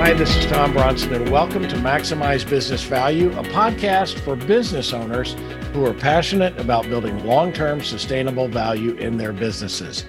Hi, 0.00 0.14
this 0.14 0.34
is 0.34 0.46
Tom 0.46 0.72
Bronson, 0.72 1.12
and 1.12 1.30
welcome 1.30 1.68
to 1.68 1.76
Maximize 1.76 2.48
Business 2.48 2.82
Value, 2.82 3.30
a 3.32 3.42
podcast 3.42 4.18
for 4.20 4.34
business 4.34 4.94
owners 4.94 5.34
who 5.74 5.84
are 5.84 5.92
passionate 5.92 6.58
about 6.58 6.88
building 6.88 7.26
long 7.26 7.52
term 7.52 7.82
sustainable 7.82 8.48
value 8.48 8.94
in 8.94 9.18
their 9.18 9.34
businesses. 9.34 10.06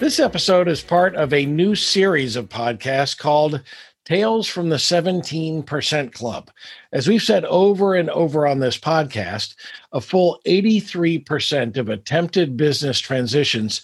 This 0.00 0.18
episode 0.18 0.66
is 0.66 0.82
part 0.82 1.14
of 1.14 1.32
a 1.32 1.46
new 1.46 1.76
series 1.76 2.34
of 2.34 2.48
podcasts 2.48 3.16
called 3.16 3.62
Tales 4.04 4.48
from 4.48 4.68
the 4.68 4.76
17% 4.76 6.12
Club. 6.12 6.50
As 6.92 7.06
we've 7.06 7.22
said 7.22 7.44
over 7.44 7.94
and 7.94 8.10
over 8.10 8.48
on 8.48 8.58
this 8.58 8.78
podcast, 8.78 9.54
a 9.92 10.00
full 10.00 10.40
83% 10.44 11.76
of 11.76 11.88
attempted 11.88 12.56
business 12.56 12.98
transitions 12.98 13.82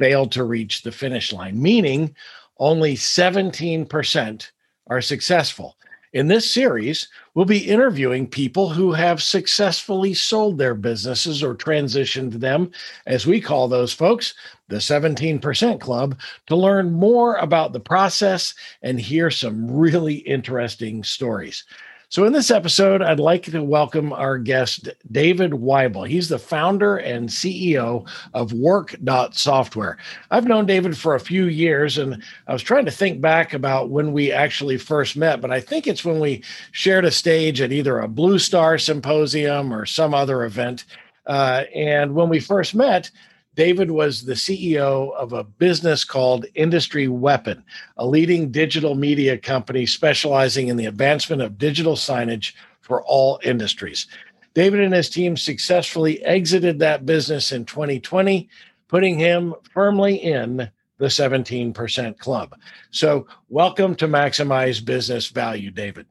failed 0.00 0.32
to 0.32 0.42
reach 0.42 0.82
the 0.82 0.90
finish 0.90 1.32
line, 1.32 1.62
meaning 1.62 2.12
only 2.58 2.96
17% 2.96 4.50
are 4.90 5.00
successful. 5.00 5.76
In 6.12 6.26
this 6.26 6.50
series, 6.50 7.06
we'll 7.34 7.44
be 7.44 7.70
interviewing 7.70 8.26
people 8.26 8.68
who 8.68 8.92
have 8.92 9.22
successfully 9.22 10.12
sold 10.12 10.58
their 10.58 10.74
businesses 10.74 11.40
or 11.40 11.54
transitioned 11.54 12.32
them, 12.32 12.72
as 13.06 13.26
we 13.26 13.40
call 13.40 13.68
those 13.68 13.92
folks, 13.92 14.34
the 14.66 14.76
17% 14.76 15.80
Club, 15.80 16.18
to 16.48 16.56
learn 16.56 16.90
more 16.90 17.36
about 17.36 17.72
the 17.72 17.78
process 17.78 18.54
and 18.82 19.00
hear 19.00 19.30
some 19.30 19.70
really 19.70 20.16
interesting 20.16 21.04
stories. 21.04 21.62
So, 22.10 22.24
in 22.24 22.32
this 22.32 22.50
episode, 22.50 23.02
I'd 23.02 23.20
like 23.20 23.44
to 23.44 23.62
welcome 23.62 24.12
our 24.12 24.36
guest, 24.36 24.88
David 25.12 25.52
Weibel. 25.52 26.08
He's 26.08 26.28
the 26.28 26.40
founder 26.40 26.96
and 26.96 27.28
CEO 27.28 28.04
of 28.34 28.52
Work.Software. 28.52 29.96
I've 30.32 30.48
known 30.48 30.66
David 30.66 30.98
for 30.98 31.14
a 31.14 31.20
few 31.20 31.44
years, 31.44 31.98
and 31.98 32.20
I 32.48 32.52
was 32.52 32.64
trying 32.64 32.84
to 32.86 32.90
think 32.90 33.20
back 33.20 33.54
about 33.54 33.90
when 33.90 34.12
we 34.12 34.32
actually 34.32 34.76
first 34.76 35.16
met, 35.16 35.40
but 35.40 35.52
I 35.52 35.60
think 35.60 35.86
it's 35.86 36.04
when 36.04 36.18
we 36.18 36.42
shared 36.72 37.04
a 37.04 37.12
stage 37.12 37.60
at 37.60 37.70
either 37.70 38.00
a 38.00 38.08
Blue 38.08 38.40
Star 38.40 38.76
symposium 38.76 39.72
or 39.72 39.86
some 39.86 40.12
other 40.12 40.42
event. 40.42 40.86
Uh, 41.26 41.62
and 41.72 42.16
when 42.16 42.28
we 42.28 42.40
first 42.40 42.74
met, 42.74 43.08
David 43.56 43.90
was 43.90 44.24
the 44.24 44.34
CEO 44.34 45.12
of 45.14 45.32
a 45.32 45.42
business 45.42 46.04
called 46.04 46.46
Industry 46.54 47.08
Weapon, 47.08 47.64
a 47.96 48.06
leading 48.06 48.52
digital 48.52 48.94
media 48.94 49.36
company 49.36 49.86
specializing 49.86 50.68
in 50.68 50.76
the 50.76 50.86
advancement 50.86 51.42
of 51.42 51.58
digital 51.58 51.94
signage 51.94 52.52
for 52.80 53.02
all 53.02 53.40
industries. 53.42 54.06
David 54.54 54.80
and 54.80 54.94
his 54.94 55.10
team 55.10 55.36
successfully 55.36 56.22
exited 56.24 56.78
that 56.78 57.06
business 57.06 57.50
in 57.50 57.64
2020, 57.64 58.48
putting 58.86 59.18
him 59.18 59.54
firmly 59.74 60.16
in 60.16 60.70
the 60.98 61.06
17% 61.06 62.18
club. 62.18 62.54
So, 62.90 63.26
welcome 63.48 63.96
to 63.96 64.06
Maximize 64.06 64.84
Business 64.84 65.28
Value, 65.28 65.70
David. 65.70 66.06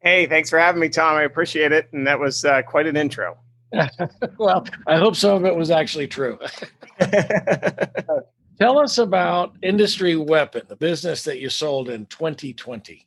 Hey, 0.00 0.26
thanks 0.26 0.48
for 0.48 0.58
having 0.58 0.80
me, 0.80 0.88
Tom. 0.88 1.16
I 1.16 1.24
appreciate 1.24 1.72
it. 1.72 1.88
And 1.92 2.06
that 2.06 2.20
was 2.20 2.44
uh, 2.44 2.62
quite 2.62 2.86
an 2.86 2.96
intro. 2.96 3.36
well, 4.38 4.66
I 4.86 4.96
hope 4.96 5.16
some 5.16 5.36
of 5.36 5.44
it 5.44 5.54
was 5.54 5.70
actually 5.70 6.08
true. 6.08 6.38
Tell 8.58 8.78
us 8.78 8.98
about 8.98 9.54
Industry 9.62 10.16
Weapon, 10.16 10.62
the 10.68 10.76
business 10.76 11.22
that 11.24 11.38
you 11.38 11.48
sold 11.48 11.90
in 11.90 12.06
2020. 12.06 13.06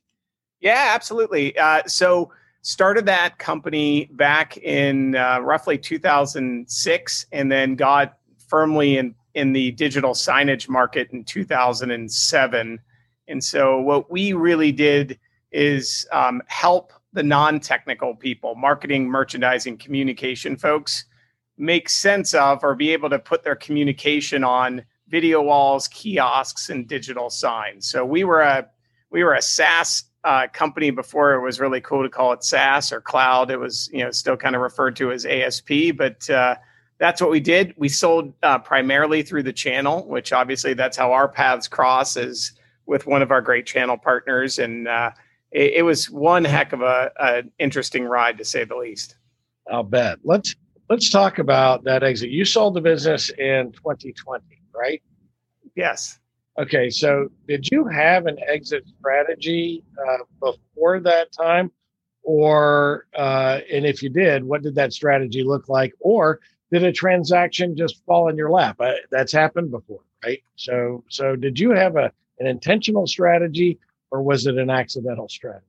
Yeah, 0.62 0.92
absolutely. 0.94 1.58
Uh, 1.58 1.82
so, 1.88 2.32
started 2.64 3.08
that 3.08 3.40
company 3.40 4.08
back 4.14 4.56
in 4.58 5.16
uh, 5.16 5.40
roughly 5.40 5.78
2006, 5.78 7.26
and 7.32 7.52
then 7.52 7.76
got 7.76 8.18
firmly 8.48 8.98
in 8.98 9.16
in 9.34 9.54
the 9.54 9.72
digital 9.72 10.12
signage 10.12 10.68
market 10.70 11.10
in 11.12 11.24
2007. 11.24 12.80
And 13.28 13.44
so, 13.44 13.80
what 13.82 14.12
we 14.12 14.34
really 14.34 14.72
did 14.72 15.20
is 15.52 16.06
um, 16.12 16.42
help 16.48 16.94
the 17.14 17.24
non-technical 17.24 18.16
people, 18.16 18.56
marketing, 18.56 19.10
merchandising, 19.10 19.78
communication 19.78 20.56
folks 20.56 21.06
make 21.58 21.90
sense 21.90 22.34
of 22.34 22.64
or 22.64 22.76
be 22.76 22.92
able 22.92 23.10
to 23.10 23.20
put 23.20 23.44
their 23.44 23.56
communication 23.56 24.44
on 24.44 24.84
video 25.08 25.42
walls, 25.42 25.88
kiosks, 25.90 26.70
and 26.70 26.88
digital 26.88 27.30
signs. 27.30 27.88
So 27.88 28.06
we 28.06 28.24
were 28.24 28.42
a 28.42 28.68
we 29.12 29.24
were 29.24 29.34
a 29.34 29.42
SaaS 29.42 30.06
uh, 30.24 30.48
company 30.54 30.90
before 30.90 31.34
it 31.34 31.42
was 31.42 31.60
really 31.60 31.82
cool 31.82 32.04
to 32.04 32.10
call 32.10 32.32
it 32.34 32.44
SaaS 32.44 32.92
or 32.92 33.02
cloud. 33.02 33.52
It 33.52 33.60
was 33.60 33.90
you 33.94 34.04
know 34.04 34.12
still 34.12 34.38
kind 34.38 34.56
of 34.56 34.62
referred 34.62 34.96
to 34.98 35.12
as 35.12 35.26
ASP, 35.26 35.96
but 35.96 36.28
uh, 36.30 36.56
that's 36.98 37.22
what 37.22 37.30
we 37.30 37.40
did. 37.40 37.74
We 37.78 37.90
sold 37.90 38.34
uh, 38.42 38.60
primarily 38.60 39.22
through 39.22 39.44
the 39.44 39.54
channel, 39.54 40.08
which 40.08 40.34
obviously 40.34 40.74
that's 40.74 40.98
how 40.98 41.12
our 41.12 41.28
paths 41.28 41.68
cross 41.68 42.16
is 42.16 42.54
with 42.86 43.06
one 43.06 43.22
of 43.22 43.32
our 43.32 43.42
great 43.42 43.66
channel 43.66 43.98
partners 43.98 44.60
and 44.60 44.88
uh, 44.88 45.12
it, 45.52 45.74
it 45.78 45.82
was 45.84 46.10
one 46.10 46.46
heck 46.46 46.74
of 46.74 46.82
a, 46.82 47.12
a 47.20 47.44
interesting 47.60 48.06
ride 48.06 48.38
to 48.38 48.46
say 48.46 48.64
the 48.64 48.76
least. 48.76 49.16
I'll 49.72 49.84
bet. 49.84 50.20
Let's 50.24 50.56
let's 50.90 51.10
talk 51.10 51.40
about 51.40 51.84
that 51.84 52.04
exit. 52.04 52.30
You 52.30 52.46
sold 52.46 52.74
the 52.74 52.82
business 52.82 53.30
in 53.30 53.72
2020, 53.74 54.44
right? 54.76 55.02
Yes. 55.76 56.20
Okay, 56.60 56.90
so 56.90 57.30
did 57.48 57.70
you 57.72 57.86
have 57.86 58.26
an 58.26 58.38
exit 58.46 58.84
strategy 59.00 59.84
uh, 59.98 60.18
before 60.40 61.00
that 61.00 61.32
time, 61.32 61.72
or 62.24 63.08
uh, 63.16 63.60
and 63.72 63.86
if 63.86 64.04
you 64.04 64.10
did, 64.10 64.44
what 64.44 64.62
did 64.62 64.76
that 64.76 64.92
strategy 64.92 65.44
look 65.44 65.70
like, 65.70 65.94
or 66.02 66.40
did 66.72 66.84
a 66.84 66.92
transaction 66.92 67.76
just 67.76 68.04
fall 68.06 68.28
in 68.28 68.36
your 68.36 68.52
lap? 68.52 68.78
Uh, 68.82 68.94
that's 69.12 69.32
happened 69.32 69.72
before, 69.72 70.02
right? 70.26 70.44
So, 70.56 71.04
so 71.10 71.36
did 71.36 71.58
you 71.58 71.72
have 71.72 71.96
a 71.96 72.12
an 72.40 72.48
intentional 72.48 73.08
strategy, 73.08 73.80
or 74.12 74.22
was 74.22 74.46
it 74.46 74.58
an 74.58 74.70
accidental 74.70 75.28
strategy? 75.30 75.66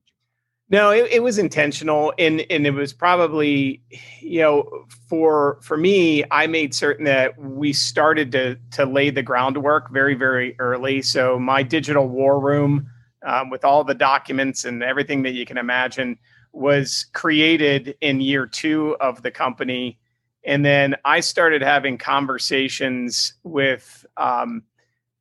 No, 0.72 0.90
it, 0.90 1.12
it, 1.12 1.22
was 1.22 1.38
intentional, 1.38 2.14
and 2.18 2.46
and 2.48 2.66
it 2.66 2.70
was 2.70 2.94
probably, 2.94 3.82
you 4.20 4.40
know, 4.40 4.86
for 5.06 5.58
for 5.60 5.76
me, 5.76 6.24
I 6.30 6.46
made 6.46 6.74
certain 6.74 7.04
that 7.04 7.38
we 7.38 7.74
started 7.74 8.32
to 8.32 8.56
to 8.72 8.86
lay 8.86 9.10
the 9.10 9.22
groundwork 9.22 9.92
very 9.92 10.14
very 10.14 10.56
early. 10.58 11.02
So 11.02 11.38
my 11.38 11.62
digital 11.62 12.08
war 12.08 12.40
room, 12.40 12.88
um, 13.22 13.50
with 13.50 13.66
all 13.66 13.84
the 13.84 13.94
documents 13.94 14.64
and 14.64 14.82
everything 14.82 15.22
that 15.24 15.32
you 15.32 15.44
can 15.44 15.58
imagine, 15.58 16.18
was 16.52 17.04
created 17.12 17.94
in 18.00 18.22
year 18.22 18.46
two 18.46 18.96
of 18.98 19.20
the 19.22 19.30
company, 19.30 19.98
and 20.42 20.64
then 20.64 20.96
I 21.04 21.20
started 21.20 21.60
having 21.60 21.98
conversations 21.98 23.34
with 23.42 24.06
um, 24.16 24.62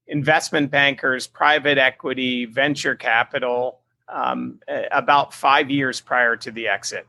investment 0.07 0.71
bankers, 0.71 1.27
private 1.27 1.77
equity, 1.77 2.45
venture 2.45 2.95
capital 2.95 3.79
um, 4.09 4.59
about 4.91 5.33
five 5.33 5.69
years 5.69 6.01
prior 6.01 6.35
to 6.35 6.51
the 6.51 6.67
exit. 6.67 7.07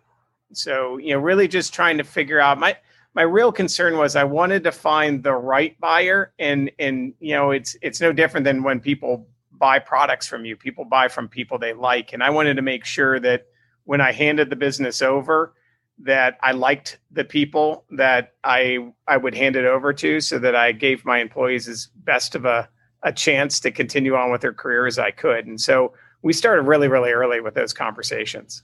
So, 0.53 0.99
you 0.99 1.15
know, 1.15 1.19
really 1.19 1.49
just 1.49 1.75
trying 1.75 1.99
to 1.99 2.05
figure 2.05 2.41
out 2.41 2.59
my 2.59 2.77
my 3.15 3.23
real 3.23 3.53
concern 3.53 3.99
was 3.99 4.17
I 4.17 4.25
wanted 4.25 4.65
to 4.65 4.73
find 4.73 5.23
the 5.23 5.35
right 5.35 5.79
buyer 5.81 6.33
and 6.39 6.71
and 6.79 7.13
you 7.21 7.35
know 7.35 7.51
it's 7.51 7.77
it's 7.83 8.01
no 8.01 8.13
different 8.13 8.45
than 8.45 8.63
when 8.63 8.81
people 8.81 9.27
buy 9.63 9.79
products 9.79 10.27
from 10.27 10.45
you. 10.45 10.57
People 10.57 10.85
buy 10.85 11.09
from 11.09 11.29
people 11.29 11.59
they 11.59 11.73
like. 11.73 12.13
And 12.13 12.23
I 12.23 12.31
wanted 12.31 12.55
to 12.55 12.63
make 12.63 12.85
sure 12.85 13.21
that 13.21 13.47
when 13.85 14.01
I 14.01 14.11
handed 14.11 14.51
the 14.51 14.57
business 14.57 15.01
over, 15.03 15.55
that 15.99 16.37
I 16.43 16.51
liked 16.51 16.99
the 17.13 17.25
people 17.25 17.85
that 17.91 18.33
I 18.43 18.93
I 19.07 19.17
would 19.17 19.35
hand 19.35 19.57
it 19.57 19.65
over 19.65 19.93
to 19.93 20.21
so 20.21 20.39
that 20.39 20.57
I 20.57 20.73
gave 20.73 21.05
my 21.05 21.21
employees 21.21 21.69
as 21.69 21.89
best 21.95 22.35
of 22.35 22.45
a 22.45 22.69
a 23.03 23.13
chance 23.13 23.61
to 23.61 23.71
continue 23.71 24.15
on 24.15 24.31
with 24.31 24.41
their 24.41 24.53
career 24.53 24.87
as 24.87 24.99
I 24.99 25.11
could. 25.11 25.47
And 25.47 25.61
so 25.61 25.93
we 26.23 26.33
started 26.33 26.63
really, 26.63 26.89
really 26.89 27.11
early 27.11 27.41
with 27.41 27.55
those 27.55 27.73
conversations. 27.73 28.63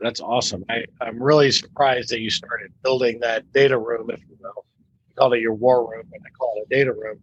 That's 0.00 0.20
awesome. 0.20 0.64
I, 0.68 0.84
I'm 1.00 1.22
really 1.22 1.50
surprised 1.50 2.10
that 2.10 2.20
you 2.20 2.30
started 2.30 2.72
building 2.82 3.20
that 3.20 3.50
data 3.52 3.78
room, 3.78 4.10
if 4.10 4.20
you 4.28 4.36
will. 4.40 4.64
You 5.08 5.14
called 5.16 5.34
it 5.34 5.40
your 5.40 5.54
war 5.54 5.90
room, 5.90 6.06
and 6.12 6.22
I 6.24 6.30
call 6.30 6.54
it 6.56 6.66
a 6.66 6.74
data 6.74 6.92
room 6.92 7.18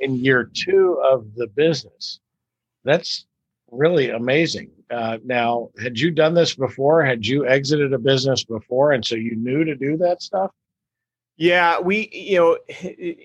in 0.00 0.16
year 0.16 0.50
two 0.52 1.00
of 1.04 1.34
the 1.34 1.46
business. 1.46 2.20
That's 2.84 3.26
really 3.70 4.10
amazing. 4.10 4.70
Uh, 4.90 5.18
now, 5.24 5.70
had 5.82 5.98
you 5.98 6.10
done 6.10 6.34
this 6.34 6.54
before? 6.54 7.04
Had 7.04 7.26
you 7.26 7.46
exited 7.46 7.92
a 7.92 7.98
business 7.98 8.44
before, 8.44 8.92
and 8.92 9.04
so 9.04 9.14
you 9.14 9.36
knew 9.36 9.64
to 9.64 9.74
do 9.74 9.96
that 9.98 10.22
stuff? 10.22 10.50
Yeah, 11.36 11.80
we, 11.80 12.08
you 12.12 12.38
know, 12.38 12.58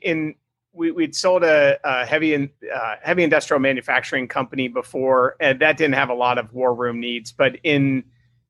in 0.01 0.35
we, 0.73 0.91
we'd 0.91 1.15
sold 1.15 1.43
a, 1.43 1.77
a 1.83 2.05
heavy 2.05 2.33
in, 2.33 2.49
uh, 2.73 2.95
heavy 3.01 3.23
industrial 3.23 3.59
manufacturing 3.59 4.27
company 4.27 4.67
before, 4.67 5.35
and 5.39 5.59
that 5.59 5.77
didn't 5.77 5.95
have 5.95 6.09
a 6.09 6.13
lot 6.13 6.37
of 6.37 6.53
war 6.53 6.73
room 6.73 6.99
needs. 6.99 7.31
But 7.31 7.57
in 7.63 8.03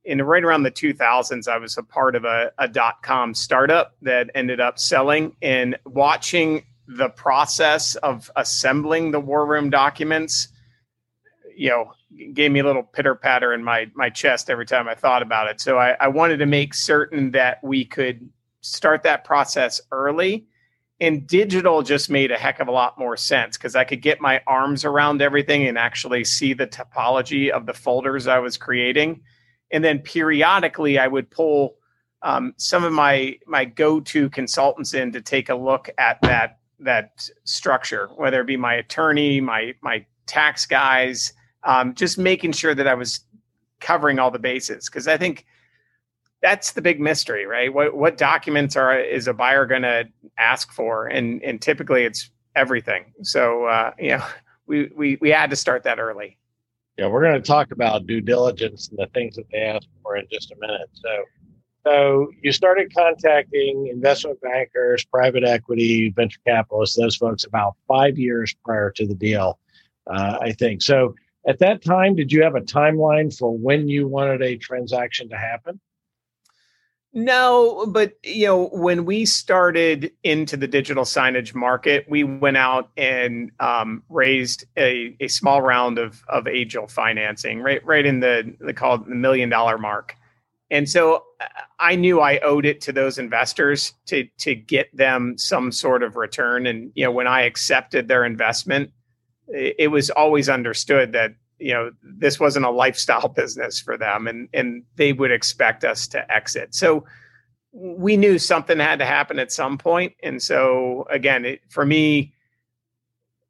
in 0.04 0.20
right 0.22 0.44
around 0.44 0.64
the 0.64 0.72
2000s, 0.72 1.48
I 1.48 1.58
was 1.58 1.78
a 1.78 1.84
part 1.84 2.16
of 2.16 2.26
a, 2.26 2.52
a 2.58 2.68
dot 2.68 3.04
com 3.04 3.36
startup 3.36 3.96
that 4.02 4.32
ended 4.34 4.60
up 4.60 4.80
selling. 4.80 5.36
And 5.42 5.78
watching 5.86 6.64
the 6.88 7.10
process 7.10 7.96
of 7.98 8.32
assembling 8.36 9.12
the 9.12 9.20
war 9.20 9.46
room 9.46 9.70
documents, 9.70 10.48
you 11.56 11.70
know, 11.70 11.94
gave 12.34 12.52
me 12.52 12.60
a 12.60 12.64
little 12.64 12.84
pitter 12.84 13.16
patter 13.16 13.54
in 13.54 13.64
my 13.64 13.90
my 13.96 14.10
chest 14.10 14.50
every 14.50 14.66
time 14.66 14.88
I 14.88 14.96
thought 14.96 15.22
about 15.22 15.50
it. 15.50 15.62
So 15.62 15.78
I, 15.78 15.96
I 16.00 16.08
wanted 16.08 16.38
to 16.38 16.46
make 16.46 16.74
certain 16.74 17.32
that 17.32 17.64
we 17.64 17.86
could 17.86 18.30
start 18.62 19.04
that 19.04 19.24
process 19.24 19.82
early 19.92 20.46
and 21.02 21.26
digital 21.26 21.82
just 21.82 22.12
made 22.12 22.30
a 22.30 22.38
heck 22.38 22.60
of 22.60 22.68
a 22.68 22.72
lot 22.72 22.98
more 22.98 23.18
sense 23.18 23.58
because 23.58 23.76
I 23.76 23.84
could 23.84 24.04
get 24.04 24.22
my 24.22 24.40
arms 24.46 24.86
around 24.86 25.20
everything 25.20 25.68
and 25.68 25.76
actually 25.76 26.24
see 26.24 26.54
the 26.54 26.68
topology 26.68 27.50
of 27.50 27.66
the 27.66 27.74
folders 27.74 28.28
I 28.28 28.38
was 28.38 28.56
creating. 28.56 29.22
And 29.72 29.84
then 29.84 30.00
periodically, 30.00 31.00
I 31.00 31.08
would 31.08 31.32
pull 31.32 31.76
um, 32.22 32.54
some 32.58 32.84
of 32.84 32.94
my 32.94 33.40
my 33.48 33.66
go-to 33.66 34.30
consultants 34.30 34.94
in 34.94 35.12
to 35.14 35.22
take 35.22 35.50
a 35.50 35.56
look 35.56 35.90
at 35.98 36.22
that 36.22 36.60
that 36.80 37.28
structure, 37.46 38.10
whether 38.16 38.42
it 38.42 38.48
be 38.48 38.58
my 38.58 38.76
attorney, 38.76 39.42
my 39.42 39.74
my 39.82 40.06
tax 40.28 40.68
guys, 40.68 41.34
um, 41.64 41.96
just 41.96 42.20
making 42.20 42.52
sure 42.52 42.76
that 42.76 42.88
I 42.88 42.94
was 42.94 43.22
covering 43.80 44.20
all 44.20 44.30
the 44.30 44.38
bases. 44.38 44.88
Because 44.88 45.08
I 45.08 45.18
think 45.18 45.48
that's 46.42 46.72
the 46.72 46.82
big 46.82 47.00
mystery, 47.00 47.46
right? 47.46 47.74
What 47.74 47.96
what 47.96 48.18
documents 48.18 48.76
are 48.76 49.00
is 49.00 49.28
a 49.28 49.34
buyer 49.34 49.66
going 49.66 49.84
to 49.84 50.08
ask 50.38 50.72
for, 50.72 51.08
and 51.08 51.42
and 51.44 51.62
typically 51.62 52.04
it's 52.04 52.30
everything. 52.56 53.14
So 53.22 53.66
uh, 53.66 53.92
you 54.00 54.10
know, 54.10 54.26
we 54.66 54.90
we 54.96 55.18
we 55.22 55.30
had 55.30 55.50
to 55.52 55.56
start 55.56 55.84
that 55.84 56.00
early. 56.00 56.38
Yeah, 56.98 57.08
we're 57.08 57.22
going 57.22 57.42
to 57.42 57.48
talk 57.48 57.72
about 57.72 58.06
due 58.06 58.22
diligence 58.22 58.90
and 58.90 59.00
the 59.00 59.08
things 59.14 59.36
that 59.36 59.46
they 59.52 59.60
ask 59.60 59.88
for 60.04 60.18
in 60.18 60.26
just 60.32 60.52
a 60.52 60.56
minute. 60.60 60.90
So, 60.94 61.24
so 61.86 62.30
you 62.44 62.52
started 62.52 62.94
contacting 62.94 63.88
investment 63.88 64.42
bankers, 64.42 65.06
private 65.06 65.44
equity, 65.44 66.10
venture 66.10 66.40
capitalists, 66.46 66.98
those 66.98 67.16
folks 67.16 67.46
about 67.46 67.76
five 67.88 68.20
years 68.20 68.54
prior 68.66 68.92
to 68.92 69.08
the 69.08 69.16
deal, 69.16 69.58
uh, 70.08 70.38
I 70.42 70.52
think. 70.52 70.82
So, 70.82 71.16
at 71.48 71.58
that 71.60 71.84
time, 71.84 72.14
did 72.14 72.32
you 72.32 72.44
have 72.44 72.54
a 72.54 72.62
timeline 72.62 73.36
for 73.36 73.58
when 73.58 73.88
you 73.88 74.08
wanted 74.08 74.44
a 74.44 74.58
transaction 74.58 75.28
to 75.30 75.38
happen? 75.38 75.80
No, 77.14 77.86
but 77.88 78.14
you 78.24 78.46
know, 78.46 78.68
when 78.70 79.04
we 79.04 79.26
started 79.26 80.14
into 80.24 80.56
the 80.56 80.68
digital 80.68 81.04
signage 81.04 81.54
market, 81.54 82.06
we 82.10 82.24
went 82.24 82.56
out 82.56 82.90
and 82.96 83.52
um, 83.60 84.02
raised 84.08 84.64
a, 84.78 85.16
a 85.20 85.28
small 85.28 85.62
round 85.62 86.00
of 86.00 86.24
of 86.30 86.48
angel 86.48 86.88
financing, 86.88 87.62
right, 87.62 87.86
right 87.86 88.06
in 88.06 88.22
the 88.22 88.56
they 88.62 88.72
call 88.72 88.96
it 88.96 89.06
the 89.06 89.16
million 89.16 89.50
dollar 89.50 89.78
mark. 89.78 90.16
And 90.70 90.90
so 90.90 91.26
uh, 91.42 91.48
I 91.80 91.98
knew 91.98 92.22
I 92.22 92.40
owed 92.40 92.66
it 92.66 92.80
to 92.82 92.94
those 92.94 93.18
investors 93.18 93.94
to 94.06 94.26
to 94.40 94.56
get 94.56 94.96
them 94.96 95.38
some 95.38 95.74
sort 95.74 96.04
of 96.04 96.16
return. 96.16 96.66
And 96.66 96.94
you 96.96 97.04
know, 97.04 97.12
when 97.12 97.28
I 97.28 97.42
accepted 97.42 98.08
their 98.08 98.24
investment, 98.24 98.90
it 99.50 99.92
was 99.92 100.10
always 100.12 100.48
understood 100.48 101.12
that 101.12 101.34
you 101.62 101.74
know 101.74 101.92
this 102.04 102.40
wasn't 102.40 102.66
a 102.66 102.70
lifestyle 102.70 103.28
business 103.36 103.80
for 103.80 103.98
them 103.98 104.28
and 104.28 104.50
and 104.54 104.84
they 104.96 105.14
would 105.14 105.32
expect 105.32 105.84
us 105.84 106.08
to 106.08 106.32
exit 106.32 106.74
so 106.74 107.06
we 107.74 108.18
knew 108.18 108.38
something 108.38 108.80
had 108.80 109.00
to 109.00 109.06
happen 109.06 109.40
at 109.40 109.52
some 109.52 109.78
point 109.78 110.14
and 110.24 110.42
so 110.42 111.06
again 111.10 111.46
it, 111.46 111.62
for 111.70 111.86
me 111.86 112.34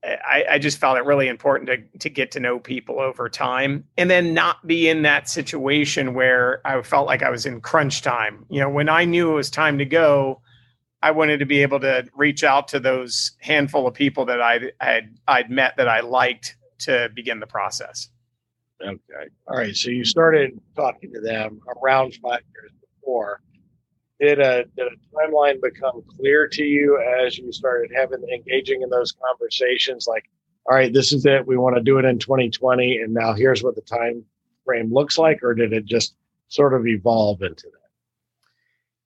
I, 0.04 0.46
I 0.52 0.60
just 0.60 0.80
felt 0.80 0.98
it 0.98 1.06
really 1.06 1.28
important 1.28 1.70
to 1.70 2.00
to 2.00 2.10
get 2.10 2.32
to 2.32 2.40
know 2.40 2.60
people 2.60 3.00
over 3.00 3.30
time 3.30 3.84
and 3.98 4.10
then 4.10 4.34
not 4.34 4.66
be 4.66 4.90
in 4.90 5.04
that 5.04 5.30
situation 5.30 6.16
where 6.16 6.66
I 6.66 6.82
felt 6.82 7.06
like 7.06 7.22
I 7.22 7.30
was 7.30 7.46
in 7.46 7.62
crunch 7.62 8.02
time. 8.02 8.46
You 8.50 8.62
know, 8.62 8.70
when 8.70 8.90
I 8.90 9.06
knew 9.06 9.32
it 9.32 9.36
was 9.36 9.52
time 9.52 9.78
to 9.78 9.86
go, 9.86 10.42
I 11.04 11.12
wanted 11.12 11.38
to 11.40 11.46
be 11.46 11.62
able 11.62 11.80
to 11.82 12.08
reach 12.16 12.44
out 12.44 12.68
to 12.70 12.80
those 12.80 13.32
handful 13.40 13.88
of 13.88 13.94
people 13.94 14.26
that 14.26 14.42
i 14.42 14.54
had 14.54 14.72
I'd, 14.80 15.10
I'd 15.28 15.52
met 15.52 15.78
that 15.78 15.88
I 15.88 16.00
liked 16.02 16.56
to 16.82 17.10
begin 17.14 17.40
the 17.40 17.48
process. 17.48 18.10
Okay. 18.82 19.30
All 19.48 19.58
right. 19.58 19.76
So 19.76 19.90
you 19.90 20.04
started 20.04 20.60
talking 20.76 21.14
to 21.14 21.22
them 21.22 21.62
around 21.82 22.16
five 22.16 22.42
years 22.54 22.72
before. 23.00 23.42
Did 24.20 24.40
a 24.40 24.66
did 24.78 24.88
a 24.88 25.16
timeline 25.16 25.60
become 25.62 26.04
clear 26.18 26.48
to 26.48 26.64
you 26.64 27.02
as 27.26 27.38
you 27.38 27.52
started 27.52 27.92
having 27.96 28.24
engaging 28.32 28.82
in 28.84 28.90
those 28.90 29.12
conversations? 29.12 30.06
Like, 30.08 30.26
all 30.68 30.76
right, 30.76 30.94
this 30.94 31.12
is 31.12 31.26
it. 31.26 31.46
We 31.48 31.58
want 31.58 31.76
to 31.76 31.82
do 31.82 31.98
it 31.98 32.06
in 32.06 32.20
2020, 32.20 32.98
and 32.98 33.14
now 33.14 33.34
here's 33.34 33.64
what 33.64 33.76
the 33.76 33.82
time 33.82 34.24
frame 34.64 34.94
looks 34.94 35.18
like, 35.18 35.42
or 35.42 35.56
did 35.56 35.74
it 35.74 35.86
just 35.86 36.16
sort 36.50 36.76
of 36.76 36.86
evolve 36.86 37.42
into 37.42 37.64
that? 37.64 37.81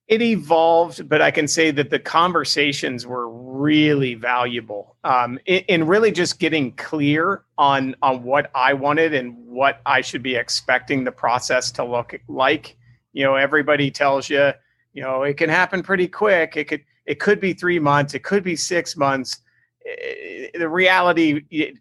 It 0.08 0.22
evolved, 0.22 1.10
but 1.10 1.22
I 1.22 1.32
can 1.32 1.48
say 1.48 1.72
that 1.72 1.90
the 1.90 1.98
conversations 1.98 3.08
were 3.08 3.28
really 3.30 4.14
valuable 4.14 4.98
um, 5.04 5.40
in, 5.46 5.64
in, 5.68 5.88
really 5.88 6.12
just 6.12 6.40
getting 6.40 6.74
clear 6.74 7.44
on 7.58 7.96
on 8.04 8.22
what 8.22 8.52
I 8.54 8.74
wanted 8.74 9.16
and 9.16 9.36
what 9.48 9.82
I 9.86 10.02
should 10.02 10.22
be 10.22 10.36
expecting 10.36 11.04
the 11.04 11.12
process 11.12 11.72
to 11.72 11.84
look 11.84 12.20
like. 12.28 12.78
You 13.14 13.24
know, 13.24 13.36
everybody 13.36 13.90
tells 13.90 14.30
you, 14.30 14.52
you 14.94 15.02
know, 15.02 15.24
it 15.24 15.38
can 15.38 15.50
happen 15.50 15.82
pretty 15.82 16.08
quick. 16.08 16.56
It 16.56 16.66
could 16.66 16.84
it 17.08 17.20
could 17.20 17.40
be 17.40 17.54
three 17.54 17.80
months. 17.80 18.14
It 18.14 18.24
could 18.24 18.44
be 18.44 18.56
six 18.56 18.96
months. 18.96 19.40
The 20.54 20.70
reality. 20.70 21.46
It, 21.50 21.78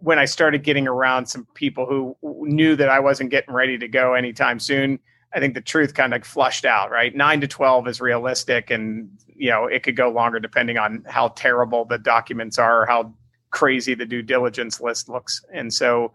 when 0.00 0.16
I 0.16 0.26
started 0.26 0.62
getting 0.62 0.86
around 0.86 1.26
some 1.26 1.44
people 1.54 1.84
who 1.84 2.16
knew 2.46 2.76
that 2.76 2.88
I 2.88 3.00
wasn't 3.00 3.30
getting 3.30 3.52
ready 3.52 3.76
to 3.78 3.88
go 3.88 4.14
anytime 4.14 4.60
soon, 4.60 5.00
I 5.34 5.40
think 5.40 5.54
the 5.54 5.60
truth 5.60 5.94
kind 5.94 6.14
of 6.14 6.24
flushed 6.24 6.64
out, 6.64 6.90
right? 6.90 7.14
Nine 7.14 7.40
to 7.42 7.48
12 7.48 7.86
is 7.88 8.00
realistic. 8.00 8.70
And, 8.70 9.10
you 9.26 9.50
know, 9.50 9.66
it 9.66 9.82
could 9.82 9.96
go 9.96 10.08
longer 10.10 10.40
depending 10.40 10.78
on 10.78 11.04
how 11.06 11.28
terrible 11.28 11.84
the 11.84 11.98
documents 11.98 12.58
are, 12.58 12.82
or 12.82 12.86
how 12.86 13.12
crazy 13.50 13.94
the 13.94 14.06
due 14.06 14.22
diligence 14.22 14.80
list 14.80 15.08
looks. 15.08 15.44
And 15.52 15.72
so 15.72 16.12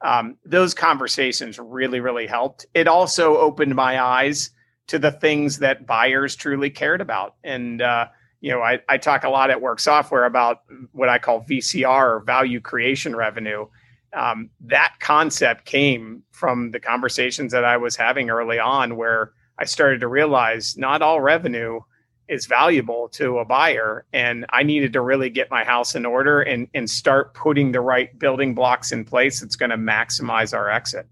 um, 0.00 0.36
those 0.44 0.74
conversations 0.74 1.58
really, 1.58 2.00
really 2.00 2.26
helped. 2.26 2.66
It 2.74 2.88
also 2.88 3.36
opened 3.36 3.74
my 3.74 4.02
eyes 4.02 4.50
to 4.88 4.98
the 4.98 5.12
things 5.12 5.58
that 5.58 5.86
buyers 5.86 6.34
truly 6.34 6.70
cared 6.70 7.00
about. 7.00 7.36
And, 7.44 7.82
uh, 7.82 8.08
you 8.40 8.50
know, 8.50 8.62
I, 8.62 8.80
I 8.88 8.98
talk 8.98 9.24
a 9.24 9.28
lot 9.28 9.50
at 9.50 9.60
Work 9.60 9.80
Software 9.80 10.24
about 10.24 10.62
what 10.92 11.08
I 11.08 11.18
call 11.18 11.44
VCR 11.44 12.24
value 12.24 12.60
creation 12.60 13.14
revenue 13.14 13.66
um, 14.12 14.50
that 14.60 14.94
concept 15.00 15.64
came 15.64 16.22
from 16.30 16.70
the 16.70 16.80
conversations 16.80 17.52
that 17.52 17.64
I 17.64 17.76
was 17.76 17.96
having 17.96 18.30
early 18.30 18.58
on, 18.58 18.96
where 18.96 19.32
I 19.58 19.64
started 19.64 20.00
to 20.00 20.08
realize 20.08 20.76
not 20.76 21.02
all 21.02 21.20
revenue 21.20 21.80
is 22.28 22.46
valuable 22.46 23.08
to 23.08 23.38
a 23.38 23.44
buyer. 23.44 24.04
And 24.12 24.44
I 24.50 24.62
needed 24.62 24.92
to 24.92 25.00
really 25.00 25.30
get 25.30 25.50
my 25.50 25.64
house 25.64 25.94
in 25.94 26.04
order 26.04 26.42
and, 26.42 26.68
and 26.74 26.88
start 26.88 27.34
putting 27.34 27.72
the 27.72 27.80
right 27.80 28.16
building 28.18 28.54
blocks 28.54 28.92
in 28.92 29.04
place 29.04 29.40
that's 29.40 29.56
going 29.56 29.70
to 29.70 29.78
maximize 29.78 30.54
our 30.54 30.70
exit. 30.70 31.06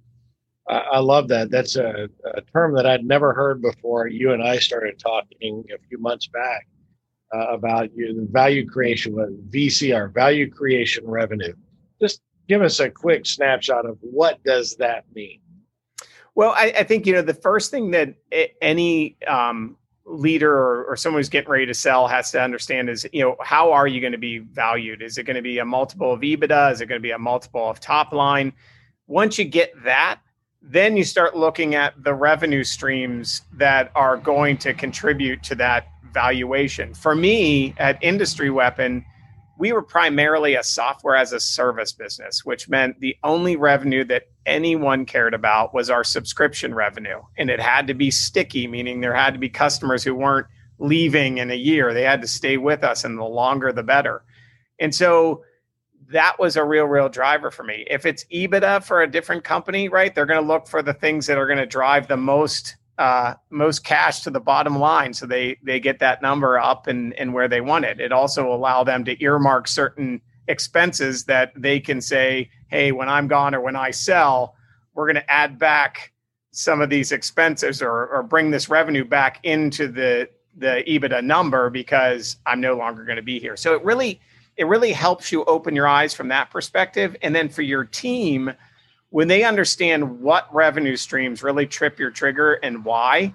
I 0.69 0.99
love 0.99 1.29
that. 1.29 1.51
That's 1.51 1.77
a, 1.77 2.09
a, 2.35 2.41
term 2.53 2.75
that 2.75 2.87
I'd 2.87 3.05
never 3.05 3.33
heard 3.33 3.63
before. 3.63 4.09
You 4.09 4.33
and 4.33 4.43
I 4.43 4.59
started 4.59 4.99
talking 4.99 5.65
a 5.73 5.79
few 5.89 5.99
months 5.99 6.27
back 6.27 6.67
uh, 7.33 7.47
about 7.51 7.95
you, 7.95 8.27
value 8.33 8.67
creation 8.67 9.15
VCR, 9.49 10.13
value 10.13 10.51
creation 10.51 11.07
revenue. 11.07 11.55
Give 12.49 12.63
us 12.63 12.81
a 12.81 12.91
quick 12.91 13.27
snapshot 13.27 13.87
of 13.87 13.99
what 14.01 14.43
does 14.45 14.77
that 14.77 15.05
mean? 15.15 15.41
Well, 16.35 16.51
I, 16.51 16.73
I 16.79 16.83
think 16.85 17.07
you 17.07 17.15
know 17.15 17.23
the 17.23 17.35
first 17.35 17.71
thing 17.71 17.91
that 17.93 18.15
any 18.61 19.17
um, 19.27 19.77
leader 20.05 20.53
or, 20.53 20.85
or, 20.85 20.97
someone 20.97 21.19
who's 21.19 21.29
getting 21.29 21.51
ready 21.51 21.67
to 21.67 21.75
sell 21.75 22.07
has 22.07 22.31
to 22.31 22.41
understand 22.41 22.89
is 22.89 23.07
you 23.13 23.23
know 23.23 23.37
how 23.41 23.73
are 23.73 23.87
you 23.87 24.01
going 24.01 24.13
to 24.13 24.19
be 24.19 24.39
valued? 24.39 25.03
Is 25.03 25.19
it 25.19 25.25
going 25.25 25.37
to 25.37 25.43
be 25.43 25.59
a 25.59 25.65
multiple 25.65 26.13
of 26.13 26.21
EBITDA? 26.21 26.73
Is 26.73 26.81
it 26.81 26.87
going 26.87 27.01
to 27.01 27.03
be 27.03 27.13
a 27.13 27.19
multiple 27.19 27.69
of 27.69 27.81
top 27.81 28.13
line? 28.13 28.53
Once 29.07 29.39
you 29.39 29.45
get 29.45 29.73
that, 29.85 30.21
then 30.63 30.97
you 30.97 31.05
start 31.05 31.37
looking 31.37 31.75
at 31.75 31.95
the 32.05 32.13
revenue 32.13 32.65
streams 32.65 33.43
that 33.55 33.91
are 33.95 34.17
going 34.17 34.59
to 34.59 34.75
contribute 34.75 35.43
to 35.45 35.55
that 35.55 35.89
valuation. 36.13 36.93
For 36.93 37.15
me, 37.15 37.75
at 37.79 38.03
Industry 38.03 38.51
Weapon 38.51 39.05
we 39.59 39.73
were 39.73 39.83
primarily 39.83 40.55
a 40.55 40.63
software 40.63 41.17
as 41.17 41.33
a 41.33 41.41
service 41.41 41.93
business, 41.93 42.45
which 42.45 42.69
meant 42.69 43.01
the 43.01 43.17
only 43.25 43.57
revenue 43.57 44.05
that 44.05 44.25
anyone 44.45 45.07
cared 45.07 45.35
about 45.35 45.73
was 45.73 45.89
our 45.91 46.05
subscription 46.05 46.75
revenue. 46.75 47.21
And 47.39 47.51
it 47.51 47.61
had 47.61 47.87
to 47.87 47.95
be 47.95 48.11
sticky, 48.11 48.67
meaning 48.67 49.01
there 49.01 49.15
had 49.15 49.33
to 49.33 49.41
be 49.41 49.49
customers 49.49 50.05
who 50.05 50.15
weren't 50.15 50.47
leaving 50.79 51.39
in 51.39 51.51
a 51.51 51.55
year. 51.55 51.95
They 51.95 52.03
had 52.03 52.21
to 52.21 52.29
stay 52.29 52.59
with 52.59 52.85
us, 52.85 53.05
and 53.05 53.19
the 53.19 53.25
longer, 53.25 53.73
the 53.73 53.83
better. 53.83 54.25
And 54.79 54.95
so 54.95 55.43
that 56.11 56.39
was 56.39 56.57
a 56.57 56.65
real, 56.65 56.85
real 56.85 57.09
driver 57.09 57.51
for 57.51 57.65
me. 57.65 57.87
If 57.91 58.07
it's 58.07 58.25
EBITDA 58.27 58.85
for 58.85 59.03
a 59.03 59.11
different 59.11 59.43
company, 59.43 59.89
right, 59.89 60.15
they're 60.15 60.27
going 60.27 60.41
to 60.41 60.47
look 60.47 60.69
for 60.69 60.83
the 60.83 60.95
things 60.95 61.27
that 61.27 61.39
are 61.39 61.47
going 61.47 61.59
to 61.59 61.67
drive 61.67 62.09
the 62.09 62.17
most 62.17 62.77
uh, 62.99 63.35
most 63.51 63.85
cash 63.85 64.21
to 64.21 64.31
the 64.31 64.41
bottom 64.41 64.79
line, 64.79 65.13
so 65.13 65.27
they 65.27 65.59
they 65.63 65.81
get 65.81 65.99
that 65.99 66.23
number 66.23 66.59
up 66.59 66.87
and 66.87 67.13
and 67.15 67.35
where 67.35 67.49
they 67.49 67.61
want 67.61 67.85
it. 67.85 68.01
It 68.01 68.13
also 68.13 68.53
allow 68.53 68.85
them 68.85 69.05
to 69.05 69.23
earmark 69.23 69.69
certain 69.69 70.21
expenses 70.49 71.25
that 71.25 71.53
they 71.57 71.81
can 71.81 72.01
say, 72.01 72.51
hey, 72.69 72.93
when 72.93 73.09
I'm 73.09 73.29
gone 73.29 73.55
or 73.55 73.61
when 73.61 73.77
I 73.77 73.91
sell, 73.91 74.55
we're 74.95 75.07
going 75.07 75.23
to 75.23 75.31
add 75.31 75.59
back 75.59 76.13
some 76.53 76.81
of 76.81 76.89
these 76.89 77.13
expenses 77.13 77.83
or 77.83 78.07
or 78.09 78.23
bring 78.23 78.51
this 78.51 78.69
revenue 78.69 79.05
back 79.05 79.41
into 79.43 79.89
the 79.89 80.29
the 80.57 80.83
EBITDA 80.87 81.23
number 81.23 81.69
because 81.69 82.39
I'm 82.47 82.61
no 82.61 82.77
longer 82.77 83.05
going 83.05 83.17
to 83.17 83.23
be 83.23 83.39
here. 83.39 83.57
So 83.57 83.75
it 83.75 83.85
really 83.85 84.21
it 84.57 84.67
really 84.67 84.93
helps 84.93 85.31
you 85.31 85.45
open 85.45 85.77
your 85.77 85.87
eyes 85.87 86.15
from 86.15 86.29
that 86.29 86.51
perspective 86.51 87.15
and 87.21 87.35
then 87.35 87.49
for 87.49 87.63
your 87.63 87.85
team 87.85 88.53
when 89.17 89.29
they 89.29 89.45
understand 89.45 90.21
what 90.21 90.47
revenue 90.55 90.95
streams 90.95 91.43
really 91.43 91.67
trip 91.67 91.99
your 91.99 92.11
trigger 92.11 92.53
and 92.63 92.85
why 92.85 93.35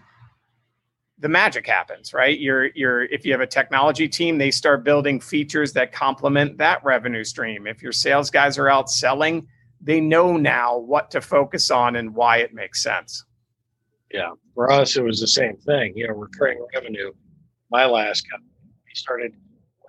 the 1.18 1.28
magic 1.28 1.66
happens 1.66 2.14
right? 2.14 2.40
You're 2.40 2.68
you're 2.76 3.06
if 3.06 3.26
you 3.26 3.32
have 3.32 3.42
a 3.42 3.48
technology 3.48 4.08
team 4.08 4.38
they 4.38 4.52
start 4.52 4.84
building 4.84 5.20
features 5.20 5.74
that 5.74 5.92
complement 5.92 6.60
that 6.60 6.84
revenue 6.84 7.24
stream. 7.24 7.66
If 7.66 7.82
your 7.82 7.94
sales 7.94 8.30
guys 8.30 8.60
are 8.60 8.70
out 8.70 8.92
selling 8.92 9.48
they 9.82 10.00
know 10.00 10.38
now 10.38 10.78
what 10.78 11.10
to 11.10 11.20
focus 11.20 11.72
on 11.72 11.96
and 11.96 12.14
why 12.14 12.38
it 12.38 12.54
makes 12.54 12.84
sense. 12.84 13.26
Yeah 14.14 14.34
for 14.54 14.72
us 14.72 14.98
it 14.98 15.04
was 15.04 15.20
the 15.20 15.28
same 15.28 15.58
thing. 15.58 15.94
You 15.96 16.10
know 16.10 16.14
recurring 16.14 16.64
revenue 16.76 17.12
my 17.72 17.88
last 17.88 18.30
company 18.30 18.52
we 18.86 18.94
started 18.94 19.34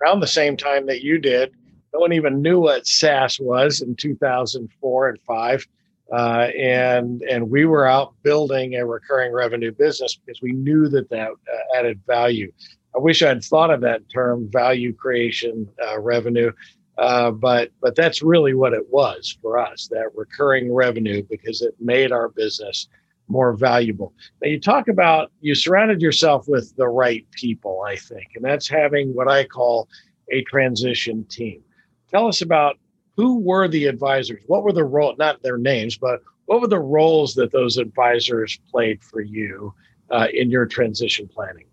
around 0.01 0.21
the 0.21 0.25
same 0.41 0.57
time 0.57 0.87
that 0.87 1.03
you 1.03 1.19
did. 1.19 1.51
No 1.93 1.99
one 1.99 2.13
even 2.13 2.41
knew 2.41 2.59
what 2.59 2.87
SaaS 2.87 3.39
was 3.39 3.81
in 3.81 3.95
2004 3.95 5.09
and 5.09 5.19
5. 5.27 5.67
Uh, 6.13 6.49
and 6.55 7.23
and 7.23 7.49
we 7.49 7.65
were 7.65 7.87
out 7.87 8.13
building 8.21 8.75
a 8.75 8.85
recurring 8.85 9.33
revenue 9.33 9.71
business 9.71 10.15
because 10.15 10.43
we 10.43 10.51
knew 10.51 10.87
that 10.87 11.09
that 11.09 11.29
uh, 11.31 11.77
added 11.77 11.99
value. 12.05 12.51
I 12.95 12.99
wish 12.99 13.23
I'd 13.23 13.43
thought 13.43 13.71
of 13.71 13.81
that 13.81 14.07
term, 14.13 14.47
value 14.51 14.93
creation 14.93 15.67
uh, 15.83 15.99
revenue, 15.99 16.51
uh, 16.99 17.31
but 17.31 17.71
but 17.81 17.95
that's 17.95 18.21
really 18.21 18.53
what 18.53 18.73
it 18.73 18.85
was 18.91 19.35
for 19.41 19.57
us, 19.57 19.87
that 19.89 20.11
recurring 20.13 20.71
revenue, 20.71 21.23
because 21.27 21.63
it 21.63 21.73
made 21.79 22.11
our 22.11 22.29
business 22.29 22.87
more 23.27 23.53
valuable. 23.53 24.13
Now 24.39 24.49
you 24.49 24.59
talk 24.59 24.89
about 24.89 25.31
you 25.41 25.55
surrounded 25.55 25.99
yourself 25.99 26.47
with 26.47 26.75
the 26.75 26.87
right 26.87 27.25
people, 27.31 27.83
I 27.87 27.95
think, 27.95 28.27
and 28.35 28.45
that's 28.45 28.67
having 28.67 29.15
what 29.15 29.27
I 29.27 29.45
call 29.45 29.87
a 30.31 30.43
transition 30.43 31.25
team. 31.25 31.63
Tell 32.11 32.27
us 32.27 32.43
about 32.43 32.77
who 33.15 33.39
were 33.39 33.67
the 33.67 33.85
advisors? 33.85 34.41
What 34.47 34.63
were 34.63 34.73
the 34.73 34.83
role? 34.83 35.15
Not 35.17 35.41
their 35.43 35.57
names, 35.57 35.97
but 35.97 36.21
what 36.45 36.61
were 36.61 36.67
the 36.67 36.79
roles 36.79 37.35
that 37.35 37.51
those 37.51 37.77
advisors 37.77 38.59
played 38.71 39.03
for 39.03 39.21
you 39.21 39.73
uh, 40.09 40.27
in 40.33 40.49
your 40.49 40.65
transition 40.65 41.27
planning? 41.27 41.65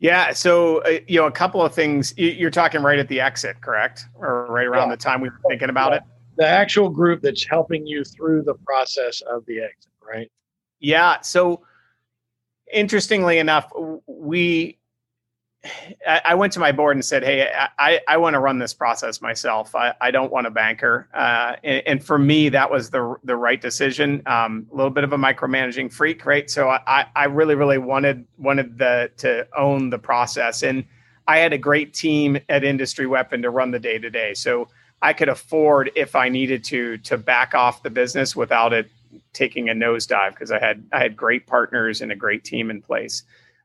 Yeah, 0.00 0.32
so 0.32 0.78
uh, 0.78 0.98
you 1.06 1.20
know, 1.20 1.26
a 1.26 1.32
couple 1.32 1.62
of 1.62 1.72
things. 1.72 2.12
You're 2.16 2.50
talking 2.50 2.82
right 2.82 2.98
at 2.98 3.06
the 3.06 3.20
exit, 3.20 3.60
correct, 3.60 4.06
or 4.14 4.46
right 4.46 4.66
around 4.66 4.88
yeah. 4.88 4.96
the 4.96 5.02
time 5.02 5.20
we 5.20 5.28
were 5.28 5.40
thinking 5.48 5.68
about 5.68 5.92
it. 5.92 6.02
The 6.36 6.46
actual 6.46 6.88
group 6.88 7.22
that's 7.22 7.46
helping 7.46 7.86
you 7.86 8.02
through 8.02 8.42
the 8.42 8.54
process 8.54 9.20
of 9.20 9.46
the 9.46 9.60
exit, 9.60 9.92
right? 10.04 10.30
Yeah. 10.80 11.20
So, 11.20 11.62
interestingly 12.72 13.38
enough, 13.38 13.70
we 14.06 14.78
I 16.06 16.34
went 16.34 16.52
to 16.54 16.60
my 16.60 16.72
board 16.72 16.96
and 16.96 17.04
said, 17.04 17.22
"Hey, 17.22 17.48
I, 17.78 18.00
I 18.08 18.16
want 18.16 18.34
to 18.34 18.40
run 18.40 18.58
this 18.58 18.74
process 18.74 19.20
myself. 19.20 19.74
I, 19.76 19.94
I 20.00 20.10
don't 20.10 20.32
want 20.32 20.46
a 20.48 20.50
banker." 20.50 21.08
Uh, 21.14 21.54
and, 21.62 21.82
and, 21.86 22.04
for 22.04 22.18
me, 22.18 22.48
that 22.48 22.70
was 22.70 22.90
the 22.90 23.16
the 23.22 23.36
right 23.36 23.60
decision. 23.60 24.22
Um, 24.26 24.66
a 24.72 24.74
little 24.74 24.90
bit 24.90 25.04
of 25.04 25.12
a 25.12 25.16
micromanaging 25.16 25.92
freak, 25.92 26.26
right? 26.26 26.50
So 26.50 26.68
I, 26.68 27.06
I 27.14 27.26
really 27.26 27.54
really 27.54 27.78
wanted 27.78 28.26
wanted 28.38 28.78
the 28.78 29.12
to 29.18 29.46
own 29.56 29.90
the 29.90 29.98
process, 29.98 30.64
and 30.64 30.84
I 31.28 31.38
had 31.38 31.52
a 31.52 31.58
great 31.58 31.94
team 31.94 32.38
at 32.48 32.64
Industry 32.64 33.06
Weapon 33.06 33.42
to 33.42 33.50
run 33.50 33.70
the 33.70 33.78
day 33.78 33.98
to 33.98 34.10
day. 34.10 34.34
So 34.34 34.68
I 35.00 35.12
could 35.12 35.28
afford, 35.28 35.90
if 35.96 36.14
I 36.14 36.28
needed 36.28 36.64
to, 36.64 36.96
to 36.98 37.18
back 37.18 37.54
off 37.54 37.82
the 37.82 37.90
business 37.90 38.36
without 38.36 38.72
it 38.72 38.90
taking 39.32 39.68
a 39.68 39.72
nosedive 39.72 40.30
because 40.30 40.50
I 40.50 40.58
had 40.58 40.84
I 40.92 41.00
had 41.00 41.16
great 41.16 41.46
partners 41.46 42.00
and 42.00 42.10
a 42.10 42.16
great 42.16 42.44
team 42.44 42.70
in 42.70 42.82
place, 42.82 43.22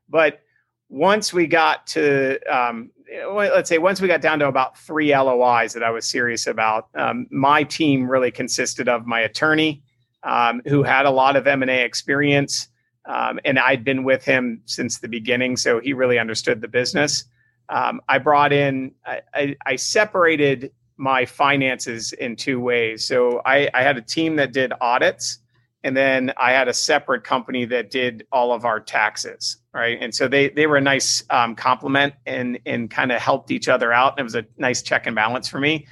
but 0.08 0.42
once 0.88 1.32
we 1.32 1.46
got 1.46 1.86
to 1.88 2.38
um, 2.52 2.90
let's 3.32 3.68
say 3.68 3.78
once 3.78 4.00
we 4.00 4.08
got 4.08 4.20
down 4.20 4.38
to 4.38 4.46
about 4.46 4.78
three 4.78 5.16
LOIs 5.16 5.72
that 5.72 5.82
I 5.82 5.90
was 5.90 6.06
serious 6.06 6.46
about, 6.46 6.88
um, 6.94 7.26
my 7.30 7.62
team 7.62 8.08
really 8.08 8.30
consisted 8.30 8.88
of 8.88 9.06
my 9.06 9.20
attorney, 9.20 9.82
um, 10.22 10.60
who 10.66 10.82
had 10.82 11.06
a 11.06 11.10
lot 11.10 11.36
of 11.36 11.46
M 11.46 11.62
and 11.62 11.70
A 11.70 11.84
experience, 11.84 12.68
um, 13.06 13.40
and 13.44 13.58
I'd 13.58 13.84
been 13.84 14.04
with 14.04 14.24
him 14.24 14.60
since 14.66 14.98
the 14.98 15.08
beginning, 15.08 15.56
so 15.56 15.80
he 15.80 15.92
really 15.92 16.18
understood 16.18 16.60
the 16.60 16.68
business. 16.68 17.24
Um, 17.70 18.00
I 18.08 18.18
brought 18.18 18.52
in, 18.52 18.92
I, 19.04 19.20
I, 19.34 19.56
I, 19.66 19.76
separated 19.76 20.72
my 20.96 21.26
finances 21.26 22.14
in 22.14 22.34
two 22.34 22.58
ways. 22.60 23.06
So 23.06 23.42
I, 23.44 23.68
I 23.74 23.82
had 23.82 23.98
a 23.98 24.02
team 24.02 24.36
that 24.36 24.52
did 24.52 24.72
audits 24.80 25.40
and 25.84 25.96
then 25.96 26.32
I 26.36 26.52
had 26.52 26.68
a 26.68 26.74
separate 26.74 27.24
company 27.24 27.64
that 27.66 27.90
did 27.90 28.26
all 28.32 28.52
of 28.52 28.64
our 28.64 28.80
taxes, 28.80 29.58
right? 29.72 29.96
And 30.00 30.14
so 30.14 30.26
they 30.26 30.48
they 30.48 30.66
were 30.66 30.76
a 30.76 30.80
nice 30.80 31.22
um, 31.30 31.54
complement 31.54 32.14
and 32.26 32.58
and 32.66 32.90
kind 32.90 33.12
of 33.12 33.20
helped 33.20 33.50
each 33.50 33.68
other 33.68 33.92
out. 33.92 34.12
And 34.12 34.20
it 34.20 34.24
was 34.24 34.34
a 34.34 34.44
nice 34.56 34.82
check 34.82 35.06
and 35.06 35.14
balance 35.14 35.48
for 35.48 35.60
me. 35.60 35.86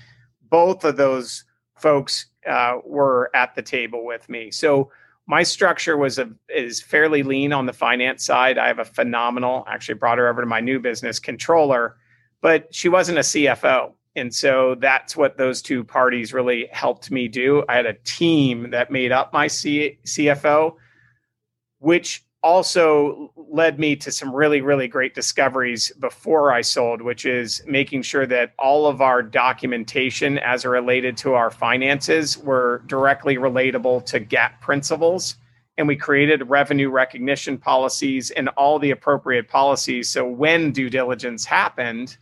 Both 0.50 0.84
of 0.84 0.96
those 0.96 1.44
folks 1.76 2.26
uh, 2.48 2.78
were 2.84 3.30
at 3.34 3.54
the 3.54 3.62
table 3.62 4.04
with 4.04 4.28
me. 4.28 4.50
So 4.50 4.90
my 5.26 5.42
structure 5.42 5.96
was 5.96 6.18
a 6.18 6.30
is 6.48 6.82
fairly 6.82 7.22
lean 7.22 7.52
on 7.52 7.66
the 7.66 7.72
finance 7.72 8.24
side. 8.24 8.58
I 8.58 8.66
have 8.66 8.80
a 8.80 8.84
phenomenal, 8.84 9.64
actually 9.68 9.94
brought 9.96 10.18
her 10.18 10.28
over 10.28 10.40
to 10.40 10.46
my 10.46 10.60
new 10.60 10.80
business 10.80 11.18
controller, 11.20 11.96
but 12.40 12.74
she 12.74 12.88
wasn't 12.88 13.18
a 13.18 13.22
CFO. 13.22 13.92
And 14.16 14.34
so 14.34 14.76
that's 14.80 15.14
what 15.14 15.36
those 15.36 15.60
two 15.60 15.84
parties 15.84 16.32
really 16.32 16.68
helped 16.72 17.10
me 17.10 17.28
do. 17.28 17.62
I 17.68 17.76
had 17.76 17.86
a 17.86 17.92
team 18.04 18.70
that 18.70 18.90
made 18.90 19.12
up 19.12 19.32
my 19.32 19.46
C- 19.46 19.98
CFO, 20.04 20.74
which 21.78 22.24
also 22.42 23.32
led 23.36 23.78
me 23.78 23.96
to 23.96 24.10
some 24.10 24.34
really, 24.34 24.60
really 24.62 24.88
great 24.88 25.14
discoveries 25.14 25.92
before 25.98 26.52
I 26.52 26.62
sold, 26.62 27.02
which 27.02 27.26
is 27.26 27.60
making 27.66 28.02
sure 28.02 28.26
that 28.26 28.54
all 28.58 28.86
of 28.86 29.02
our 29.02 29.22
documentation 29.22 30.38
as 30.38 30.64
related 30.64 31.16
to 31.18 31.34
our 31.34 31.50
finances 31.50 32.38
were 32.38 32.82
directly 32.86 33.36
relatable 33.36 34.06
to 34.06 34.20
GAAP 34.20 34.60
principles. 34.60 35.36
And 35.76 35.86
we 35.86 35.96
created 35.96 36.48
revenue 36.48 36.88
recognition 36.88 37.58
policies 37.58 38.30
and 38.30 38.48
all 38.50 38.78
the 38.78 38.92
appropriate 38.92 39.48
policies. 39.48 40.08
So 40.08 40.26
when 40.26 40.72
due 40.72 40.88
diligence 40.88 41.44
happened, 41.44 42.16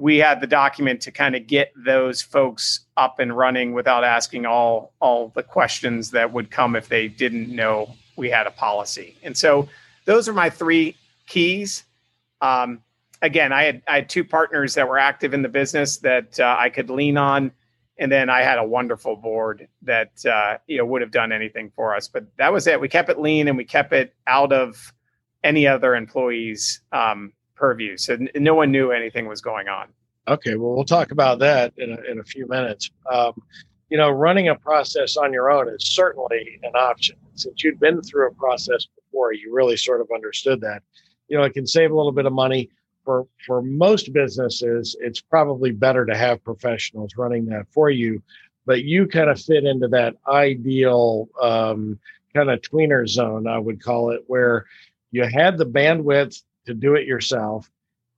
we 0.00 0.16
had 0.16 0.40
the 0.40 0.46
document 0.46 1.02
to 1.02 1.10
kind 1.10 1.36
of 1.36 1.46
get 1.46 1.72
those 1.76 2.22
folks 2.22 2.80
up 2.96 3.18
and 3.18 3.36
running 3.36 3.72
without 3.74 4.02
asking 4.02 4.46
all 4.46 4.92
all 5.00 5.28
the 5.34 5.42
questions 5.42 6.10
that 6.12 6.32
would 6.32 6.50
come 6.50 6.74
if 6.74 6.88
they 6.88 7.06
didn't 7.06 7.54
know 7.54 7.94
we 8.16 8.30
had 8.30 8.46
a 8.46 8.50
policy. 8.50 9.16
And 9.22 9.36
so 9.36 9.68
those 10.06 10.28
are 10.28 10.32
my 10.32 10.50
three 10.50 10.96
keys. 11.26 11.84
Um, 12.40 12.82
again, 13.22 13.52
I 13.52 13.64
had 13.64 13.82
I 13.86 13.94
had 13.96 14.08
two 14.08 14.24
partners 14.24 14.74
that 14.74 14.88
were 14.88 14.98
active 14.98 15.34
in 15.34 15.42
the 15.42 15.48
business 15.48 15.98
that 15.98 16.40
uh, 16.40 16.56
I 16.58 16.70
could 16.70 16.88
lean 16.88 17.16
on, 17.16 17.52
and 17.98 18.10
then 18.10 18.30
I 18.30 18.42
had 18.42 18.58
a 18.58 18.64
wonderful 18.64 19.16
board 19.16 19.68
that 19.82 20.24
uh, 20.24 20.58
you 20.66 20.78
know 20.78 20.86
would 20.86 21.02
have 21.02 21.10
done 21.10 21.32
anything 21.32 21.70
for 21.76 21.94
us. 21.94 22.08
But 22.08 22.24
that 22.38 22.52
was 22.52 22.66
it. 22.66 22.80
We 22.80 22.88
kept 22.88 23.10
it 23.10 23.18
lean 23.18 23.48
and 23.48 23.56
we 23.56 23.64
kept 23.64 23.92
it 23.92 24.14
out 24.26 24.52
of 24.52 24.92
any 25.44 25.66
other 25.66 25.94
employees' 25.94 26.80
um, 26.92 27.32
purview. 27.60 27.96
So 27.96 28.14
n- 28.14 28.30
no 28.34 28.54
one 28.54 28.70
knew 28.72 28.90
anything 28.90 29.28
was 29.28 29.40
going 29.40 29.68
on. 29.68 29.88
Okay, 30.26 30.54
well, 30.56 30.74
we'll 30.74 30.84
talk 30.84 31.12
about 31.12 31.38
that 31.40 31.72
in 31.76 31.92
a, 31.92 32.10
in 32.10 32.18
a 32.18 32.24
few 32.24 32.48
minutes. 32.48 32.90
Um, 33.12 33.34
you 33.90 33.98
know, 33.98 34.10
running 34.10 34.48
a 34.48 34.54
process 34.54 35.16
on 35.16 35.32
your 35.32 35.50
own 35.50 35.68
is 35.68 35.84
certainly 35.84 36.58
an 36.62 36.72
option. 36.74 37.16
Since 37.34 37.62
you'd 37.62 37.80
been 37.80 38.00
through 38.02 38.28
a 38.28 38.34
process 38.34 38.86
before, 38.96 39.32
you 39.32 39.54
really 39.54 39.76
sort 39.76 40.00
of 40.00 40.08
understood 40.14 40.60
that. 40.62 40.82
You 41.28 41.36
know, 41.36 41.44
it 41.44 41.54
can 41.54 41.66
save 41.66 41.90
a 41.90 41.96
little 41.96 42.12
bit 42.12 42.26
of 42.26 42.32
money. 42.32 42.70
For, 43.04 43.26
for 43.46 43.62
most 43.62 44.12
businesses, 44.12 44.94
it's 45.00 45.20
probably 45.20 45.70
better 45.72 46.04
to 46.06 46.16
have 46.16 46.44
professionals 46.44 47.16
running 47.16 47.46
that 47.46 47.66
for 47.72 47.90
you, 47.90 48.22
but 48.66 48.84
you 48.84 49.06
kind 49.06 49.30
of 49.30 49.40
fit 49.40 49.64
into 49.64 49.88
that 49.88 50.14
ideal 50.28 51.28
um, 51.40 51.98
kind 52.34 52.50
of 52.50 52.60
tweener 52.60 53.08
zone, 53.08 53.48
I 53.48 53.58
would 53.58 53.82
call 53.82 54.10
it, 54.10 54.22
where 54.26 54.66
you 55.10 55.24
had 55.24 55.56
the 55.56 55.66
bandwidth 55.66 56.42
to 56.66 56.74
do 56.74 56.94
it 56.94 57.06
yourself 57.06 57.70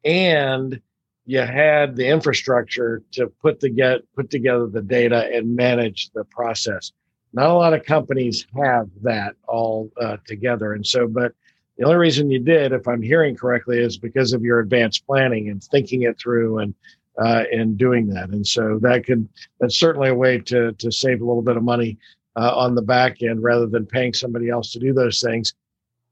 and 0.04 0.80
you 1.25 1.38
had 1.38 1.96
the 1.96 2.06
infrastructure 2.06 3.02
to 3.12 3.28
put 3.40 3.61
the 3.61 3.70
get 3.70 4.00
put 4.14 4.30
together 4.30 4.66
the 4.66 4.82
data 4.82 5.28
and 5.32 5.54
manage 5.54 6.11
the 6.11 6.25
process. 6.25 6.92
Not 7.32 7.50
a 7.50 7.54
lot 7.54 7.75
of 7.75 7.84
companies 7.84 8.46
have 8.61 8.88
that 9.02 9.37
all 9.46 9.90
uh, 10.00 10.16
together, 10.26 10.72
and 10.72 10.87
so 10.87 11.06
but 11.06 11.32
the 11.78 11.84
only 11.84 11.96
reason 11.96 12.30
you 12.30 12.38
did, 12.38 12.72
if 12.72 12.87
I'm 12.87 13.02
hearing 13.02 13.37
correctly, 13.37 13.78
is 13.78 13.96
because 13.96 14.32
of 14.32 14.42
your 14.42 14.61
advanced 14.61 15.06
planning 15.06 15.49
and 15.49 15.62
thinking 15.62 16.02
it 16.02 16.18
through 16.18 16.58
and 16.58 16.75
uh, 17.18 17.44
and 17.52 17.78
doing 17.78 18.08
that. 18.08 18.30
And 18.30 18.46
so 18.46 18.78
that 18.82 19.06
could 19.06 19.28
that's 19.61 19.78
certainly 19.78 20.08
a 20.08 20.14
way 20.14 20.38
to 20.38 20.72
to 20.72 20.90
save 20.90 21.20
a 21.20 21.25
little 21.25 21.42
bit 21.42 21.56
of 21.56 21.62
money 21.62 21.99
uh, 22.37 22.54
on 22.56 22.75
the 22.75 22.82
back 22.82 23.22
end 23.22 23.42
rather 23.42 23.66
than 23.66 23.87
paying 23.87 24.12
somebody 24.12 24.49
else 24.49 24.72
to 24.72 24.80
do 24.80 24.92
those 24.92 25.20
things. 25.20 25.54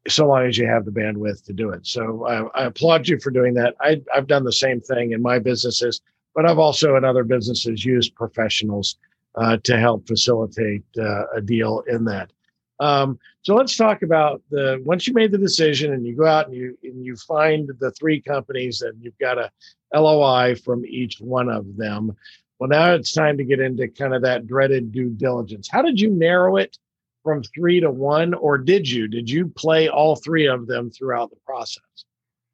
So 0.09 0.27
long 0.27 0.47
as 0.47 0.57
you 0.57 0.67
have 0.67 0.85
the 0.85 0.91
bandwidth 0.91 1.45
to 1.45 1.53
do 1.53 1.71
it. 1.71 1.87
So 1.87 2.27
I, 2.27 2.63
I 2.63 2.65
applaud 2.67 3.09
you 3.09 3.19
for 3.21 3.31
doing 3.31 3.55
that. 3.55 3.75
I, 3.81 4.01
I've 4.15 4.27
done 4.27 4.45
the 4.45 4.53
same 4.53 4.81
thing 4.81 5.13
in 5.13 5.21
my 5.21 5.39
businesses, 5.39 6.01
but 6.35 6.47
I've 6.47 6.59
also 6.59 6.97
in 6.97 7.05
other 7.05 7.25
businesses 7.25 7.85
used 7.85 8.15
professionals 8.15 8.97
uh, 9.35 9.59
to 9.65 9.79
help 9.79 10.07
facilitate 10.07 10.85
uh, 10.99 11.25
a 11.35 11.41
deal 11.41 11.83
in 11.87 12.05
that. 12.07 12.33
Um, 12.81 13.19
so 13.43 13.55
let's 13.55 13.77
talk 13.77 14.03
about 14.03 14.43
the 14.51 14.81
once 14.85 15.07
you 15.07 15.13
made 15.13 15.33
the 15.33 15.39
decision 15.39 15.93
and 15.93 16.07
you 16.07 16.17
go 16.17 16.27
out 16.27 16.47
and 16.47 16.57
you 16.57 16.79
and 16.83 17.05
you 17.05 17.15
find 17.15 17.71
the 17.79 17.91
three 17.93 18.23
companies 18.23 18.81
and 18.81 19.03
you've 19.03 19.19
got 19.19 19.37
a 19.37 19.51
LOI 19.95 20.55
from 20.55 20.85
each 20.87 21.21
one 21.21 21.51
of 21.51 21.77
them. 21.77 22.17
Well, 22.59 22.71
now 22.71 22.95
it's 22.95 23.13
time 23.13 23.37
to 23.37 23.45
get 23.45 23.61
into 23.61 23.89
kind 23.89 24.15
of 24.15 24.23
that 24.23 24.47
dreaded 24.47 24.93
due 24.93 25.11
diligence. 25.11 25.69
How 25.71 25.83
did 25.83 26.01
you 26.01 26.11
narrow 26.11 26.57
it 26.57 26.79
from 27.23 27.43
three 27.43 27.81
to 27.81 27.91
one, 27.91 28.35
or 28.35 28.59
did 28.59 28.89
you? 28.89 29.09
Did 29.09 29.29
you 29.29 29.49
play 29.49 29.89
all 29.89 30.17
three 30.17 30.47
of 30.47 30.67
them 30.67 30.91
throughout 30.91 31.31
the 31.31 31.37
process? 31.45 31.83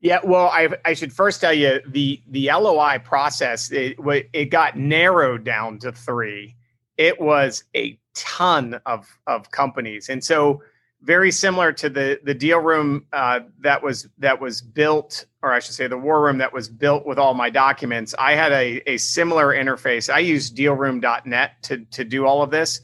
Yeah, 0.00 0.20
well, 0.22 0.48
I 0.48 0.68
I 0.84 0.94
should 0.94 1.12
first 1.12 1.40
tell 1.40 1.52
you 1.52 1.80
the 1.86 2.22
the 2.28 2.50
LOI 2.52 3.00
process 3.02 3.70
it 3.72 3.96
it 4.32 4.46
got 4.46 4.76
narrowed 4.76 5.44
down 5.44 5.78
to 5.80 5.92
three. 5.92 6.54
It 6.96 7.20
was 7.20 7.64
a 7.74 7.98
ton 8.14 8.80
of 8.86 9.06
of 9.26 9.50
companies, 9.50 10.08
and 10.08 10.22
so 10.22 10.62
very 11.02 11.30
similar 11.30 11.72
to 11.72 11.88
the 11.88 12.20
the 12.24 12.34
deal 12.34 12.58
room 12.58 13.06
uh, 13.12 13.40
that 13.60 13.82
was 13.82 14.08
that 14.18 14.40
was 14.40 14.60
built, 14.60 15.26
or 15.42 15.52
I 15.52 15.60
should 15.60 15.74
say, 15.74 15.86
the 15.86 15.98
war 15.98 16.22
room 16.22 16.38
that 16.38 16.52
was 16.52 16.68
built 16.68 17.06
with 17.06 17.18
all 17.18 17.34
my 17.34 17.48
documents. 17.48 18.14
I 18.18 18.32
had 18.32 18.52
a 18.52 18.82
a 18.90 18.98
similar 18.98 19.54
interface. 19.54 20.12
I 20.12 20.18
used 20.18 20.56
dealroom.net 20.56 21.62
to 21.62 21.84
to 21.84 22.04
do 22.04 22.26
all 22.26 22.42
of 22.42 22.50
this 22.50 22.80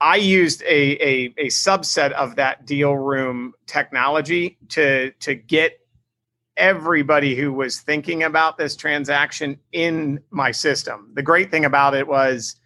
I 0.00 0.16
used 0.16 0.62
a, 0.62 0.92
a, 1.02 1.34
a 1.38 1.46
subset 1.46 2.12
of 2.12 2.36
that 2.36 2.66
deal 2.66 2.94
room 2.94 3.54
technology 3.66 4.58
to 4.70 5.12
to 5.20 5.34
get 5.34 5.78
everybody 6.56 7.34
who 7.34 7.52
was 7.52 7.80
thinking 7.80 8.22
about 8.22 8.58
this 8.58 8.76
transaction 8.76 9.58
in 9.72 10.20
my 10.30 10.50
system. 10.50 11.10
The 11.14 11.22
great 11.22 11.50
thing 11.50 11.64
about 11.64 11.94
it 11.94 12.06
was 12.06 12.56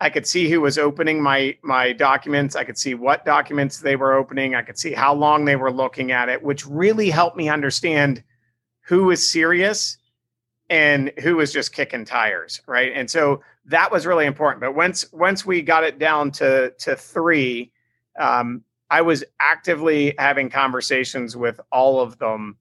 I 0.00 0.10
could 0.10 0.26
see 0.26 0.50
who 0.50 0.60
was 0.60 0.78
opening 0.78 1.22
my 1.22 1.56
my 1.62 1.92
documents. 1.92 2.54
I 2.54 2.64
could 2.64 2.78
see 2.78 2.94
what 2.94 3.24
documents 3.24 3.80
they 3.80 3.96
were 3.96 4.14
opening. 4.14 4.54
I 4.54 4.62
could 4.62 4.78
see 4.78 4.92
how 4.92 5.14
long 5.14 5.44
they 5.44 5.56
were 5.56 5.72
looking 5.72 6.12
at 6.12 6.28
it, 6.28 6.42
which 6.42 6.66
really 6.66 7.10
helped 7.10 7.36
me 7.36 7.48
understand 7.48 8.22
who 8.82 9.04
was 9.04 9.28
serious 9.28 9.96
and 10.68 11.12
who 11.20 11.36
was 11.36 11.52
just 11.52 11.72
kicking 11.72 12.04
tires, 12.04 12.60
right? 12.66 12.92
And 12.94 13.10
so 13.10 13.40
that 13.66 13.90
was 13.90 14.06
really 14.06 14.26
important. 14.26 14.60
But 14.60 14.74
once 14.74 15.10
once 15.12 15.44
we 15.44 15.62
got 15.62 15.84
it 15.84 15.98
down 15.98 16.30
to 16.32 16.72
to 16.78 16.96
three, 16.96 17.72
um, 18.18 18.62
I 18.90 19.02
was 19.02 19.24
actively 19.40 20.14
having 20.18 20.48
conversations 20.50 21.36
with 21.36 21.60
all 21.72 22.00
of 22.00 22.18
them 22.18 22.56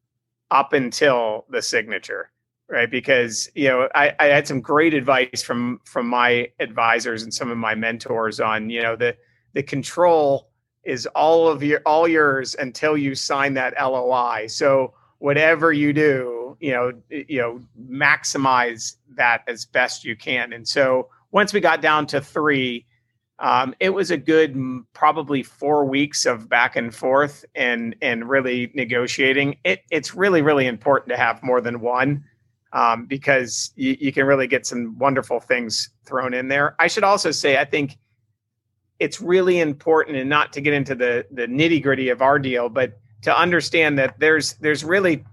up 0.52 0.74
until 0.74 1.46
the 1.50 1.62
signature, 1.62 2.32
right? 2.70 2.90
Because 2.90 3.50
you 3.56 3.68
know 3.68 3.90
I, 3.94 4.14
I 4.20 4.26
had 4.26 4.48
some 4.48 4.62
great 4.62 4.94
advice 4.94 5.42
from 5.42 5.80
from 5.86 6.08
my 6.08 6.50
advisors 6.60 7.24
and 7.24 7.34
some 7.34 7.52
of 7.52 7.58
my 7.58 7.76
mentors 7.76 8.40
on 8.40 8.70
you 8.70 8.82
know 8.82 8.96
the 8.96 9.16
the 9.54 9.64
control 9.64 10.50
is 10.84 11.06
all 11.08 11.48
of 11.48 11.64
your 11.64 11.82
all 11.86 12.08
yours 12.08 12.56
until 12.56 12.98
you 12.98 13.16
sign 13.16 13.54
that 13.56 13.74
LOI. 13.80 14.48
So 14.48 14.94
whatever 15.20 15.72
you 15.72 15.94
do, 15.94 16.58
you 16.60 16.72
know, 16.72 16.92
you 17.10 17.40
know, 17.40 17.62
maximize 17.90 18.96
that 19.16 19.44
as 19.48 19.66
best 19.66 20.04
you 20.04 20.16
can. 20.16 20.54
And 20.54 20.68
so 20.68 21.10
once 21.32 21.54
we 21.54 21.60
got 21.60 21.82
down 21.82 22.08
to 22.08 22.22
three, 22.22 22.86
um, 23.40 23.76
it 23.80 23.90
was 23.90 24.12
a 24.12 24.18
good 24.18 24.56
probably 24.94 25.44
four 25.44 25.86
weeks 25.86 26.26
of 26.26 26.48
back 26.48 26.76
and 26.76 26.96
forth 26.96 27.44
and 27.54 27.96
and 28.02 28.30
really 28.30 28.72
negotiating. 28.74 29.58
It, 29.66 29.82
it's 29.92 30.16
really 30.16 30.42
really 30.42 30.68
important 30.68 31.10
to 31.10 31.18
have 31.18 31.44
more 31.44 31.60
than 31.60 31.82
one 31.82 32.24
um, 32.72 33.06
because 33.06 33.72
you, 33.76 33.98
you 34.00 34.14
can 34.14 34.26
really 34.26 34.48
get 34.48 34.66
some 34.66 34.98
wonderful 34.98 35.40
things 35.40 35.90
thrown 36.06 36.34
in 36.34 36.48
there. 36.48 36.76
I 36.80 36.88
should 36.88 37.04
also 37.04 37.32
say 37.32 37.58
I 37.58 37.66
think 37.66 37.98
it's 39.00 39.20
really 39.20 39.60
important 39.60 40.16
and 40.16 40.30
not 40.30 40.54
to 40.54 40.62
get 40.62 40.74
into 40.74 40.96
the 40.96 41.26
the 41.32 41.48
nitty 41.48 41.84
gritty 41.84 42.10
of 42.10 42.22
our 42.22 42.40
deal, 42.40 42.70
but 42.70 42.98
to 43.26 43.36
understand 43.36 43.98
that 43.98 44.20
there's 44.20 44.54
there's 44.54 44.84
really 44.84 45.26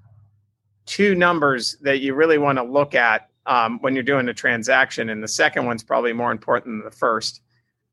two 0.87 1.15
numbers 1.15 1.77
that 1.83 2.01
you 2.01 2.15
really 2.15 2.39
want 2.39 2.57
to 2.57 2.65
look 2.65 2.95
at 2.95 3.29
um, 3.45 3.79
when 3.81 3.95
you're 3.95 4.03
doing 4.03 4.27
a 4.31 4.35
transaction, 4.35 5.11
and 5.11 5.23
the 5.23 5.29
second 5.29 5.67
one's 5.67 5.83
probably 5.83 6.15
more 6.15 6.33
important 6.33 6.73
than 6.75 6.85
the 6.85 6.97
first. 6.97 7.43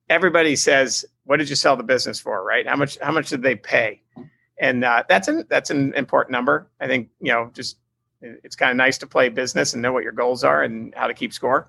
Everybody 0.10 0.56
says, 0.56 1.04
"What 1.26 1.36
did 1.38 1.50
you 1.50 1.56
sell 1.58 1.76
the 1.76 1.84
business 1.84 2.18
for?" 2.18 2.46
Right? 2.46 2.66
How 2.66 2.78
much? 2.78 2.98
How 3.02 3.12
much 3.12 3.28
did 3.28 3.42
they 3.42 3.56
pay? 3.56 4.02
And 4.58 4.86
uh, 4.86 5.04
that's 5.10 5.28
an 5.28 5.44
that's 5.50 5.70
an 5.70 5.94
important 5.96 6.32
number. 6.32 6.70
I 6.80 6.88
think 6.88 7.10
you 7.20 7.34
know, 7.34 7.52
just 7.54 7.76
it's 8.22 8.56
kind 8.56 8.72
of 8.72 8.78
nice 8.78 8.98
to 9.00 9.08
play 9.08 9.28
business 9.28 9.74
and 9.74 9.82
know 9.82 9.92
what 9.92 10.04
your 10.04 10.14
goals 10.14 10.46
are 10.46 10.64
and 10.64 10.94
how 10.96 11.08
to 11.08 11.14
keep 11.14 11.34
score. 11.34 11.68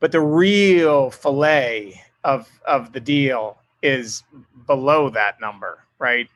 But 0.00 0.12
the 0.12 0.20
real 0.22 1.10
fillet 1.10 2.00
of 2.24 2.48
of 2.66 2.94
the 2.94 3.00
deal 3.00 3.58
is 3.82 4.22
below 4.66 5.10
that 5.10 5.42
number, 5.42 5.84
right? 5.98 6.26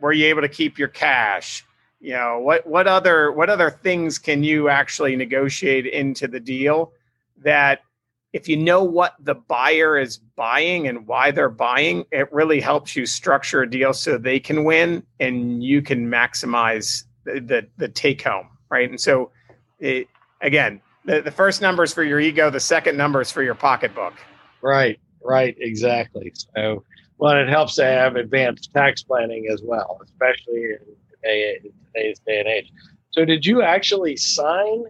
Were 0.00 0.12
you 0.12 0.26
able 0.26 0.42
to 0.42 0.48
keep 0.48 0.78
your 0.78 0.88
cash? 0.88 1.64
You 2.00 2.14
know 2.14 2.40
what 2.40 2.66
what 2.66 2.88
other 2.88 3.30
what 3.30 3.48
other 3.48 3.70
things 3.70 4.18
can 4.18 4.42
you 4.42 4.68
actually 4.68 5.14
negotiate 5.14 5.86
into 5.86 6.26
the 6.26 6.40
deal 6.40 6.92
that 7.38 7.82
if 8.32 8.48
you 8.48 8.56
know 8.56 8.82
what 8.82 9.14
the 9.20 9.34
buyer 9.34 9.96
is 9.98 10.18
buying 10.18 10.88
and 10.88 11.06
why 11.06 11.30
they're 11.30 11.48
buying 11.48 12.04
it 12.10 12.32
really 12.32 12.60
helps 12.60 12.96
you 12.96 13.06
structure 13.06 13.62
a 13.62 13.70
deal 13.70 13.92
so 13.92 14.18
they 14.18 14.40
can 14.40 14.64
win 14.64 15.04
and 15.20 15.62
you 15.62 15.80
can 15.80 16.08
maximize 16.10 17.04
the 17.24 17.38
the, 17.38 17.68
the 17.76 17.88
take 17.88 18.22
home 18.22 18.48
right? 18.68 18.90
And 18.90 19.00
so 19.00 19.30
it, 19.78 20.08
again 20.40 20.80
the, 21.04 21.20
the 21.20 21.30
first 21.30 21.60
number 21.62 21.84
is 21.84 21.94
for 21.94 22.02
your 22.02 22.18
ego 22.18 22.50
the 22.50 22.58
second 22.58 22.96
number 22.96 23.20
is 23.20 23.30
for 23.30 23.44
your 23.44 23.54
pocketbook. 23.54 24.14
Right 24.60 24.98
right 25.22 25.54
exactly. 25.60 26.32
So 26.56 26.82
well, 27.18 27.36
it 27.36 27.48
helps 27.48 27.76
to 27.76 27.84
have 27.84 28.16
advanced 28.16 28.72
tax 28.72 29.02
planning 29.02 29.48
as 29.52 29.62
well, 29.62 30.00
especially 30.02 30.76
in, 31.24 31.72
today's 31.94 32.18
day 32.26 32.40
and 32.40 32.48
age. 32.48 32.72
So, 33.10 33.24
did 33.24 33.46
you 33.46 33.62
actually 33.62 34.16
sign 34.16 34.84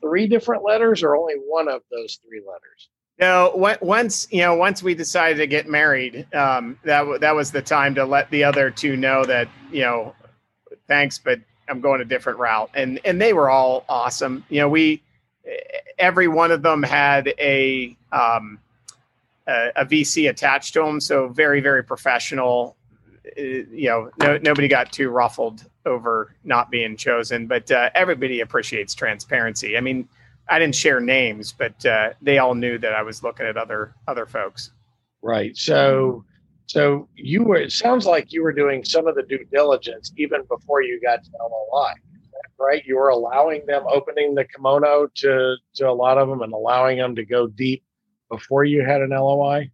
three 0.00 0.26
different 0.26 0.64
letters, 0.64 1.02
or 1.02 1.14
only 1.14 1.34
one 1.46 1.68
of 1.68 1.82
those 1.90 2.18
three 2.26 2.40
letters? 2.40 2.88
No, 3.20 3.76
once 3.82 4.26
you 4.30 4.40
know, 4.40 4.54
once 4.54 4.82
we 4.82 4.94
decided 4.94 5.36
to 5.38 5.46
get 5.46 5.68
married, 5.68 6.26
um, 6.34 6.78
that 6.84 7.20
that 7.20 7.34
was 7.34 7.52
the 7.52 7.62
time 7.62 7.94
to 7.96 8.04
let 8.04 8.30
the 8.30 8.42
other 8.42 8.70
two 8.70 8.96
know 8.96 9.24
that 9.26 9.48
you 9.70 9.82
know, 9.82 10.14
thanks, 10.88 11.18
but 11.18 11.38
I'm 11.68 11.80
going 11.80 12.00
a 12.00 12.04
different 12.04 12.38
route, 12.38 12.70
and 12.74 12.98
and 13.04 13.20
they 13.20 13.34
were 13.34 13.50
all 13.50 13.84
awesome. 13.88 14.44
You 14.48 14.60
know, 14.60 14.68
we 14.70 15.02
every 15.98 16.28
one 16.28 16.50
of 16.50 16.62
them 16.62 16.82
had 16.82 17.32
a 17.38 17.96
um, 18.10 18.58
a, 19.76 19.86
VC 19.86 20.30
attached 20.30 20.74
to 20.74 20.80
them, 20.80 21.00
so 21.00 21.28
very 21.28 21.60
very 21.60 21.82
professional. 21.82 22.76
Uh, 23.38 23.42
you 23.42 23.88
know, 23.88 24.10
no, 24.18 24.38
nobody 24.38 24.68
got 24.68 24.92
too 24.92 25.10
ruffled 25.10 25.68
over 25.86 26.34
not 26.44 26.70
being 26.70 26.96
chosen, 26.96 27.46
but 27.46 27.70
uh, 27.70 27.90
everybody 27.94 28.40
appreciates 28.40 28.94
transparency. 28.94 29.76
I 29.76 29.80
mean, 29.80 30.08
I 30.48 30.58
didn't 30.58 30.74
share 30.74 31.00
names, 31.00 31.52
but 31.52 31.84
uh, 31.86 32.10
they 32.20 32.38
all 32.38 32.54
knew 32.54 32.76
that 32.78 32.92
I 32.92 33.02
was 33.02 33.22
looking 33.22 33.46
at 33.46 33.56
other 33.56 33.94
other 34.08 34.26
folks. 34.26 34.72
Right. 35.22 35.56
So, 35.56 36.24
so 36.66 37.08
you 37.14 37.44
were. 37.44 37.56
It 37.56 37.72
sounds 37.72 38.06
like 38.06 38.32
you 38.32 38.42
were 38.42 38.52
doing 38.52 38.84
some 38.84 39.06
of 39.06 39.14
the 39.14 39.22
due 39.22 39.44
diligence 39.52 40.12
even 40.16 40.42
before 40.48 40.82
you 40.82 41.00
got 41.00 41.22
to 41.24 41.30
LOI. 41.40 41.92
Right. 42.58 42.82
You 42.84 42.96
were 42.96 43.08
allowing 43.08 43.64
them 43.66 43.84
opening 43.88 44.34
the 44.34 44.44
kimono 44.44 45.08
to 45.16 45.56
to 45.74 45.88
a 45.88 45.92
lot 45.92 46.18
of 46.18 46.28
them 46.28 46.42
and 46.42 46.52
allowing 46.52 46.98
them 46.98 47.14
to 47.16 47.24
go 47.24 47.46
deep 47.46 47.84
before 48.30 48.64
you 48.64 48.82
had 48.84 49.02
an 49.02 49.10
LOI? 49.10 49.70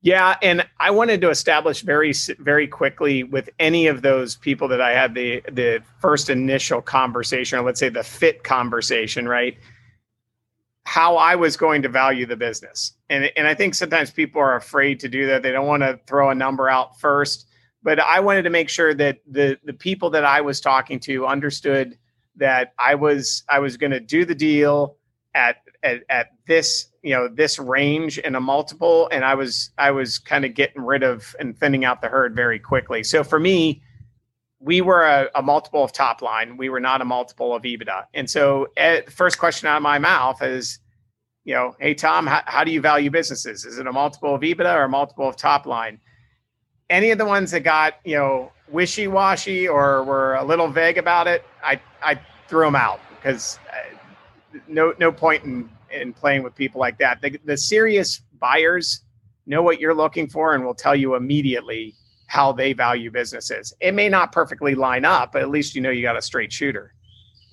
Yeah, 0.00 0.36
and 0.42 0.66
I 0.78 0.90
wanted 0.90 1.20
to 1.22 1.30
establish 1.30 1.82
very 1.82 2.12
very 2.38 2.68
quickly 2.68 3.24
with 3.24 3.50
any 3.58 3.88
of 3.88 4.02
those 4.02 4.36
people 4.36 4.68
that 4.68 4.80
I 4.80 4.92
had 4.92 5.14
the 5.14 5.42
the 5.50 5.82
first 6.00 6.30
initial 6.30 6.80
conversation, 6.80 7.58
or 7.58 7.62
let's 7.62 7.80
say 7.80 7.88
the 7.88 8.04
fit 8.04 8.44
conversation, 8.44 9.26
right? 9.28 9.58
How 10.84 11.16
I 11.16 11.34
was 11.34 11.56
going 11.56 11.82
to 11.82 11.88
value 11.88 12.26
the 12.26 12.36
business. 12.36 12.92
And 13.10 13.30
and 13.36 13.48
I 13.48 13.54
think 13.54 13.74
sometimes 13.74 14.12
people 14.12 14.40
are 14.40 14.54
afraid 14.54 15.00
to 15.00 15.08
do 15.08 15.26
that. 15.26 15.42
They 15.42 15.50
don't 15.50 15.66
want 15.66 15.82
to 15.82 15.98
throw 16.06 16.30
a 16.30 16.34
number 16.34 16.68
out 16.68 17.00
first, 17.00 17.48
but 17.82 17.98
I 17.98 18.20
wanted 18.20 18.42
to 18.42 18.50
make 18.50 18.68
sure 18.68 18.94
that 18.94 19.18
the 19.28 19.58
the 19.64 19.72
people 19.72 20.10
that 20.10 20.24
I 20.24 20.40
was 20.42 20.60
talking 20.60 21.00
to 21.00 21.26
understood 21.26 21.98
that 22.36 22.72
I 22.78 22.94
was 22.94 23.42
I 23.48 23.58
was 23.58 23.76
going 23.76 23.90
to 23.90 24.00
do 24.00 24.24
the 24.24 24.34
deal 24.34 24.96
at 25.34 25.56
at, 25.82 26.04
at 26.08 26.28
this 26.48 26.88
you 27.02 27.14
know 27.14 27.28
this 27.28 27.58
range 27.58 28.18
in 28.18 28.34
a 28.34 28.40
multiple 28.40 29.08
and 29.12 29.24
i 29.24 29.34
was 29.34 29.70
i 29.78 29.90
was 29.90 30.18
kind 30.18 30.44
of 30.44 30.54
getting 30.54 30.82
rid 30.82 31.04
of 31.04 31.36
and 31.38 31.56
thinning 31.56 31.84
out 31.84 32.00
the 32.00 32.08
herd 32.08 32.34
very 32.34 32.58
quickly. 32.58 33.04
So 33.04 33.22
for 33.22 33.38
me 33.38 33.80
we 34.60 34.80
were 34.80 35.04
a, 35.04 35.28
a 35.36 35.42
multiple 35.42 35.84
of 35.84 35.92
top 35.92 36.20
line. 36.20 36.56
We 36.56 36.68
were 36.68 36.80
not 36.80 37.00
a 37.00 37.04
multiple 37.04 37.54
of 37.54 37.62
ebitda. 37.62 38.06
And 38.12 38.28
so 38.28 38.66
uh, 38.76 39.02
first 39.08 39.38
question 39.38 39.68
out 39.68 39.76
of 39.76 39.84
my 39.84 40.00
mouth 40.00 40.42
is 40.42 40.80
you 41.44 41.54
know 41.54 41.76
hey 41.78 41.94
tom 41.94 42.26
how, 42.26 42.64
do 42.64 42.72
you 42.72 42.80
value 42.80 43.10
businesses? 43.10 43.64
Is 43.64 43.78
it 43.78 43.86
a 43.86 43.92
multiple 43.92 44.34
of 44.34 44.40
ebitda 44.40 44.74
or 44.74 44.84
a 44.84 44.88
multiple 44.88 45.28
of 45.28 45.36
top 45.36 45.66
line? 45.66 46.00
Any 46.90 47.10
of 47.10 47.18
the 47.18 47.26
ones 47.26 47.52
that 47.52 47.60
got 47.60 47.94
you 48.04 48.16
know 48.16 48.50
wishy-washy 48.70 49.68
or 49.68 50.02
were 50.02 50.34
a 50.34 50.44
little 50.44 50.68
vague 50.68 50.98
about 50.98 51.28
it, 51.28 51.44
I 51.62 51.80
I 52.02 52.18
threw 52.48 52.64
them 52.64 52.74
out 52.74 53.00
because 53.16 53.58
uh, 53.70 54.58
no 54.66 54.94
no 54.98 55.12
point 55.12 55.44
in 55.44 55.68
in 55.90 56.12
playing 56.12 56.42
with 56.42 56.54
people 56.54 56.80
like 56.80 56.98
that. 56.98 57.20
The, 57.20 57.38
the 57.44 57.56
serious 57.56 58.22
buyers 58.38 59.02
know 59.46 59.62
what 59.62 59.80
you're 59.80 59.94
looking 59.94 60.28
for 60.28 60.54
and 60.54 60.64
will 60.64 60.74
tell 60.74 60.94
you 60.94 61.14
immediately 61.14 61.94
how 62.26 62.52
they 62.52 62.72
value 62.72 63.10
businesses. 63.10 63.72
It 63.80 63.94
may 63.94 64.08
not 64.08 64.32
perfectly 64.32 64.74
line 64.74 65.04
up, 65.04 65.32
but 65.32 65.42
at 65.42 65.48
least 65.48 65.74
you 65.74 65.80
know 65.80 65.90
you 65.90 66.02
got 66.02 66.16
a 66.16 66.22
straight 66.22 66.52
shooter. 66.52 66.92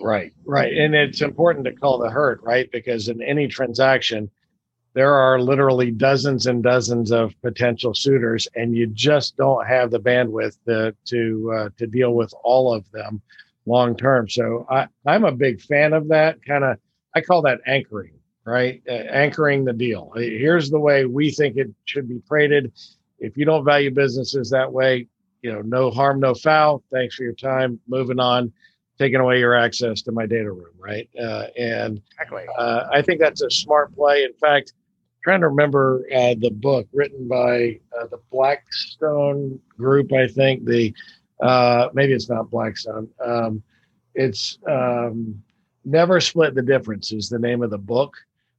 Right, 0.02 0.34
right. 0.46 0.74
And 0.78 0.94
it's 0.94 1.22
important 1.22 1.66
to 1.66 1.72
call 1.72 1.98
the 1.98 2.10
hurt, 2.10 2.42
right? 2.44 2.70
Because 2.72 3.08
in 3.08 3.22
any 3.22 3.48
transaction, 3.48 4.30
there 4.94 5.14
are 5.14 5.40
literally 5.40 5.92
dozens 5.92 6.48
and 6.48 6.62
dozens 6.62 7.12
of 7.12 7.34
potential 7.42 7.94
suitors, 7.94 8.48
and 8.56 8.76
you 8.76 8.88
just 8.88 9.38
don't 9.38 9.66
have 9.66 9.92
the 9.92 10.00
bandwidth 10.00 10.58
to 10.68 10.94
to, 11.06 11.54
uh, 11.56 11.70
to 11.78 11.88
deal 11.88 12.14
with 12.14 12.34
all 12.44 12.74
of 12.74 12.90
them 12.92 13.22
long 13.66 13.96
term. 13.96 14.28
So 14.30 14.66
I, 14.70 14.88
I'm 15.06 15.24
a 15.24 15.32
big 15.32 15.62
fan 15.62 15.94
of 15.94 16.10
that 16.10 16.46
kind 16.46 16.66
of. 16.66 16.78
I 17.14 17.22
call 17.22 17.42
that 17.44 17.62
anchoring 17.66 18.12
right? 18.46 18.82
Uh, 18.88 18.92
anchoring 18.92 19.66
the 19.66 19.74
deal. 19.74 20.12
Uh, 20.16 20.20
here's 20.20 20.70
the 20.70 20.80
way 20.80 21.06
we 21.06 21.32
think 21.32 21.58
it 21.58 21.70
should 21.86 22.08
be 22.08 22.22
traded. 22.28 22.72
If 23.20 23.38
you 23.38 23.46
don't 23.46 23.66
value 23.66 23.92
businesses 23.92 24.50
that 24.52 24.72
way, 24.72 25.08
you 25.42 25.52
know, 25.52 25.62
no 25.62 25.92
harm, 25.92 26.20
no 26.20 26.34
foul. 26.34 26.84
Thanks 26.92 27.16
for 27.16 27.24
your 27.24 27.34
time. 27.34 27.80
Moving 27.88 28.20
on, 28.20 28.52
taking 29.00 29.20
away 29.20 29.40
your 29.40 29.56
access 29.56 30.02
to 30.04 30.12
my 30.12 30.26
data 30.26 30.52
room, 30.52 30.74
right? 30.78 31.10
Uh, 31.20 31.48
and 31.58 32.02
exactly. 32.12 32.44
uh, 32.58 32.88
I 32.92 33.02
think 33.02 33.20
that's 33.20 33.42
a 33.42 33.50
smart 33.50 33.96
play. 33.96 34.24
In 34.24 34.34
fact, 34.34 34.74
trying 35.24 35.42
to 35.42 35.48
remember 35.48 36.06
uh, 36.14 36.36
the 36.38 36.52
book 36.52 36.88
written 36.94 37.28
by 37.28 37.80
uh, 38.00 38.08
the 38.08 38.20
Blackstone 38.32 39.60
Group. 39.78 40.14
I 40.14 40.28
think 40.28 40.66
the 40.66 40.94
maybe 41.94 42.14
it's 42.14 42.30
not 42.30 42.52
Blackstone. 42.52 43.10
Um, 43.24 43.64
it's 44.14 44.60
um, 44.68 45.42
Never 45.84 46.20
Split 46.20 46.56
the 46.56 46.62
Difference 46.62 47.12
is 47.12 47.28
the 47.28 47.40
name 47.40 47.64
of 47.64 47.70
the 47.70 47.78
book 47.78 48.16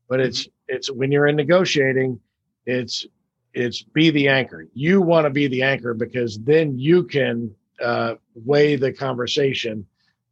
but 0.08 0.20
it's 0.20 0.42
mm-hmm. 0.42 0.76
it's 0.76 0.90
when 0.90 1.12
you're 1.12 1.26
in 1.26 1.36
negotiating 1.36 2.20
it's 2.66 3.06
it's 3.54 3.82
be 3.82 4.10
the 4.10 4.28
anchor. 4.28 4.66
You 4.74 5.00
want 5.00 5.24
to 5.24 5.30
be 5.30 5.48
the 5.48 5.62
anchor 5.62 5.94
because 5.94 6.38
then 6.40 6.78
you 6.78 7.04
can 7.04 7.54
uh, 7.80 8.16
weigh 8.34 8.76
the 8.76 8.92
conversation 8.92 9.86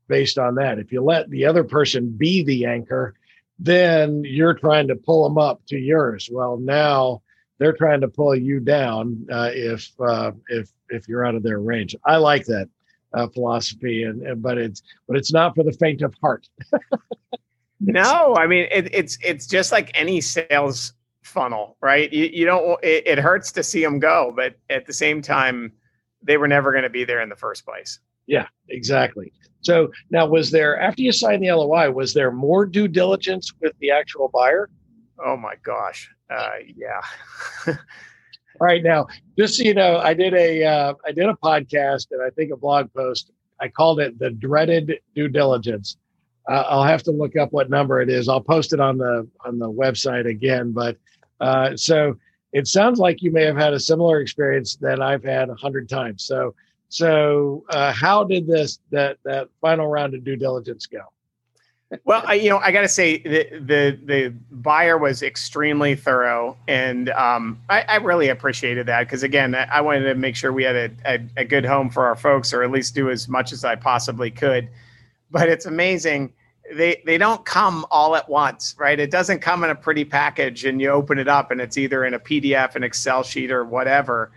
based 0.09 0.37
on 0.37 0.57
that. 0.57 0.79
If 0.79 0.93
you 0.93 1.03
let 1.03 1.31
the 1.31 1.47
other 1.47 1.65
person 1.65 2.11
be 2.11 2.45
the 2.45 2.67
anchor 2.67 3.15
then 3.59 4.25
you're 4.25 4.55
trying 4.55 4.89
to 4.89 4.97
pull 4.97 5.25
them 5.25 5.39
up 5.39 5.65
to 5.67 5.79
yours. 5.79 6.29
Well 6.31 6.59
now 6.59 7.23
they're 7.59 7.73
trying 7.73 8.01
to 8.01 8.09
pull 8.09 8.35
you 8.35 8.61
down 8.61 9.27
uh, 9.31 9.51
if 9.53 9.91
uh, 10.01 10.33
if 10.49 10.71
if 10.89 11.09
you're 11.09 11.25
out 11.25 11.35
of 11.35 11.43
their 11.43 11.61
range. 11.61 11.95
I 12.05 12.17
like 12.17 12.45
that 12.47 12.69
uh, 13.13 13.29
philosophy 13.29 14.03
and, 14.03 14.23
and 14.23 14.43
but 14.43 14.59
it's 14.59 14.83
but 15.07 15.17
it's 15.17 15.33
not 15.33 15.55
for 15.55 15.63
the 15.63 15.73
faint 15.73 16.03
of 16.03 16.15
heart 16.21 16.49
no, 17.87 18.35
I 18.37 18.47
mean 18.47 18.67
it, 18.71 18.95
it's 18.95 19.19
it's 19.23 19.47
just 19.47 19.73
like 19.73 19.91
any 19.95 20.21
sales 20.21 20.93
funnel, 21.23 21.77
right? 21.81 22.13
You, 22.13 22.25
you 22.33 22.47
don't. 22.47 22.83
It, 22.83 23.07
it 23.07 23.19
hurts 23.19 23.51
to 23.53 23.63
see 23.63 23.83
them 23.83 23.99
go, 23.99 24.33
but 24.35 24.55
at 24.71 24.87
the 24.87 24.93
same 24.93 25.21
time, 25.23 25.73
they 26.23 26.37
were 26.37 26.49
never 26.49 26.71
going 26.71 26.85
to 26.85 26.91
be 26.91 27.05
there 27.05 27.21
in 27.21 27.29
the 27.29 27.37
first 27.37 27.65
place. 27.65 27.99
Yeah, 28.27 28.47
exactly. 28.69 29.33
So 29.61 29.91
now, 30.11 30.27
was 30.27 30.51
there 30.51 30.79
after 30.81 31.03
you 31.03 31.13
signed 31.13 31.43
the 31.43 31.53
LOI, 31.53 31.91
was 31.91 32.15
there 32.15 32.31
more 32.31 32.67
due 32.67 32.89
diligence 32.89 33.53
with 33.61 33.73
the 33.81 33.91
actual 33.91 34.29
buyer? 34.29 34.71
Oh 35.25 35.37
my 35.37 35.55
gosh, 35.63 36.11
uh, 36.31 36.51
yeah. 36.77 37.01
All 38.61 38.67
right, 38.69 38.83
now 38.83 39.07
just 39.37 39.57
so 39.57 39.65
you 39.65 39.75
know, 39.75 39.99
I 39.99 40.15
did 40.15 40.35
a 40.35 40.65
uh, 40.65 40.95
I 41.05 41.13
did 41.13 41.27
a 41.27 41.35
podcast 41.43 42.07
and 42.13 42.23
I 42.23 42.31
think 42.31 42.53
a 42.53 42.57
blog 42.57 42.93
post. 42.95 43.31
I 43.61 43.69
called 43.69 44.01
it 44.01 44.19
the 44.19 44.31
dreaded 44.31 44.99
due 45.15 45.29
diligence 45.29 45.97
uh, 46.49 46.65
I'll 46.69 46.85
have 46.85 47.03
to 47.05 47.11
look 47.11 47.37
up 47.37 47.53
what 47.53 47.71
number 47.71 48.01
it 48.01 48.09
is. 48.09 48.29
I'll 48.29 48.41
post 48.41 48.73
it 48.73 48.81
on 48.81 48.99
the 48.99 49.27
on 49.45 49.59
the 49.59 49.71
website 49.71 50.29
again. 50.29 50.73
But 50.73 50.97
uh, 51.41 51.77
so 51.77 52.17
it 52.53 52.67
sounds 52.67 52.99
like 52.99 53.23
you 53.23 53.31
may 53.31 53.45
have 53.45 53.57
had 53.57 53.73
a 53.73 53.81
similar 53.81 54.21
experience 54.21 54.77
that 54.77 55.01
I've 55.01 55.25
had 55.25 55.49
a 55.49 55.55
hundred 55.55 55.89
times. 55.89 56.25
So 56.25 56.55
so 56.89 57.65
uh, 57.71 57.93
how 57.93 58.25
did 58.25 58.47
this 58.47 58.79
that 58.91 59.19
that 59.25 59.49
final 59.61 59.89
round 59.89 60.15
of 60.15 60.25
due 60.25 60.37
diligence 60.37 60.87
go? 60.87 61.01
well, 62.05 62.23
I, 62.27 62.35
you 62.35 62.51
know, 62.51 62.59
I 62.59 62.73
got 62.73 62.81
to 62.83 62.89
say 62.89 63.19
the, 63.19 63.49
the 63.61 63.99
the 64.05 64.35
buyer 64.51 64.99
was 64.99 65.23
extremely 65.23 65.95
thorough, 65.95 66.57
and 66.67 67.11
um, 67.11 67.61
I, 67.69 67.83
I, 67.83 67.97
really 67.97 68.29
appreciated 68.29 68.87
that 68.87 69.01
because 69.01 69.23
again, 69.23 69.55
I 69.55 69.81
wanted 69.81 70.05
to 70.05 70.15
make 70.15 70.35
sure 70.35 70.53
we 70.53 70.65
had 70.65 70.77
a, 70.77 70.91
a, 71.05 71.21
a, 71.39 71.45
good 71.45 71.65
home 71.65 71.91
for 71.91 72.07
our 72.07 72.17
folks, 72.17 72.53
or 72.53 72.63
at 72.63 72.71
least 72.71 72.95
do 72.95 73.11
as 73.11 73.29
much 73.29 73.53
as 73.53 73.65
I 73.65 73.77
possibly 73.77 74.31
could 74.31 74.69
but 75.35 75.49
it's 75.49 75.67
amazing. 75.67 76.33
They 76.73 77.03
they 77.05 77.19
don't 77.19 77.45
come 77.45 77.85
all 77.91 78.17
at 78.17 78.27
once, 78.29 78.75
right? 78.79 78.99
It 78.99 79.11
doesn't 79.11 79.41
come 79.41 79.65
in 79.65 79.71
a 79.71 79.75
pretty 79.75 80.05
package 80.05 80.65
and 80.65 80.81
you 80.81 80.89
open 80.89 81.19
it 81.19 81.29
up 81.29 81.51
and 81.51 81.61
it's 81.61 81.77
either 81.77 82.05
in 82.05 82.15
a 82.15 82.21
PDF, 82.21 82.77
an 82.77 82.85
Excel 82.85 83.25
sheet, 83.25 83.51
or 83.51 83.65
whatever. 83.65 84.31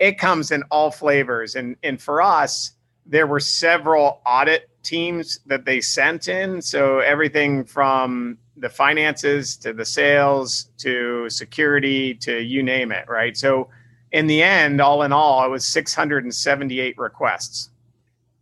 It 0.00 0.18
comes 0.18 0.50
in 0.50 0.62
all 0.70 0.90
flavors. 0.90 1.54
And 1.54 1.76
and 1.84 2.00
for 2.00 2.22
us, 2.22 2.72
there 3.06 3.26
were 3.26 3.40
several 3.40 4.22
audit 4.24 4.70
teams 4.82 5.38
that 5.46 5.66
they 5.66 5.82
sent 5.82 6.28
in. 6.28 6.62
So 6.62 7.00
everything 7.00 7.64
from 7.64 8.38
the 8.56 8.70
finances 8.70 9.54
to 9.58 9.74
the 9.74 9.84
sales 9.84 10.70
to 10.78 11.28
security 11.28 12.14
to 12.14 12.40
you 12.40 12.62
name 12.62 12.90
it, 12.90 13.06
right? 13.06 13.36
So 13.36 13.68
in 14.12 14.26
the 14.26 14.42
end, 14.42 14.80
all 14.80 15.02
in 15.02 15.12
all, 15.12 15.44
it 15.44 15.50
was 15.50 15.66
678 15.66 16.96
requests 16.96 17.68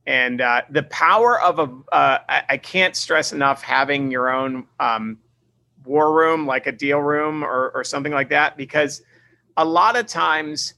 and 0.06 0.40
uh, 0.40 0.62
the 0.70 0.84
power 0.84 1.40
of 1.40 1.58
a 1.58 1.94
uh, 1.94 2.18
I, 2.28 2.56
can't 2.58 2.94
stress 2.94 3.32
enough 3.32 3.62
having 3.62 4.10
your 4.10 4.30
own 4.30 4.66
um, 4.78 5.18
war 5.84 6.16
room 6.16 6.46
like 6.46 6.66
a 6.66 6.72
deal 6.72 7.00
room 7.00 7.42
or, 7.42 7.70
or 7.70 7.82
something 7.82 8.12
like 8.12 8.28
that 8.30 8.56
because 8.56 9.02
a 9.56 9.64
lot 9.64 9.96
of 9.96 10.06
times 10.06 10.74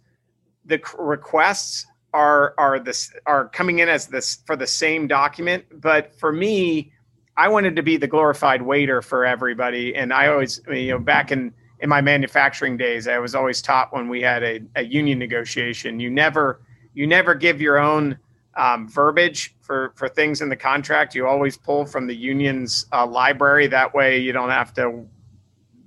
the 0.64 0.80
requests 0.98 1.86
are 2.14 2.54
are 2.56 2.78
this 2.78 3.12
are 3.26 3.48
coming 3.48 3.80
in 3.80 3.88
as 3.88 4.06
this 4.06 4.38
for 4.46 4.56
the 4.56 4.66
same 4.66 5.06
document. 5.06 5.64
But 5.80 6.18
for 6.18 6.32
me 6.32 6.92
i 7.36 7.46
wanted 7.46 7.76
to 7.76 7.82
be 7.82 7.96
the 7.96 8.06
glorified 8.06 8.62
waiter 8.62 9.02
for 9.02 9.24
everybody. 9.26 9.94
And 9.94 10.12
i 10.12 10.28
always 10.28 10.60
you 10.68 10.92
know 10.92 10.98
back 10.98 11.30
in 11.32 11.52
in 11.80 11.88
my 11.88 12.00
manufacturing 12.00 12.76
days 12.76 13.06
i 13.06 13.18
was 13.18 13.34
always 13.34 13.62
taught 13.62 13.92
when 13.92 14.08
we 14.08 14.22
had 14.22 14.42
a, 14.42 14.60
a 14.74 14.84
union 14.84 15.18
negotiation 15.18 16.00
you 16.00 16.10
never 16.10 16.60
you 16.94 17.06
never 17.06 17.34
give 17.34 17.60
your 17.60 17.78
own 17.78 18.18
um, 18.58 18.88
verbiage 18.88 19.54
for 19.60 19.92
for 19.94 20.08
things 20.08 20.42
in 20.42 20.50
the 20.50 20.56
contract. 20.56 21.14
You 21.14 21.26
always 21.26 21.56
pull 21.56 21.86
from 21.86 22.06
the 22.06 22.16
union's 22.16 22.84
uh, 22.92 23.06
library. 23.06 23.68
That 23.68 23.94
way, 23.94 24.18
you 24.18 24.32
don't 24.32 24.50
have 24.50 24.74
to 24.74 25.06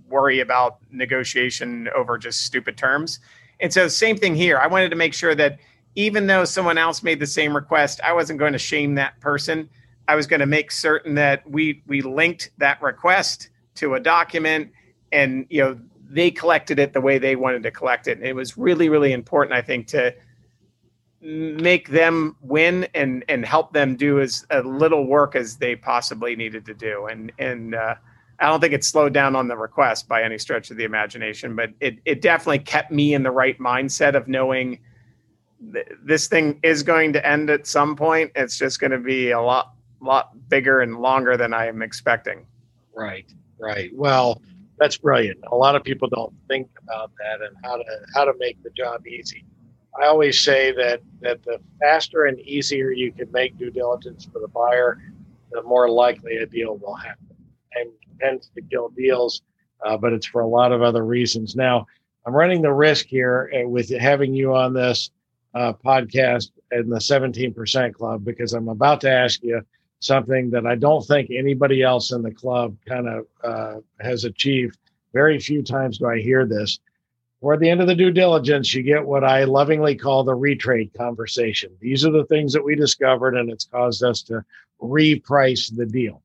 worry 0.10 0.40
about 0.40 0.78
negotiation 0.90 1.90
over 1.96 2.18
just 2.18 2.44
stupid 2.44 2.78
terms. 2.78 3.20
And 3.60 3.72
so, 3.72 3.88
same 3.88 4.18
thing 4.18 4.36
here. 4.36 4.58
I 4.58 4.68
wanted 4.68 4.90
to 4.90 4.96
make 4.96 5.14
sure 5.14 5.36
that 5.36 5.60
even 5.96 6.28
though 6.28 6.46
someone 6.46 6.78
else 6.78 7.04
made 7.04 7.20
the 7.20 7.28
same 7.28 7.54
request, 7.54 8.00
I 8.04 8.14
wasn't 8.14 8.40
going 8.40 8.54
to 8.54 8.60
shame 8.60 8.96
that 8.96 9.20
person. 9.20 9.70
I 10.08 10.16
was 10.16 10.26
going 10.26 10.40
to 10.40 10.46
make 10.46 10.72
certain 10.72 11.16
that 11.16 11.48
we 11.50 11.84
we 11.88 12.02
linked 12.02 12.52
that 12.58 12.82
request 12.82 13.50
to 13.76 13.96
a 13.96 14.00
document, 14.00 14.72
and 15.12 15.46
you 15.50 15.62
know 15.62 15.80
they 16.10 16.32
collected 16.32 16.80
it 16.80 16.94
the 16.94 17.02
way 17.02 17.18
they 17.18 17.36
wanted 17.36 17.64
to 17.64 17.72
collect 17.72 18.08
it. 18.08 18.18
And 18.18 18.26
it 18.26 18.36
was 18.36 18.58
really 18.58 18.88
really 18.88 19.12
important, 19.12 19.58
I 19.58 19.62
think, 19.62 19.88
to 19.88 20.16
make 21.22 21.90
them 21.90 22.36
win 22.42 22.88
and 22.96 23.24
and 23.30 23.46
help 23.46 23.74
them 23.74 23.96
do 23.96 24.20
as 24.20 24.46
a 24.50 24.62
little 24.62 25.06
work 25.06 25.36
as 25.36 25.58
they 25.58 25.76
possibly 25.76 26.36
needed 26.36 26.66
to 26.66 26.74
do. 26.74 27.06
And 27.06 27.32
and 27.38 27.76
uh, 27.76 27.96
I 28.40 28.48
don't 28.48 28.60
think 28.60 28.74
it 28.74 28.84
slowed 28.84 29.14
down 29.14 29.36
on 29.36 29.48
the 29.48 29.56
request 29.56 30.08
by 30.08 30.24
any 30.24 30.40
stretch 30.40 30.72
of 30.72 30.78
the 30.78 30.84
imagination 30.84 31.56
but 31.56 31.72
it 31.80 32.00
it 32.06 32.22
definitely 32.22 32.60
kept 32.60 32.92
me 32.92 33.14
in 33.14 33.22
the 33.22 33.32
right 33.32 33.58
mindset 33.60 34.16
of 34.16 34.28
knowing 34.28 34.80
th- 35.74 35.88
this 36.04 36.28
thing 36.28 36.60
is 36.64 36.82
going 36.82 37.14
to 37.14 37.26
end 37.28 37.50
at 37.52 37.68
some 37.68 37.96
point. 37.96 38.32
It's 38.36 38.58
just 38.58 38.80
going 38.80 38.92
to 38.92 39.00
be 39.00 39.32
a 39.32 39.42
lot 39.42 39.74
lot 40.02 40.32
bigger 40.50 40.82
and 40.82 41.00
longer 41.00 41.38
than 41.38 41.54
I 41.54 41.68
am 41.68 41.84
expecting. 41.84 42.48
Right 42.96 43.32
right. 43.60 43.92
Well 43.94 44.42
that's 44.80 44.98
brilliant. 44.98 45.38
A 45.52 45.56
lot 45.56 45.76
of 45.76 45.84
people 45.84 46.10
don't 46.10 46.34
think 46.48 46.68
about 46.82 47.12
that 47.20 47.46
and 47.46 47.56
how 47.64 47.78
to 47.78 47.84
how 48.16 48.26
to 48.26 48.34
make 48.40 48.62
the 48.64 48.72
job 48.72 49.06
easy 49.06 49.46
I 50.00 50.06
always 50.06 50.40
say 50.44 50.72
that 50.74 51.02
that 51.22 51.44
the 51.44 51.60
faster 51.80 52.26
and 52.26 52.40
easier 52.40 52.92
you 52.92 53.12
can 53.12 53.32
make 53.32 53.58
due 53.58 53.72
diligence 53.72 54.28
for 54.32 54.40
the 54.40 54.48
buyer, 54.48 54.98
the 55.52 55.62
more 55.64 55.90
likely 55.90 56.38
a 56.38 56.46
deal 56.46 56.78
will 56.78 56.96
happen. 56.96 57.28
And 57.74 57.92
tends 58.22 58.50
to 58.56 58.62
kill 58.62 58.90
deals, 58.90 59.42
uh, 59.86 59.98
but 59.98 60.14
it's 60.14 60.28
for 60.28 60.42
a 60.42 60.48
lot 60.48 60.72
of 60.72 60.82
other 60.82 61.06
reasons. 61.06 61.56
Now, 61.56 61.88
I'm 62.26 62.34
running 62.34 62.62
the 62.62 62.74
risk 62.74 63.08
here 63.08 63.52
uh, 63.54 63.68
with 63.68 63.90
having 63.98 64.34
you 64.34 64.54
on 64.54 64.74
this 64.74 65.10
uh, 65.56 65.74
podcast 65.74 66.52
in 66.72 66.90
the 66.90 66.98
17% 67.00 67.94
club 67.94 68.24
because 68.24 68.54
I'm 68.54 68.70
about 68.70 69.02
to 69.02 69.12
ask 69.12 69.42
you 69.44 69.62
something 70.00 70.50
that 70.52 70.66
I 70.66 70.76
don't 70.76 71.06
think 71.06 71.30
anybody 71.32 71.82
else 71.84 72.12
in 72.12 72.22
the 72.22 72.32
club 72.32 72.76
kind 72.88 73.08
of 73.08 73.26
uh, 73.44 73.80
has 74.00 74.24
achieved. 74.24 74.78
Very 75.14 75.40
few 75.40 75.62
times 75.62 75.98
do 75.98 76.08
I 76.08 76.20
hear 76.20 76.46
this 76.46 76.80
Toward 77.42 77.60
the 77.60 77.70
end 77.70 77.82
of 77.82 77.88
the 77.88 77.96
due 77.96 78.12
diligence, 78.12 78.72
you 78.72 78.84
get 78.84 79.04
what 79.04 79.24
I 79.24 79.46
lovingly 79.46 79.96
call 79.96 80.24
the 80.24 80.38
retrade 80.38 80.96
conversation. 80.96 81.76
These 81.80 82.06
are 82.06 82.12
the 82.12 82.26
things 82.26 82.54
that 82.54 82.64
we 82.64 82.76
discovered, 82.76 83.36
and 83.36 83.50
it's 83.50 83.66
caused 83.66 84.04
us 84.04 84.22
to 84.24 84.46
reprice 84.80 85.76
the 85.76 85.88
deal. 85.88 86.22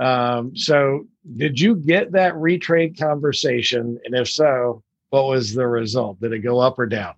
Um, 0.00 0.56
so, 0.56 1.06
did 1.36 1.60
you 1.60 1.76
get 1.76 2.10
that 2.12 2.34
retrade 2.34 2.98
conversation? 2.98 4.00
And 4.04 4.16
if 4.16 4.28
so, 4.28 4.82
what 5.10 5.28
was 5.28 5.54
the 5.54 5.66
result? 5.66 6.20
Did 6.20 6.32
it 6.32 6.40
go 6.40 6.58
up 6.58 6.76
or 6.76 6.86
down? 6.86 7.14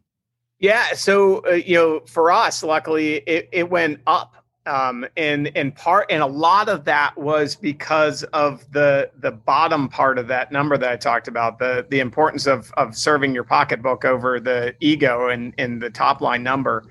Yeah. 0.59 0.93
So, 0.93 1.43
uh, 1.47 1.53
you 1.53 1.77
know, 1.77 2.01
for 2.07 2.31
us, 2.31 2.63
luckily, 2.63 3.17
it, 3.27 3.49
it 3.53 3.71
went 3.71 4.01
up 4.07 4.44
um, 4.67 5.07
and 5.17 5.55
and 5.55 5.75
part 5.75 6.07
and 6.11 6.23
a 6.23 6.27
lot 6.27 6.69
of 6.69 6.85
that 6.85 7.17
was 7.19 7.55
because 7.55 8.23
of 8.25 8.71
the 8.73 9.11
the 9.19 9.31
bottom 9.31 9.89
part 9.89 10.19
of 10.19 10.27
that 10.29 10.53
number 10.53 10.79
that 10.79 10.91
I 10.91 10.97
talked 10.97 11.29
about 11.29 11.59
the 11.59 11.87
the 11.91 12.01
importance 12.01 12.47
of 12.47 12.73
of 12.77 12.97
serving 12.97 13.35
your 13.35 13.45
pocketbook 13.45 14.05
over 14.05 14.41
the 14.41 14.75
ego 14.81 15.29
and 15.29 15.53
in 15.59 15.79
the 15.79 15.91
top 15.91 16.21
line 16.21 16.43
number. 16.43 16.85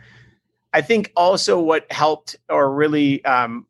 I 0.73 0.81
think 0.81 1.12
also 1.15 1.59
what 1.59 1.91
helped 1.91 2.36
or 2.49 2.73
really 2.73 3.23
um, 3.25 3.65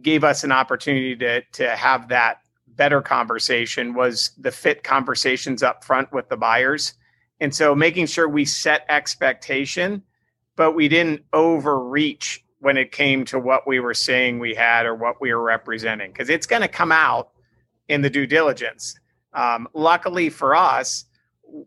gave 0.00 0.22
us 0.22 0.44
an 0.44 0.52
opportunity 0.52 1.16
to 1.16 1.42
to 1.52 1.70
have 1.70 2.08
that 2.08 2.40
better 2.68 3.02
conversation 3.02 3.94
was 3.94 4.30
the 4.38 4.50
fit 4.50 4.84
conversations 4.84 5.62
up 5.62 5.84
front 5.84 6.12
with 6.12 6.28
the 6.28 6.36
buyers, 6.36 6.94
and 7.40 7.52
so 7.52 7.74
making 7.74 8.06
sure 8.06 8.28
we 8.28 8.44
set 8.44 8.86
expectation, 8.88 10.04
but 10.54 10.72
we 10.72 10.86
didn't 10.86 11.24
overreach 11.32 12.43
when 12.64 12.78
it 12.78 12.92
came 12.92 13.26
to 13.26 13.38
what 13.38 13.66
we 13.66 13.78
were 13.78 13.92
saying 13.92 14.38
we 14.38 14.54
had 14.54 14.86
or 14.86 14.94
what 14.94 15.20
we 15.20 15.34
were 15.34 15.42
representing 15.42 16.10
because 16.10 16.30
it's 16.30 16.46
going 16.46 16.62
to 16.62 16.68
come 16.68 16.90
out 16.90 17.32
in 17.88 18.00
the 18.00 18.08
due 18.08 18.26
diligence. 18.26 18.98
Um, 19.34 19.68
luckily 19.74 20.30
for 20.30 20.56
us, 20.56 21.04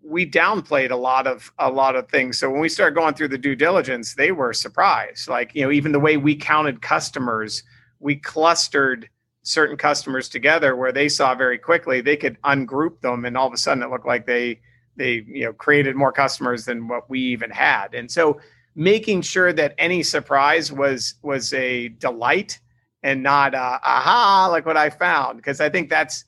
we 0.03 0.27
downplayed 0.29 0.89
a 0.89 0.95
lot 0.95 1.27
of 1.27 1.51
a 1.59 1.69
lot 1.69 1.95
of 1.95 2.09
things. 2.09 2.39
So 2.39 2.49
when 2.49 2.59
we 2.61 2.67
started 2.67 2.95
going 2.95 3.13
through 3.13 3.27
the 3.27 3.37
due 3.37 3.55
diligence, 3.55 4.15
they 4.15 4.31
were 4.31 4.53
surprised. 4.53 5.27
Like 5.27 5.53
you 5.53 5.63
know, 5.63 5.71
even 5.71 5.91
the 5.91 5.99
way 5.99 6.17
we 6.17 6.35
counted 6.35 6.81
customers, 6.81 7.61
we 7.99 8.15
clustered 8.15 9.07
certain 9.43 9.77
customers 9.77 10.27
together 10.27 10.75
where 10.75 10.91
they 10.91 11.07
saw 11.07 11.35
very 11.35 11.59
quickly 11.59 12.01
they 12.01 12.17
could 12.17 12.41
ungroup 12.41 13.01
them, 13.01 13.23
and 13.23 13.37
all 13.37 13.45
of 13.45 13.53
a 13.53 13.57
sudden 13.57 13.83
it 13.83 13.91
looked 13.91 14.07
like 14.07 14.25
they 14.25 14.59
they 14.95 15.23
you 15.27 15.45
know 15.45 15.53
created 15.53 15.95
more 15.95 16.11
customers 16.11 16.65
than 16.65 16.87
what 16.87 17.07
we 17.07 17.19
even 17.19 17.51
had. 17.51 17.93
And 17.93 18.11
so 18.11 18.39
making 18.77 19.23
sure 19.23 19.51
that 19.51 19.73
any 19.79 20.03
surprise 20.03 20.71
was 20.71 21.15
was 21.23 21.51
a 21.53 21.89
delight 21.89 22.59
and 23.01 23.23
not 23.23 23.55
aha 23.55 24.47
like 24.51 24.67
what 24.67 24.77
I 24.77 24.91
found 24.91 25.37
because 25.37 25.59
I 25.59 25.67
think 25.67 25.89
that's 25.89 26.23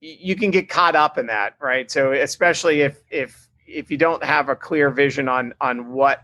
you 0.00 0.36
can 0.36 0.52
get 0.52 0.68
caught 0.68 0.94
up 0.94 1.18
in 1.18 1.26
that 1.26 1.56
right? 1.60 1.90
So 1.90 2.12
especially 2.12 2.82
if 2.82 3.02
if 3.10 3.48
if 3.66 3.90
you 3.90 3.98
don't 3.98 4.22
have 4.22 4.48
a 4.48 4.54
clear 4.54 4.90
vision 4.90 5.28
on 5.28 5.52
on 5.60 5.90
what 5.90 6.22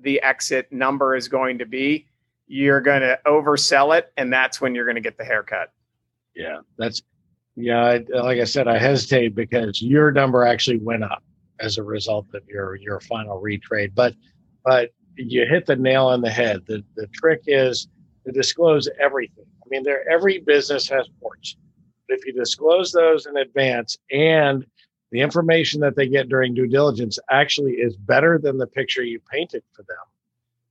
the 0.00 0.20
exit 0.22 0.70
number 0.72 1.14
is 1.14 1.28
going 1.28 1.58
to 1.58 1.66
be 1.66 2.08
you're 2.48 2.80
going 2.80 3.02
to 3.02 3.20
oversell 3.24 3.96
it 3.96 4.12
and 4.16 4.32
that's 4.32 4.60
when 4.60 4.74
you're 4.74 4.84
going 4.84 4.96
to 4.96 5.00
get 5.00 5.16
the 5.16 5.24
haircut. 5.24 5.72
Yeah 6.34 6.58
that's 6.76 7.02
yeah 7.54 7.84
I, 7.84 8.04
like 8.20 8.38
i 8.38 8.44
said 8.44 8.68
i 8.68 8.78
hesitate 8.78 9.34
because 9.34 9.82
your 9.82 10.12
number 10.12 10.44
actually 10.44 10.78
went 10.78 11.02
up 11.02 11.22
as 11.60 11.78
a 11.78 11.82
result 11.82 12.26
of 12.34 12.42
your 12.48 12.76
your 12.76 13.00
final 13.00 13.40
retrade. 13.40 13.94
But 13.94 14.14
but 14.64 14.90
you 15.16 15.46
hit 15.46 15.66
the 15.66 15.76
nail 15.76 16.06
on 16.06 16.20
the 16.20 16.30
head. 16.30 16.64
The 16.66 16.84
the 16.96 17.06
trick 17.08 17.42
is 17.46 17.88
to 18.24 18.32
disclose 18.32 18.88
everything. 19.00 19.46
I 19.64 19.66
mean, 19.70 19.82
there 19.82 20.08
every 20.10 20.38
business 20.38 20.88
has 20.88 21.08
ports. 21.20 21.56
But 22.08 22.18
if 22.18 22.26
you 22.26 22.32
disclose 22.32 22.92
those 22.92 23.26
in 23.26 23.36
advance 23.36 23.98
and 24.10 24.64
the 25.10 25.20
information 25.20 25.80
that 25.80 25.96
they 25.96 26.06
get 26.08 26.28
during 26.28 26.54
due 26.54 26.66
diligence 26.66 27.18
actually 27.30 27.72
is 27.72 27.96
better 27.96 28.38
than 28.38 28.58
the 28.58 28.66
picture 28.66 29.02
you 29.02 29.20
painted 29.30 29.62
for 29.72 29.82
them, 29.82 29.96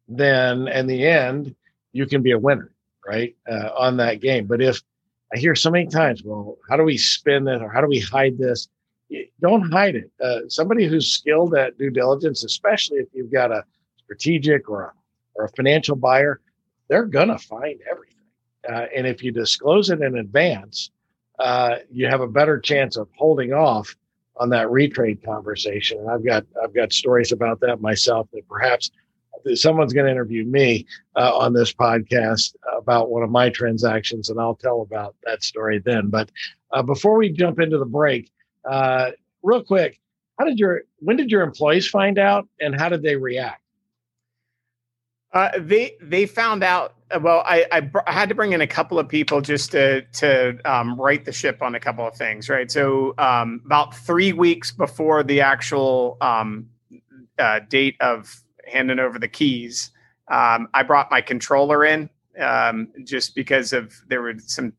then 0.08 0.68
in 0.68 0.88
the 0.88 1.06
end, 1.06 1.56
you 1.92 2.06
can 2.06 2.22
be 2.22 2.32
a 2.32 2.40
winner, 2.40 2.72
right? 3.06 3.36
Uh, 3.50 3.70
on 3.76 3.98
that 3.98 4.22
game. 4.22 4.46
But 4.46 4.62
if 4.62 4.82
I 5.34 5.40
hear 5.40 5.56
so 5.56 5.72
many 5.72 5.88
times, 5.88 6.24
well, 6.24 6.58
how 6.70 6.78
do 6.78 6.84
we 6.84 6.98
spin 6.98 7.46
this 7.46 7.62
or 7.62 7.70
how 7.70 7.82
do 7.82 7.88
we 7.88 8.00
hide 8.00 8.38
this? 8.38 8.68
Don't 9.42 9.72
hide 9.72 9.96
it. 9.96 10.12
Uh, 10.22 10.42
somebody 10.48 10.86
who's 10.86 11.08
skilled 11.12 11.56
at 11.56 11.78
due 11.78 11.90
diligence, 11.90 12.44
especially 12.44 12.98
if 12.98 13.08
you've 13.14 13.32
got 13.32 13.52
a 13.52 13.64
strategic 14.04 14.70
or 14.70 14.84
a, 14.84 14.94
or 15.36 15.46
a 15.46 15.50
financial 15.50 15.96
buyer, 15.96 16.42
they're 16.90 17.06
going 17.06 17.30
to 17.30 17.38
find 17.38 17.80
everything. 17.90 18.16
Uh, 18.68 18.86
and 18.96 19.08
if 19.08 19.24
you 19.24 19.32
disclose 19.32 19.90
it 19.90 20.02
in 20.02 20.18
advance, 20.18 20.92
uh, 21.40 21.78
you 21.92 22.08
have 22.08 22.22
a 22.22 22.28
better 22.28 22.60
chance 22.60 22.98
of 22.98 23.08
holding 23.16 23.54
off 23.54 23.96
on 24.38 24.50
that 24.50 24.68
retrade 24.68 25.24
conversation. 25.24 26.00
And 26.00 26.10
I've 26.10 26.26
got 26.26 26.46
I've 26.62 26.74
got 26.74 26.94
stories 26.94 27.32
about 27.32 27.60
that 27.62 27.82
myself 27.82 28.28
that 28.34 28.48
perhaps 28.48 28.92
someone's 29.54 29.94
going 29.94 30.06
to 30.06 30.12
interview 30.12 30.46
me 30.46 30.86
uh, 31.16 31.36
on 31.36 31.54
this 31.54 31.74
podcast 31.74 32.56
about 32.78 33.10
one 33.10 33.24
of 33.24 33.30
my 33.30 33.50
transactions, 33.50 34.30
and 34.30 34.40
I'll 34.40 34.56
tell 34.56 34.82
about 34.82 35.16
that 35.24 35.44
story 35.44 35.80
then. 35.80 36.10
But 36.10 36.32
uh, 36.72 36.84
before 36.84 37.18
we 37.18 37.32
jump 37.32 37.60
into 37.60 37.78
the 37.78 37.86
break, 37.86 38.32
uh, 38.70 39.12
real 39.44 39.64
quick, 39.64 40.00
how 40.38 40.46
did 40.46 40.60
your 40.60 40.82
when 41.00 41.18
did 41.18 41.32
your 41.32 41.42
employees 41.42 41.88
find 41.88 42.20
out, 42.20 42.48
and 42.60 42.80
how 42.80 42.90
did 42.90 43.02
they 43.02 43.16
react? 43.16 43.62
Uh, 45.34 45.50
they 45.60 45.96
they 46.02 46.26
found 46.26 46.64
out. 46.64 46.94
Uh, 47.10 47.20
well, 47.22 47.42
I, 47.46 47.66
I, 47.72 47.80
br- 47.80 48.00
I 48.06 48.12
had 48.12 48.28
to 48.30 48.36
bring 48.36 48.52
in 48.52 48.60
a 48.60 48.68
couple 48.68 49.00
of 49.00 49.08
people 49.08 49.40
just 49.40 49.72
to 49.72 50.02
to 50.02 50.60
um, 50.66 51.00
right 51.00 51.24
the 51.24 51.32
ship 51.32 51.62
on 51.62 51.76
a 51.76 51.80
couple 51.80 52.06
of 52.06 52.16
things, 52.16 52.50
right? 52.50 52.70
So 52.70 53.14
um, 53.18 53.62
about 53.66 53.96
three 53.96 54.34
weeks 54.34 54.72
before 54.72 55.24
the 55.24 55.42
actual 55.42 56.18
um, 56.22 56.70
uh, 57.40 57.62
date 57.70 57.96
of 58.02 58.44
handing 58.72 59.00
over 59.00 59.20
the 59.20 59.28
keys, 59.28 59.92
um, 60.28 60.68
I 60.74 60.84
brought 60.84 61.10
my 61.10 61.22
controller 61.22 61.86
in 61.86 62.10
um, 62.40 62.90
just 63.04 63.36
because 63.36 63.74
of 63.74 63.94
there 64.08 64.22
were 64.22 64.36
some 64.40 64.74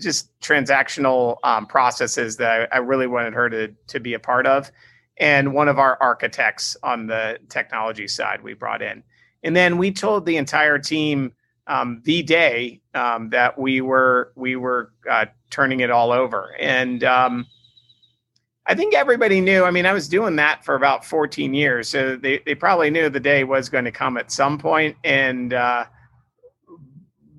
just 0.00 0.38
transactional 0.40 1.36
um, 1.42 1.66
processes 1.66 2.36
that 2.36 2.68
I, 2.72 2.76
I, 2.76 2.78
really 2.78 3.06
wanted 3.06 3.34
her 3.34 3.48
to 3.48 3.68
to 3.88 4.00
be 4.00 4.14
a 4.14 4.18
part 4.18 4.46
of, 4.46 4.70
and 5.16 5.54
one 5.54 5.68
of 5.68 5.78
our 5.78 5.96
architects 6.00 6.76
on 6.82 7.06
the 7.06 7.38
technology 7.48 8.08
side 8.08 8.42
we 8.42 8.54
brought 8.54 8.82
in, 8.82 9.02
and 9.42 9.56
then 9.56 9.78
we 9.78 9.90
told 9.90 10.26
the 10.26 10.36
entire 10.36 10.78
team 10.78 11.32
um, 11.66 12.02
the 12.04 12.22
day 12.22 12.80
um, 12.94 13.30
that 13.30 13.58
we 13.58 13.80
were 13.80 14.32
we 14.36 14.56
were 14.56 14.92
uh, 15.10 15.26
turning 15.50 15.80
it 15.80 15.90
all 15.90 16.12
over, 16.12 16.54
and 16.58 17.02
um, 17.04 17.46
I 18.66 18.74
think 18.74 18.94
everybody 18.94 19.40
knew. 19.40 19.64
I 19.64 19.70
mean, 19.70 19.86
I 19.86 19.92
was 19.92 20.08
doing 20.08 20.36
that 20.36 20.64
for 20.64 20.74
about 20.74 21.04
14 21.04 21.54
years, 21.54 21.88
so 21.88 22.16
they 22.16 22.40
they 22.44 22.54
probably 22.54 22.90
knew 22.90 23.08
the 23.08 23.20
day 23.20 23.44
was 23.44 23.68
going 23.68 23.84
to 23.84 23.92
come 23.92 24.16
at 24.16 24.30
some 24.30 24.58
point, 24.58 24.96
and. 25.04 25.54
Uh, 25.54 25.84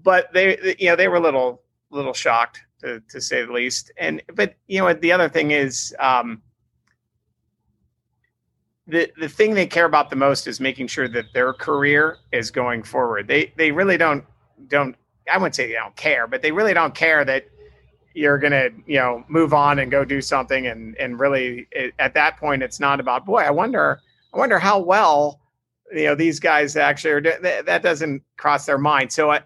but 0.02 0.32
they, 0.34 0.76
you 0.80 0.88
know, 0.90 0.96
they 0.96 1.08
were 1.08 1.20
little 1.20 1.62
little 1.92 2.14
shocked 2.14 2.62
to, 2.82 3.02
to 3.10 3.22
say 3.22 3.46
the 3.46 3.52
least. 3.52 3.92
And 3.98 4.22
but 4.34 4.56
you 4.68 4.80
know 4.80 4.94
the 4.94 5.12
other 5.12 5.30
thing 5.30 5.52
is 5.52 5.96
um, 6.00 6.42
the 8.88 9.12
the 9.20 9.30
thing 9.30 9.54
they 9.54 9.68
care 9.68 9.86
about 9.86 10.10
the 10.10 10.16
most 10.16 10.48
is 10.48 10.60
making 10.60 10.88
sure 10.88 11.08
that 11.08 11.26
their 11.34 11.54
career 11.54 12.18
is 12.32 12.52
going 12.52 12.84
forward. 12.84 13.28
They 13.28 13.54
they 13.58 13.72
really 13.72 13.98
don't 13.98 14.24
don't 14.68 14.96
I 15.32 15.38
wouldn't 15.38 15.56
say 15.56 15.68
they 15.68 15.74
don't 15.74 15.96
care, 15.96 16.28
but 16.28 16.42
they 16.42 16.52
really 16.52 16.74
don't 16.74 16.96
care 16.96 17.24
that 17.26 17.46
you're 18.14 18.40
gonna 18.40 18.70
you 18.86 18.98
know 18.98 19.24
move 19.28 19.54
on 19.54 19.80
and 19.80 19.92
go 19.92 20.04
do 20.04 20.22
something 20.22 20.68
and 20.68 20.98
and 20.98 21.20
really 21.20 21.68
it, 21.72 21.94
at 22.00 22.14
that 22.16 22.38
point 22.38 22.64
it's 22.64 22.80
not 22.80 23.00
about 23.00 23.26
boy 23.26 23.38
I 23.42 23.52
wonder 23.52 24.00
I 24.34 24.38
wonder 24.38 24.58
how 24.58 24.80
well 24.80 25.40
you 25.94 26.06
know 26.06 26.16
these 26.16 26.40
guys 26.40 26.76
actually 26.76 27.12
are 27.12 27.22
that, 27.22 27.66
that 27.66 27.84
doesn't 27.84 28.24
cross 28.38 28.66
their 28.66 28.78
mind. 28.78 29.12
So 29.12 29.32
I 29.32 29.42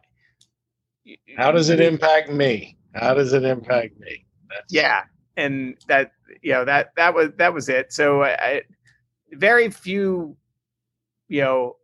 how 1.38 1.52
does 1.52 1.70
it 1.70 1.80
impact 1.80 2.30
me? 2.30 2.78
How 2.94 3.14
does 3.14 3.34
it 3.34 3.44
impact 3.44 4.00
me? 4.00 4.26
That's- 4.50 4.66
yeah, 4.70 5.04
and 5.38 5.76
that 5.88 6.12
you 6.42 6.54
know 6.54 6.66
that 6.66 6.92
that 6.96 7.14
was 7.14 7.30
that 7.38 7.54
was 7.54 7.70
it. 7.70 7.92
So 7.92 8.24
I, 8.24 8.62
very 9.32 9.70
few, 9.70 10.38
you 11.28 11.42
know, 11.42 11.78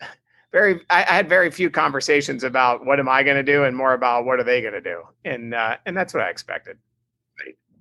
very 0.52 0.80
I, 0.88 1.02
I, 1.02 1.14
had 1.14 1.28
very 1.28 1.50
few 1.50 1.70
conversations 1.70 2.44
about 2.44 2.86
what 2.86 3.00
am 3.00 3.08
I 3.08 3.22
going 3.22 3.36
to 3.36 3.42
do, 3.42 3.64
and 3.64 3.76
more 3.76 3.94
about 3.94 4.24
what 4.24 4.38
are 4.38 4.44
they 4.44 4.60
going 4.60 4.74
to 4.74 4.80
do, 4.80 5.02
and 5.24 5.54
uh, 5.54 5.76
and 5.86 5.96
that's 5.96 6.14
what 6.14 6.22
I 6.22 6.30
expected. 6.30 6.78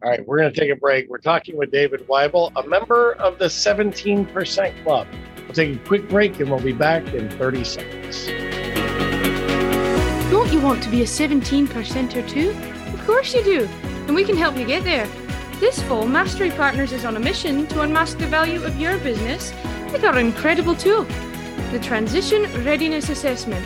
All 0.04 0.10
right, 0.10 0.26
we're 0.26 0.40
going 0.40 0.52
to 0.52 0.60
take 0.60 0.72
a 0.72 0.76
break. 0.76 1.08
We're 1.10 1.20
talking 1.20 1.56
with 1.58 1.72
David 1.72 2.08
Weibel, 2.08 2.52
a 2.56 2.68
member 2.68 3.14
of 3.14 3.38
the 3.38 3.46
17% 3.46 4.84
Club. 4.84 5.08
We'll 5.38 5.54
take 5.54 5.76
a 5.76 5.80
quick 5.88 6.10
break 6.10 6.40
and 6.40 6.50
we'll 6.50 6.60
be 6.60 6.74
back 6.74 7.06
in 7.14 7.30
30 7.30 7.64
seconds. 7.64 8.51
Don't 10.32 10.52
you 10.54 10.62
want 10.62 10.82
to 10.82 10.90
be 10.90 11.02
a 11.02 11.06
17%er 11.06 12.28
too? 12.28 12.50
Of 12.94 13.06
course 13.06 13.36
you 13.36 13.44
do, 13.44 13.70
and 14.08 14.16
we 14.16 14.24
can 14.24 14.38
help 14.38 14.56
you 14.56 14.66
get 14.66 14.86
there. 14.86 15.06
This 15.60 15.84
fall, 15.84 16.08
Mastery 16.08 16.52
Partners 16.52 16.94
is 16.94 17.04
on 17.04 17.18
a 17.18 17.20
mission 17.20 17.68
to 17.68 17.82
unmask 17.82 18.18
the 18.18 18.28
value 18.28 18.64
of 18.64 18.80
your 18.80 18.98
business 19.00 19.54
with 19.92 20.06
our 20.06 20.18
incredible 20.18 20.74
tool, 20.74 21.04
the 21.72 21.80
Transition 21.80 22.44
Readiness 22.64 23.10
Assessment, 23.10 23.66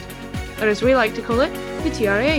or 0.59 0.67
as 0.67 0.81
we 0.81 0.95
like 0.95 1.13
to 1.13 1.21
call 1.21 1.41
it, 1.41 1.53
the 1.83 1.91
TRA. 1.91 2.37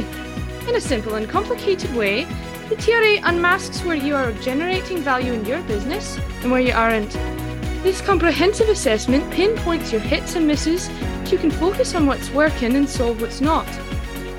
In 0.69 0.75
a 0.75 0.81
simple 0.81 1.15
and 1.15 1.29
complicated 1.29 1.95
way, 1.95 2.27
The 2.69 2.75
TRA 2.75 3.21
unmasks 3.23 3.85
where 3.85 3.95
you 3.95 4.17
are 4.17 4.33
generating 4.33 4.99
value 4.99 5.33
in 5.33 5.45
your 5.45 5.63
business 5.63 6.19
and 6.43 6.51
where 6.51 6.61
you 6.61 6.73
aren't. 6.73 7.13
This 7.85 8.01
comprehensive 8.01 8.69
assessment 8.69 9.33
pinpoints 9.33 9.93
your 9.93 10.01
hits 10.01 10.35
and 10.35 10.49
misses 10.49 10.87
so 10.87 11.31
you 11.31 11.39
can 11.39 11.53
focus 11.53 11.95
on 11.95 12.07
what's 12.07 12.29
working 12.31 12.75
and 12.75 12.89
solve 12.89 13.21
what's 13.21 13.41
not. 13.41 13.69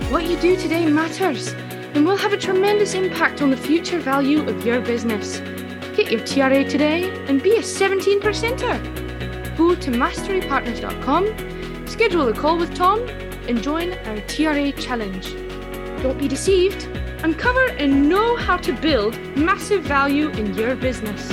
What 0.09 0.23
you 0.23 0.39
do 0.39 0.55
today 0.55 0.85
matters 0.85 1.49
and 1.93 2.05
will 2.05 2.15
have 2.15 2.31
a 2.31 2.37
tremendous 2.37 2.93
impact 2.93 3.41
on 3.41 3.49
the 3.49 3.57
future 3.57 3.99
value 3.99 4.39
of 4.47 4.65
your 4.65 4.79
business. 4.79 5.39
Get 5.97 6.09
your 6.09 6.21
TRA 6.21 6.63
today 6.63 7.13
and 7.27 7.43
be 7.43 7.57
a 7.57 7.61
17 7.61 8.21
percenter. 8.21 8.77
Go 9.57 9.75
to 9.75 9.91
masterypartners.com, 9.91 11.87
schedule 11.89 12.29
a 12.29 12.33
call 12.33 12.57
with 12.57 12.73
Tom, 12.73 13.01
and 13.49 13.61
join 13.61 13.95
our 14.07 14.21
TRA 14.21 14.71
challenge. 14.71 15.33
Don't 16.01 16.17
be 16.17 16.29
deceived. 16.29 16.85
Uncover 17.23 17.67
and 17.71 18.07
know 18.07 18.37
how 18.37 18.55
to 18.55 18.71
build 18.71 19.19
massive 19.35 19.83
value 19.83 20.29
in 20.29 20.53
your 20.53 20.77
business. 20.77 21.29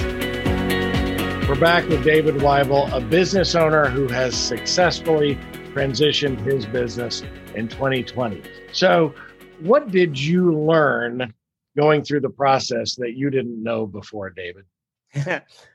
We're 1.48 1.60
back 1.60 1.88
with 1.88 2.02
David 2.02 2.34
Weibel, 2.36 2.92
a 2.92 3.00
business 3.00 3.54
owner 3.54 3.88
who 3.88 4.08
has 4.08 4.36
successfully 4.36 5.36
transitioned 5.76 6.40
his 6.40 6.66
business 6.66 7.22
in 7.54 7.68
2020. 7.68 8.42
So, 8.72 9.14
what 9.60 9.90
did 9.90 10.18
you 10.18 10.52
learn 10.52 11.32
going 11.76 12.02
through 12.02 12.20
the 12.20 12.30
process 12.30 12.94
that 12.96 13.14
you 13.16 13.30
didn't 13.30 13.62
know 13.62 13.86
before, 13.86 14.30
David? 14.30 14.64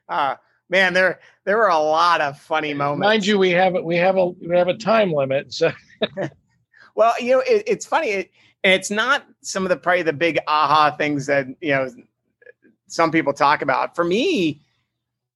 uh, 0.09 0.35
man, 0.69 0.93
there 0.93 1.19
there 1.45 1.57
were 1.57 1.67
a 1.67 1.79
lot 1.79 2.21
of 2.21 2.39
funny 2.39 2.73
moments. 2.73 3.05
Mind 3.05 3.25
you, 3.25 3.37
we 3.37 3.51
have 3.51 3.75
we 3.83 3.95
have 3.97 4.17
a 4.17 4.27
we 4.27 4.55
have 4.55 4.67
a 4.67 4.77
time 4.77 5.11
limit. 5.11 5.53
So, 5.53 5.71
well, 6.95 7.13
you 7.19 7.31
know, 7.31 7.39
it, 7.41 7.63
it's 7.67 7.85
funny. 7.85 8.09
It, 8.09 8.31
it's 8.63 8.91
not 8.91 9.25
some 9.41 9.63
of 9.63 9.69
the 9.69 9.77
probably 9.77 10.03
the 10.03 10.13
big 10.13 10.39
aha 10.47 10.95
things 10.97 11.25
that 11.27 11.47
you 11.61 11.69
know 11.69 11.89
some 12.87 13.11
people 13.11 13.33
talk 13.33 13.61
about. 13.61 13.95
For 13.95 14.03
me, 14.03 14.61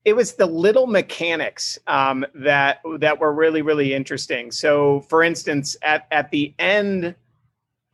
it 0.05 0.15
was 0.15 0.33
the 0.33 0.45
little 0.45 0.87
mechanics 0.87 1.79
um, 1.87 2.25
that 2.35 2.81
that 2.99 3.19
were 3.19 3.33
really 3.33 3.61
really 3.61 3.93
interesting. 3.93 4.51
So, 4.51 5.01
for 5.01 5.23
instance, 5.23 5.77
at 5.81 6.07
at 6.11 6.29
the 6.31 6.53
end 6.59 7.15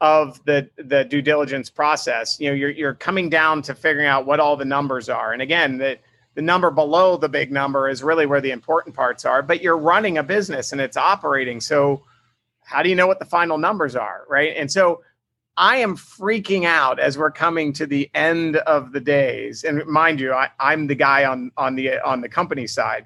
of 0.02 0.44
the 0.46 0.70
the 0.78 1.04
due 1.04 1.22
diligence 1.22 1.70
process, 1.70 2.40
you 2.40 2.50
know, 2.50 2.56
you're 2.56 2.72
you're 2.72 2.96
coming 2.96 3.30
down 3.30 3.62
to 3.64 3.76
figuring 3.76 4.08
out 4.08 4.26
what 4.26 4.40
all 4.40 4.58
the 4.58 4.66
numbers 4.66 5.10
are, 5.10 5.34
and 5.34 5.42
again, 5.42 5.78
the 5.78 6.00
the 6.36 6.42
number 6.42 6.72
below 6.72 7.18
the 7.18 7.30
big 7.30 7.52
number 7.52 7.90
is 7.90 8.02
really 8.02 8.26
where 8.26 8.42
the 8.42 8.52
important 8.52 8.96
parts 8.96 9.26
are. 9.26 9.42
But 9.42 9.62
you're 9.62 9.78
running 9.78 10.18
a 10.18 10.24
business 10.24 10.72
and 10.72 10.82
it's 10.82 10.98
operating, 10.98 11.60
so 11.60 12.04
how 12.64 12.82
do 12.82 12.90
you 12.90 12.96
know 12.96 13.08
what 13.08 13.20
the 13.20 13.26
final 13.26 13.58
numbers 13.58 13.96
are, 13.96 14.24
right? 14.30 14.54
And 14.56 14.72
so 14.72 15.02
I 15.60 15.80
am 15.80 15.98
freaking 15.98 16.64
out 16.64 17.02
as 17.02 17.18
we're 17.18 17.32
coming 17.32 17.74
to 17.74 17.86
the 17.86 18.10
end 18.14 18.56
of 18.56 18.94
the 18.94 19.02
days. 19.02 19.66
And 19.66 19.86
mind 19.86 20.22
you, 20.22 20.32
I, 20.32 20.50
am 20.58 20.88
the 20.88 20.96
guy 20.96 21.26
on 21.26 21.52
on 21.58 21.76
the 21.76 21.92
uh, 21.92 22.10
on 22.10 22.22
the 22.22 22.30
company 22.30 22.66
side. 22.66 23.06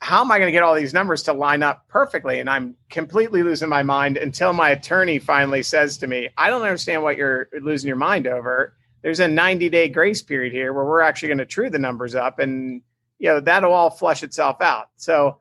How 0.00 0.22
am 0.22 0.32
I 0.32 0.38
going 0.38 0.48
to 0.48 0.52
get 0.52 0.62
all 0.62 0.74
these 0.74 0.94
numbers 0.94 1.22
to 1.24 1.34
line 1.34 1.62
up 1.62 1.86
perfectly? 1.88 2.40
And 2.40 2.48
I'm 2.48 2.74
completely 2.88 3.42
losing 3.42 3.68
my 3.68 3.82
mind 3.82 4.16
until 4.16 4.54
my 4.54 4.70
attorney 4.70 5.18
finally 5.18 5.62
says 5.62 5.98
to 5.98 6.06
me, 6.06 6.30
"I 6.38 6.48
don't 6.48 6.62
understand 6.62 7.02
what 7.02 7.18
you're 7.18 7.48
losing 7.60 7.88
your 7.88 7.96
mind 7.96 8.26
over. 8.26 8.74
There's 9.02 9.20
a 9.20 9.28
90 9.28 9.68
day 9.68 9.90
grace 9.90 10.22
period 10.22 10.54
here 10.54 10.72
where 10.72 10.86
we're 10.86 11.02
actually 11.02 11.28
going 11.28 11.38
to 11.38 11.46
true 11.46 11.68
the 11.68 11.78
numbers 11.78 12.14
up, 12.14 12.38
and 12.38 12.80
you 13.18 13.28
know 13.28 13.40
that'll 13.40 13.74
all 13.74 13.90
flush 13.90 14.22
itself 14.22 14.62
out." 14.62 14.88
So 14.96 15.38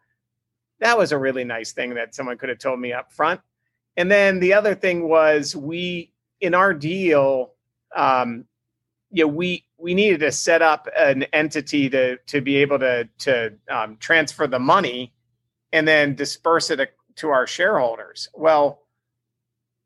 that 0.80 0.98
was 0.98 1.14
a 1.14 1.18
really 1.18 1.46
nice 1.46 1.72
thing 1.72 1.94
that 1.94 2.14
someone 2.14 2.38
could 2.38 2.50
have 2.50 2.60
told 2.60 2.82
me 2.82 2.92
up 2.92 3.14
front. 3.14 3.40
And 3.98 4.12
then 4.12 4.40
the 4.40 4.54
other 4.54 4.76
thing 4.76 5.08
was 5.08 5.56
we 5.56 6.12
in 6.42 6.54
our 6.54 6.74
deal, 6.74 7.54
um, 7.96 8.46
you 9.12 9.24
know, 9.24 9.28
we 9.30 9.66
we 9.78 9.94
needed 9.94 10.20
to 10.22 10.32
set 10.32 10.62
up 10.62 10.88
an 10.98 11.24
entity 11.34 11.90
to 11.90 12.18
to 12.18 12.42
be 12.42 12.58
able 12.58 12.80
to 12.80 13.08
to 13.20 13.54
um, 13.70 13.98
transfer 13.98 14.48
the 14.48 14.60
money 14.60 15.14
and 15.72 15.88
then 15.88 16.16
disperse 16.16 16.70
it 16.70 16.94
to 17.16 17.30
our 17.30 17.48
shareholders. 17.48 18.30
Well, 18.34 18.82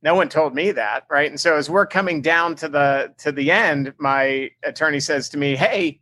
no 0.01 0.15
one 0.15 0.29
told 0.29 0.55
me 0.55 0.71
that, 0.71 1.05
right? 1.09 1.29
And 1.29 1.39
so 1.39 1.55
as 1.57 1.69
we're 1.69 1.85
coming 1.85 2.21
down 2.21 2.55
to 2.55 2.69
the 2.69 3.13
to 3.17 3.31
the 3.31 3.51
end, 3.51 3.93
my 3.99 4.49
attorney 4.63 4.99
says 4.99 5.29
to 5.29 5.37
me, 5.37 5.55
"Hey, 5.55 5.99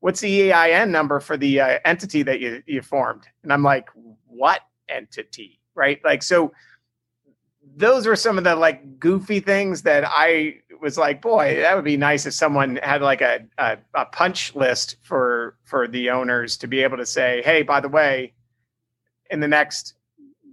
what's 0.00 0.20
the 0.20 0.52
EIN 0.52 0.90
number 0.90 1.20
for 1.20 1.36
the 1.36 1.60
uh, 1.60 1.78
entity 1.84 2.22
that 2.22 2.40
you 2.40 2.62
you 2.66 2.82
formed?" 2.82 3.26
And 3.42 3.52
I'm 3.52 3.62
like, 3.62 3.88
"What 4.26 4.62
entity?" 4.88 5.60
Right? 5.74 6.00
Like 6.04 6.22
so 6.22 6.52
those 7.76 8.06
were 8.06 8.16
some 8.16 8.38
of 8.38 8.44
the 8.44 8.56
like 8.56 8.98
goofy 8.98 9.40
things 9.40 9.82
that 9.82 10.04
I 10.06 10.56
was 10.80 10.98
like, 10.98 11.22
boy, 11.22 11.56
that 11.60 11.74
would 11.74 11.84
be 11.84 11.96
nice 11.96 12.26
if 12.26 12.34
someone 12.34 12.76
had 12.82 13.02
like 13.02 13.20
a, 13.20 13.46
a, 13.58 13.78
a 13.94 14.04
punch 14.06 14.54
list 14.54 14.96
for 15.02 15.56
for 15.64 15.88
the 15.88 16.10
owners 16.10 16.56
to 16.58 16.66
be 16.66 16.82
able 16.82 16.98
to 16.98 17.06
say, 17.06 17.42
hey, 17.42 17.62
by 17.62 17.80
the 17.80 17.88
way, 17.88 18.34
in 19.30 19.40
the 19.40 19.48
next 19.48 19.94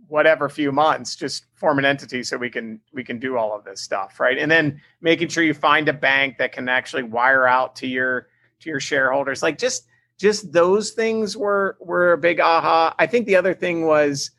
whatever 0.08 0.50
few 0.50 0.74
months, 0.74 1.16
just 1.16 1.46
form 1.54 1.80
an 1.80 1.86
entity 1.86 2.24
so 2.24 2.38
we 2.38 2.50
can 2.50 2.80
we 2.92 3.04
can 3.04 3.20
do 3.20 3.38
all 3.38 3.56
of 3.56 3.64
this 3.64 3.82
stuff, 3.82 4.20
right? 4.20 4.38
And 4.38 4.52
then 4.52 4.82
making 5.02 5.30
sure 5.30 5.44
you 5.44 5.54
find 5.54 5.88
a 5.88 5.94
bank 5.94 6.38
that 6.38 6.52
can 6.52 6.68
actually 6.68 7.04
wire 7.04 7.48
out 7.48 7.76
to 7.78 7.88
your 7.88 8.28
to 8.62 8.70
your 8.70 8.80
shareholders, 8.80 9.44
like 9.44 9.58
just 9.58 9.88
just 10.18 10.52
those 10.52 10.92
things 10.92 11.36
were 11.36 11.78
were 11.80 12.14
a 12.14 12.18
big 12.18 12.40
aha. 12.40 12.94
I 13.00 13.08
think 13.08 13.26
the 13.26 13.36
other 13.36 13.54
thing 13.54 13.86
was 13.86 14.32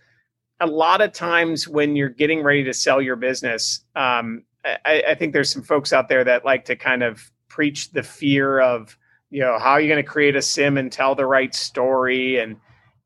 a 0.60 0.66
lot 0.66 1.00
of 1.00 1.12
times 1.12 1.66
when 1.66 1.96
you're 1.96 2.08
getting 2.08 2.42
ready 2.42 2.64
to 2.64 2.72
sell 2.72 3.00
your 3.00 3.16
business, 3.16 3.84
um, 3.96 4.44
I, 4.64 5.02
I, 5.08 5.14
think 5.16 5.32
there's 5.32 5.52
some 5.52 5.62
folks 5.62 5.92
out 5.92 6.08
there 6.08 6.22
that 6.22 6.44
like 6.44 6.64
to 6.66 6.76
kind 6.76 7.02
of 7.02 7.32
preach 7.48 7.90
the 7.90 8.02
fear 8.02 8.60
of, 8.60 8.96
you 9.30 9.40
know, 9.40 9.58
how 9.58 9.72
are 9.72 9.80
you 9.80 9.88
going 9.88 10.02
to 10.02 10.08
create 10.08 10.36
a 10.36 10.40
CIM 10.40 10.78
and 10.78 10.92
tell 10.92 11.14
the 11.14 11.26
right 11.26 11.54
story 11.54 12.38
and 12.38 12.56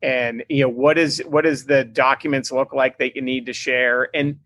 and 0.02 0.44
you 0.50 0.62
know 0.62 0.68
what 0.68 0.98
is 0.98 1.22
what 1.26 1.44
does 1.44 1.64
the 1.64 1.82
documents 1.82 2.52
look 2.52 2.74
like 2.74 2.98
that 2.98 3.16
you 3.16 3.22
need 3.22 3.46
to 3.46 3.52
share 3.54 4.14
and 4.14 4.38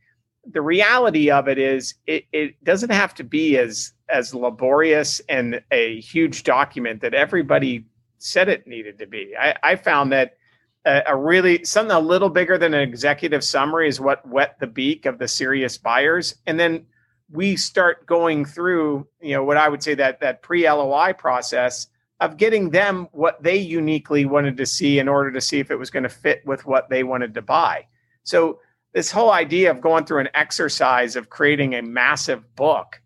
the 0.48 0.62
reality 0.62 1.30
of 1.30 1.48
it 1.48 1.58
is 1.58 1.94
it, 2.06 2.24
it 2.32 2.62
doesn't 2.64 2.90
have 2.90 3.14
to 3.14 3.24
be 3.24 3.58
as 3.58 3.92
as 4.08 4.34
laborious 4.34 5.20
and 5.28 5.62
a 5.70 6.00
huge 6.00 6.42
document 6.42 7.00
that 7.00 7.14
everybody 7.14 7.84
said 8.18 8.48
it 8.48 8.66
needed 8.66 8.98
to 8.98 9.06
be. 9.06 9.34
I, 9.38 9.54
I 9.62 9.76
found 9.76 10.12
that 10.12 10.36
a, 10.84 11.02
a, 11.06 11.16
really 11.16 11.64
something 11.64 11.94
a 11.94 12.00
little 12.00 12.30
bigger 12.30 12.56
than 12.56 12.74
an 12.74 12.80
executive 12.80 13.44
summary 13.44 13.88
is 13.88 14.00
what 14.00 14.26
wet 14.26 14.56
the 14.60 14.66
beak 14.66 15.06
of 15.06 15.18
the 15.18 15.28
serious 15.28 15.76
buyers. 15.76 16.34
And 16.46 16.58
then 16.58 16.86
we 17.30 17.56
start 17.56 18.06
going 18.06 18.44
through 18.44 19.06
you 19.20 19.32
know 19.32 19.44
what 19.44 19.56
i 19.56 19.68
would 19.68 19.82
say 19.82 19.94
that 19.94 20.20
that 20.20 20.42
pre-loi 20.42 21.12
process 21.12 21.86
of 22.20 22.36
getting 22.36 22.70
them 22.70 23.08
what 23.12 23.42
they 23.42 23.56
uniquely 23.56 24.26
wanted 24.26 24.56
to 24.56 24.66
see 24.66 24.98
in 24.98 25.08
order 25.08 25.32
to 25.32 25.40
see 25.40 25.58
if 25.58 25.70
it 25.70 25.76
was 25.76 25.90
going 25.90 26.02
to 26.02 26.08
fit 26.08 26.44
with 26.44 26.66
what 26.66 26.90
they 26.90 27.02
wanted 27.02 27.32
to 27.32 27.40
buy. 27.40 27.86
So 28.24 28.60
this 28.92 29.10
whole 29.10 29.30
idea 29.30 29.70
of 29.70 29.80
going 29.80 30.04
through 30.04 30.20
an 30.20 30.28
exercise 30.34 31.16
of 31.16 31.30
creating 31.30 31.74
a 31.74 31.82
massive 31.82 32.54
book 32.56 33.00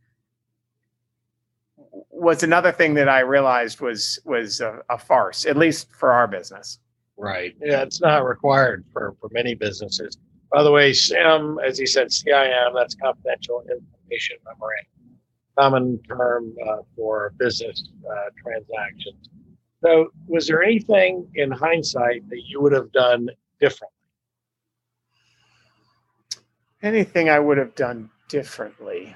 was 2.10 2.42
another 2.42 2.72
thing 2.72 2.94
that 2.94 3.08
i 3.08 3.20
realized 3.20 3.80
was 3.80 4.18
was 4.24 4.60
a, 4.60 4.80
a 4.88 4.96
farce 4.96 5.44
at 5.46 5.56
least 5.56 5.88
for 5.92 6.12
our 6.12 6.26
business 6.26 6.78
Right. 7.16 7.54
Yeah, 7.60 7.82
it's 7.82 8.00
not 8.00 8.24
required 8.24 8.84
for, 8.92 9.14
for 9.20 9.28
many 9.32 9.54
businesses. 9.54 10.18
By 10.52 10.62
the 10.62 10.70
way, 10.70 10.92
CIM, 10.92 11.56
as 11.64 11.78
he 11.78 11.86
said, 11.86 12.08
CIM, 12.08 12.74
that's 12.74 12.94
confidential 12.94 13.62
information 13.62 14.36
memorandum, 14.44 15.20
common 15.58 16.02
term 16.02 16.54
uh, 16.66 16.78
for 16.96 17.32
business 17.38 17.88
uh, 18.08 18.30
transactions. 18.40 19.28
So, 19.82 20.08
was 20.26 20.46
there 20.46 20.62
anything 20.62 21.28
in 21.34 21.50
hindsight 21.50 22.28
that 22.30 22.42
you 22.46 22.60
would 22.62 22.72
have 22.72 22.90
done 22.92 23.28
differently? 23.60 23.88
Anything 26.82 27.28
I 27.30 27.38
would 27.38 27.58
have 27.58 27.74
done 27.74 28.10
differently? 28.28 29.14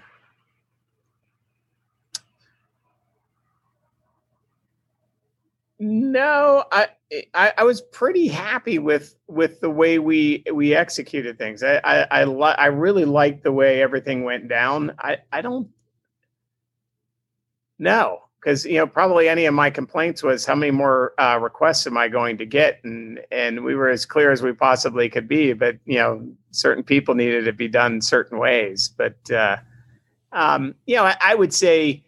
No, 5.81 6.65
I, 6.73 6.89
I, 7.35 7.53
I 7.59 7.65
was 7.65 7.81
pretty 7.81 8.27
happy 8.27 8.79
with 8.81 9.15
with 9.29 9.61
the 9.61 9.71
way 9.71 10.01
we 10.01 10.43
we 10.53 10.75
executed 10.75 11.39
things. 11.39 11.63
I 11.63 11.77
I 11.85 12.03
I, 12.11 12.25
li- 12.25 12.55
I 12.59 12.67
really 12.67 13.05
liked 13.05 13.45
the 13.45 13.53
way 13.53 13.81
everything 13.81 14.25
went 14.25 14.49
down. 14.49 14.93
I 14.99 15.19
I 15.33 15.41
don't 15.41 15.69
know 17.79 18.23
because 18.41 18.65
you 18.65 18.75
know 18.75 18.87
probably 18.87 19.29
any 19.29 19.45
of 19.47 19.55
my 19.55 19.71
complaints 19.71 20.23
was 20.23 20.45
how 20.45 20.55
many 20.55 20.71
more 20.73 21.13
uh, 21.21 21.39
requests 21.41 21.87
am 21.87 21.97
I 21.97 22.09
going 22.09 22.39
to 22.39 22.47
get, 22.47 22.81
and 22.83 23.21
and 23.31 23.63
we 23.65 23.77
were 23.77 23.89
as 23.89 24.05
clear 24.05 24.33
as 24.33 24.43
we 24.43 24.53
possibly 24.53 25.09
could 25.09 25.29
be. 25.29 25.53
But 25.53 25.77
you 25.85 25.99
know 25.99 26.27
certain 26.51 26.83
people 26.83 27.15
needed 27.15 27.45
to 27.45 27.53
be 27.53 27.69
done 27.69 28.01
certain 28.03 28.39
ways. 28.39 28.91
But 28.97 29.31
uh, 29.31 29.59
um, 30.33 30.75
you 30.87 30.97
know 30.97 31.05
I, 31.05 31.17
I 31.23 31.35
would 31.37 31.55
say 31.55 32.03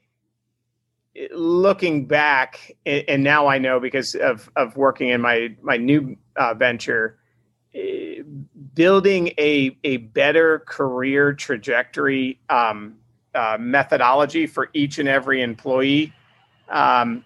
looking 1.33 2.07
back, 2.07 2.77
and 2.87 3.23
now 3.23 3.47
I 3.47 3.59
know 3.59 3.81
because 3.81 4.15
of 4.15 4.51
of 4.57 4.77
working 4.77 5.09
in 5.09 5.21
my 5.21 5.55
my 5.63 5.77
new 5.77 6.17
uh, 6.37 6.55
venture, 6.55 7.19
eh, 7.75 8.23
building 8.75 9.29
a 9.39 9.77
a 9.85 9.99
better 9.99 10.61
career 10.61 11.33
trajectory 11.33 12.41
um, 12.49 12.97
uh, 13.35 13.57
methodology 13.61 14.47
for 14.47 14.71
each 14.73 14.99
and 14.99 15.09
every 15.09 15.43
employee 15.43 16.13
um, 16.69 17.25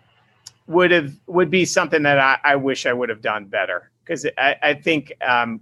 would 0.67 0.91
have 0.91 1.13
would 1.27 1.51
be 1.51 1.65
something 1.65 2.03
that 2.03 2.19
I, 2.19 2.39
I 2.45 2.57
wish 2.57 2.87
I 2.87 2.93
would 2.93 3.09
have 3.09 3.23
done 3.23 3.47
better. 3.47 3.91
Because 4.05 4.27
I, 4.37 4.57
I, 4.63 4.75
think 4.75 5.13
um, 5.27 5.61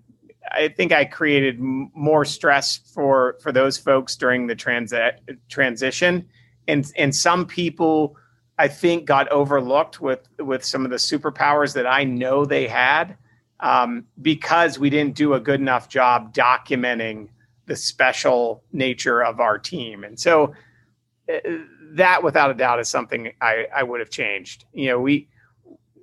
I 0.50 0.66
think 0.68 0.90
I 0.92 1.04
created 1.04 1.58
m- 1.58 1.90
more 1.94 2.24
stress 2.24 2.76
for 2.76 3.36
for 3.40 3.52
those 3.52 3.78
folks 3.78 4.16
during 4.16 4.46
the 4.46 4.54
transit 4.54 5.20
transition, 5.48 6.28
and 6.66 6.90
and 6.96 7.14
some 7.14 7.46
people 7.46 8.16
I 8.58 8.68
think 8.68 9.06
got 9.06 9.28
overlooked 9.30 10.00
with 10.00 10.28
with 10.38 10.64
some 10.64 10.84
of 10.84 10.90
the 10.90 10.96
superpowers 10.96 11.74
that 11.74 11.86
I 11.86 12.04
know 12.04 12.44
they 12.44 12.68
had 12.68 13.16
um, 13.60 14.04
because 14.20 14.78
we 14.78 14.90
didn't 14.90 15.14
do 15.14 15.34
a 15.34 15.40
good 15.40 15.60
enough 15.60 15.88
job 15.88 16.34
documenting 16.34 17.28
the 17.66 17.76
special 17.76 18.62
nature 18.72 19.22
of 19.22 19.40
our 19.40 19.58
team, 19.58 20.04
and 20.04 20.18
so 20.18 20.54
uh, 21.32 21.38
that, 21.94 22.22
without 22.22 22.50
a 22.50 22.54
doubt, 22.54 22.80
is 22.80 22.88
something 22.88 23.32
I, 23.40 23.66
I 23.74 23.82
would 23.82 24.00
have 24.00 24.10
changed. 24.10 24.64
You 24.72 24.88
know, 24.88 25.00
we 25.00 25.28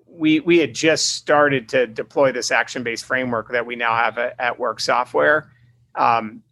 we 0.07 0.39
we 0.39 0.57
had 0.57 0.73
just 0.73 1.13
started 1.15 1.69
to 1.69 1.87
deploy 1.87 2.31
this 2.31 2.51
action 2.51 2.83
based 2.83 3.05
framework 3.05 3.51
that 3.51 3.65
we 3.65 3.75
now 3.75 3.95
have 3.95 4.17
at, 4.17 4.35
at 4.39 4.59
Work 4.59 4.79
Software. 4.79 5.51
Um, 5.95 6.43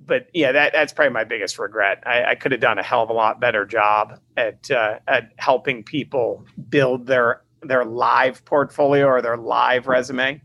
but 0.00 0.28
yeah, 0.32 0.52
that 0.52 0.72
that's 0.72 0.92
probably 0.92 1.12
my 1.12 1.24
biggest 1.24 1.58
regret. 1.58 2.02
I, 2.06 2.24
I, 2.24 2.34
could 2.34 2.52
have 2.52 2.60
done 2.60 2.78
a 2.78 2.82
hell 2.82 3.02
of 3.02 3.10
a 3.10 3.12
lot 3.12 3.40
better 3.40 3.64
job 3.64 4.20
at 4.36 4.70
uh, 4.70 4.98
at 5.08 5.32
helping 5.38 5.82
people 5.82 6.44
build 6.68 7.06
their 7.06 7.42
their 7.62 7.84
live 7.84 8.44
portfolio 8.44 9.06
or 9.06 9.22
their 9.22 9.36
live 9.36 9.86
resume. 9.86 10.40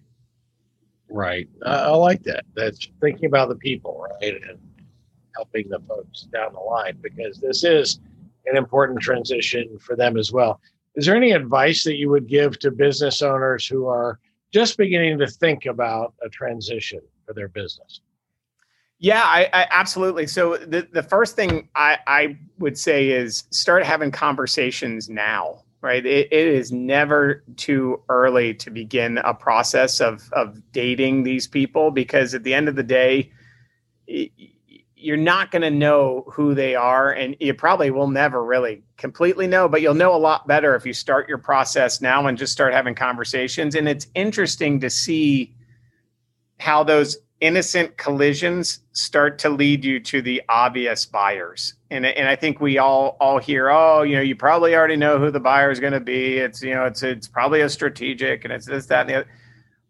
Right, 1.10 1.50
uh, 1.66 1.90
I 1.92 1.96
like 1.96 2.24
that. 2.24 2.46
That's 2.56 2.88
thinking 3.02 3.26
about 3.26 3.50
the 3.50 3.56
people, 3.56 4.06
right, 4.22 4.42
and 4.50 4.60
helping 5.36 5.70
the 5.70 5.80
folks 5.88 6.22
down 6.34 6.54
the 6.54 6.60
line 6.60 6.98
because 7.02 7.40
this 7.40 7.64
is 7.64 8.00
an 8.46 8.58
important 8.58 9.02
transition 9.02 9.78
for 9.80 9.96
them 9.96 10.18
as 10.18 10.32
well. 10.32 10.60
Is 10.96 11.06
there 11.06 11.16
any 11.16 11.32
advice 11.32 11.84
that 11.84 11.96
you 11.96 12.10
would 12.10 12.28
give 12.28 12.60
to 12.60 12.72
business 12.72 13.22
owners 13.22 13.68
who 13.68 13.88
are 13.88 14.20
just 14.52 14.78
beginning 14.78 15.20
to 15.20 15.28
think 15.28 15.66
about 15.66 16.14
a 16.24 16.30
transition 16.30 17.00
for 17.26 17.34
their 17.34 17.48
business? 17.48 18.02
Yeah, 19.02 19.24
I, 19.24 19.50
I, 19.52 19.68
absolutely. 19.72 20.28
So 20.28 20.58
the, 20.58 20.88
the 20.94 21.02
first 21.02 21.36
thing 21.36 21.68
I, 21.74 21.98
I 22.06 22.38
would 22.60 22.78
say 22.78 23.10
is 23.10 23.46
start 23.50 23.84
having 23.84 24.12
conversations 24.12 25.10
now, 25.10 25.64
right? 25.82 26.06
It, 26.06 26.32
it 26.32 26.48
is 26.48 26.72
never 26.72 27.44
too 27.58 28.00
early 28.10 28.54
to 28.54 28.70
begin 28.70 29.18
a 29.18 29.34
process 29.34 30.02
of, 30.02 30.32
of 30.34 30.62
dating 30.72 31.24
these 31.24 31.48
people 31.48 31.90
because 31.90 32.36
at 32.36 32.44
the 32.44 32.54
end 32.54 32.70
of 32.70 32.76
the 32.76 32.84
day, 32.84 33.32
you're 34.96 35.18
not 35.18 35.50
going 35.50 35.64
to 35.64 35.72
know 35.72 36.24
who 36.32 36.54
they 36.54 36.76
are 36.76 37.12
and 37.12 37.36
you 37.40 37.56
probably 37.56 37.90
will 37.90 38.08
never 38.08 38.44
really 38.44 38.84
completely 38.98 39.48
know 39.48 39.68
but 39.68 39.82
you'll 39.82 39.96
know 39.96 40.14
a 40.14 40.18
lot 40.18 40.48
better 40.48 40.76
if 40.76 40.86
you 40.86 40.94
start 40.94 41.28
your 41.28 41.40
process 41.40 42.02
now 42.02 42.28
and 42.28 42.38
just 42.38 42.54
start 42.54 42.72
having 42.72 42.94
conversations 42.94 43.74
and 43.74 43.90
it's 43.90 44.06
interesting 44.14 44.80
to 44.80 44.90
see 44.92 45.56
how 46.60 46.84
those 46.84 47.18
innocent 47.42 47.98
collisions 47.98 48.80
start 48.94 49.40
to 49.40 49.50
lead 49.50 49.84
you 49.84 50.00
to 50.00 50.22
the 50.22 50.42
obvious 50.48 51.06
buyers. 51.06 51.74
And, 51.90 52.06
and 52.06 52.30
i 52.30 52.36
think 52.38 52.62
we 52.62 52.78
all 52.78 53.18
all 53.20 53.38
hear 53.38 53.70
oh 53.70 54.04
you 54.04 54.16
know 54.16 54.22
you 54.22 54.36
probably 54.36 54.76
already 54.76 54.96
know 54.96 55.20
who 55.20 55.30
the 55.30 55.42
buyer 55.42 55.72
is 55.72 55.80
going 55.80 55.94
to 55.94 56.00
be. 56.00 56.38
It's 56.38 56.62
you 56.62 56.74
know 56.74 56.86
it's 56.86 57.04
it's 57.04 57.28
probably 57.28 57.62
a 57.62 57.70
strategic 57.70 58.46
and 58.46 58.54
it's 58.54 58.66
this 58.66 58.86
that 58.86 59.02
and 59.02 59.10
the 59.10 59.16
other. 59.16 59.28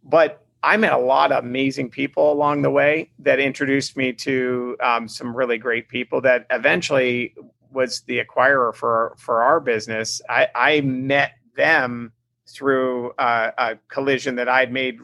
But 0.03 0.43
I 0.63 0.77
met 0.77 0.93
a 0.93 0.97
lot 0.97 1.31
of 1.31 1.43
amazing 1.43 1.89
people 1.89 2.31
along 2.31 2.61
the 2.61 2.69
way 2.69 3.11
that 3.19 3.39
introduced 3.39 3.97
me 3.97 4.13
to 4.13 4.77
um, 4.81 5.07
some 5.07 5.35
really 5.35 5.57
great 5.57 5.89
people 5.89 6.21
that 6.21 6.45
eventually 6.51 7.35
was 7.71 8.01
the 8.01 8.23
acquirer 8.23 8.73
for 8.73 9.15
for 9.17 9.41
our 9.41 9.59
business. 9.59 10.21
I, 10.29 10.47
I 10.55 10.81
met 10.81 11.33
them 11.55 12.11
through 12.47 13.11
uh, 13.11 13.51
a 13.57 13.75
collision 13.87 14.35
that 14.35 14.49
I'd 14.49 14.71
made 14.71 14.99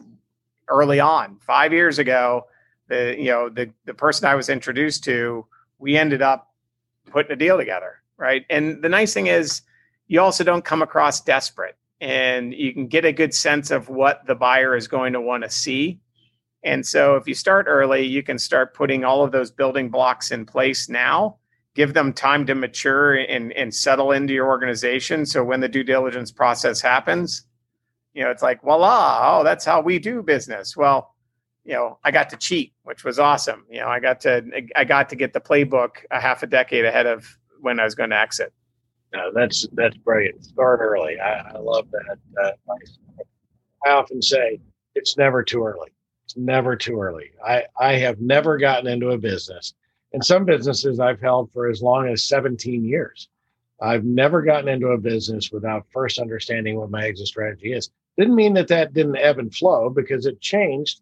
early 0.68 1.00
on 1.00 1.38
five 1.40 1.72
years 1.72 1.98
ago. 1.98 2.46
The 2.88 3.16
you 3.18 3.26
know 3.26 3.48
the 3.48 3.70
the 3.84 3.94
person 3.94 4.26
I 4.26 4.34
was 4.34 4.48
introduced 4.48 5.04
to, 5.04 5.46
we 5.78 5.96
ended 5.96 6.22
up 6.22 6.52
putting 7.10 7.32
a 7.32 7.36
deal 7.36 7.58
together, 7.58 8.02
right? 8.16 8.44
And 8.48 8.82
the 8.82 8.88
nice 8.88 9.12
thing 9.12 9.26
is, 9.26 9.62
you 10.06 10.20
also 10.20 10.44
don't 10.44 10.64
come 10.64 10.82
across 10.82 11.20
desperate 11.20 11.76
and 12.00 12.54
you 12.54 12.72
can 12.72 12.86
get 12.86 13.04
a 13.04 13.12
good 13.12 13.34
sense 13.34 13.70
of 13.70 13.88
what 13.88 14.26
the 14.26 14.34
buyer 14.34 14.76
is 14.76 14.88
going 14.88 15.12
to 15.12 15.20
want 15.20 15.42
to 15.42 15.50
see. 15.50 16.00
And 16.62 16.84
so 16.84 17.16
if 17.16 17.26
you 17.26 17.34
start 17.34 17.66
early, 17.68 18.04
you 18.04 18.22
can 18.22 18.38
start 18.38 18.74
putting 18.74 19.04
all 19.04 19.24
of 19.24 19.32
those 19.32 19.50
building 19.50 19.88
blocks 19.88 20.30
in 20.30 20.44
place 20.44 20.88
now, 20.88 21.36
give 21.74 21.94
them 21.94 22.12
time 22.12 22.46
to 22.46 22.54
mature 22.54 23.14
and, 23.14 23.52
and 23.52 23.74
settle 23.74 24.12
into 24.12 24.32
your 24.32 24.48
organization. 24.48 25.24
So 25.26 25.44
when 25.44 25.60
the 25.60 25.68
due 25.68 25.84
diligence 25.84 26.30
process 26.30 26.80
happens, 26.80 27.44
you 28.14 28.24
know, 28.24 28.30
it's 28.30 28.42
like, 28.42 28.62
voila, 28.62 29.38
oh, 29.38 29.44
that's 29.44 29.64
how 29.64 29.80
we 29.80 29.98
do 29.98 30.22
business. 30.22 30.76
Well, 30.76 31.14
you 31.64 31.74
know, 31.74 31.98
I 32.02 32.10
got 32.10 32.30
to 32.30 32.36
cheat, 32.36 32.72
which 32.84 33.04
was 33.04 33.18
awesome. 33.18 33.64
You 33.70 33.80
know, 33.80 33.88
I 33.88 34.00
got 34.00 34.20
to 34.22 34.42
I 34.74 34.84
got 34.84 35.08
to 35.10 35.16
get 35.16 35.32
the 35.32 35.40
playbook 35.40 35.96
a 36.10 36.18
half 36.20 36.42
a 36.42 36.46
decade 36.46 36.84
ahead 36.84 37.06
of 37.06 37.26
when 37.60 37.78
I 37.78 37.84
was 37.84 37.94
going 37.94 38.10
to 38.10 38.18
exit. 38.18 38.52
No, 39.12 39.30
that's 39.34 39.66
that's 39.72 39.96
brilliant. 39.98 40.44
Start 40.44 40.80
early. 40.80 41.18
I, 41.20 41.54
I 41.54 41.58
love 41.58 41.90
that 41.90 42.18
uh, 42.42 42.52
advice. 42.52 42.98
I 43.86 43.90
often 43.90 44.20
say 44.22 44.60
it's 44.94 45.16
never 45.16 45.42
too 45.42 45.64
early. 45.64 45.90
It's 46.24 46.36
never 46.36 46.76
too 46.76 47.00
early. 47.00 47.30
I, 47.46 47.64
I 47.80 47.94
have 47.94 48.20
never 48.20 48.58
gotten 48.58 48.86
into 48.86 49.10
a 49.10 49.18
business. 49.18 49.74
And 50.12 50.24
some 50.24 50.44
businesses 50.44 51.00
I've 51.00 51.20
held 51.20 51.50
for 51.52 51.68
as 51.68 51.82
long 51.82 52.08
as 52.08 52.24
17 52.24 52.84
years. 52.84 53.28
I've 53.80 54.04
never 54.04 54.42
gotten 54.42 54.68
into 54.68 54.88
a 54.88 54.98
business 54.98 55.50
without 55.52 55.86
first 55.92 56.18
understanding 56.18 56.76
what 56.76 56.90
my 56.90 57.06
exit 57.06 57.28
strategy 57.28 57.72
is. 57.72 57.90
Didn't 58.16 58.34
mean 58.34 58.54
that 58.54 58.68
that 58.68 58.92
didn't 58.92 59.16
ebb 59.16 59.38
and 59.38 59.54
flow 59.54 59.90
because 59.90 60.26
it 60.26 60.40
changed 60.40 61.00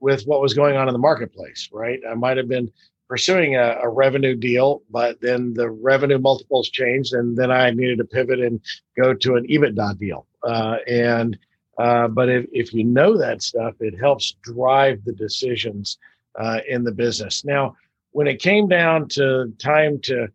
with 0.00 0.24
what 0.24 0.40
was 0.40 0.54
going 0.54 0.76
on 0.76 0.88
in 0.88 0.92
the 0.92 0.98
marketplace, 0.98 1.68
right? 1.72 2.00
I 2.08 2.14
might 2.14 2.36
have 2.36 2.48
been 2.48 2.70
pursuing 3.08 3.56
a, 3.56 3.78
a, 3.82 3.88
revenue 3.88 4.36
deal, 4.36 4.82
but 4.90 5.20
then 5.20 5.54
the 5.54 5.70
revenue 5.70 6.18
multiples 6.18 6.68
changed, 6.68 7.14
and 7.14 7.36
then 7.36 7.50
I 7.50 7.70
needed 7.70 7.98
to 7.98 8.04
pivot 8.04 8.38
and 8.38 8.60
go 9.00 9.14
to 9.14 9.36
an 9.36 9.46
EBITDA 9.46 9.98
deal. 9.98 10.26
Uh, 10.42 10.76
and 10.86 11.38
uh, 11.78 12.08
but 12.08 12.28
if, 12.28 12.46
if 12.52 12.74
you 12.74 12.84
know 12.84 13.16
that 13.16 13.40
stuff, 13.40 13.74
it 13.80 13.98
helps 13.98 14.36
drive 14.42 15.04
the 15.04 15.12
decisions 15.12 15.96
uh, 16.38 16.58
in 16.68 16.84
the 16.84 16.92
business. 16.92 17.44
Now, 17.44 17.76
when 18.10 18.26
it 18.26 18.42
came 18.42 18.68
down 18.68 19.08
to 19.10 19.52
time 19.58 20.00
to 20.02 20.28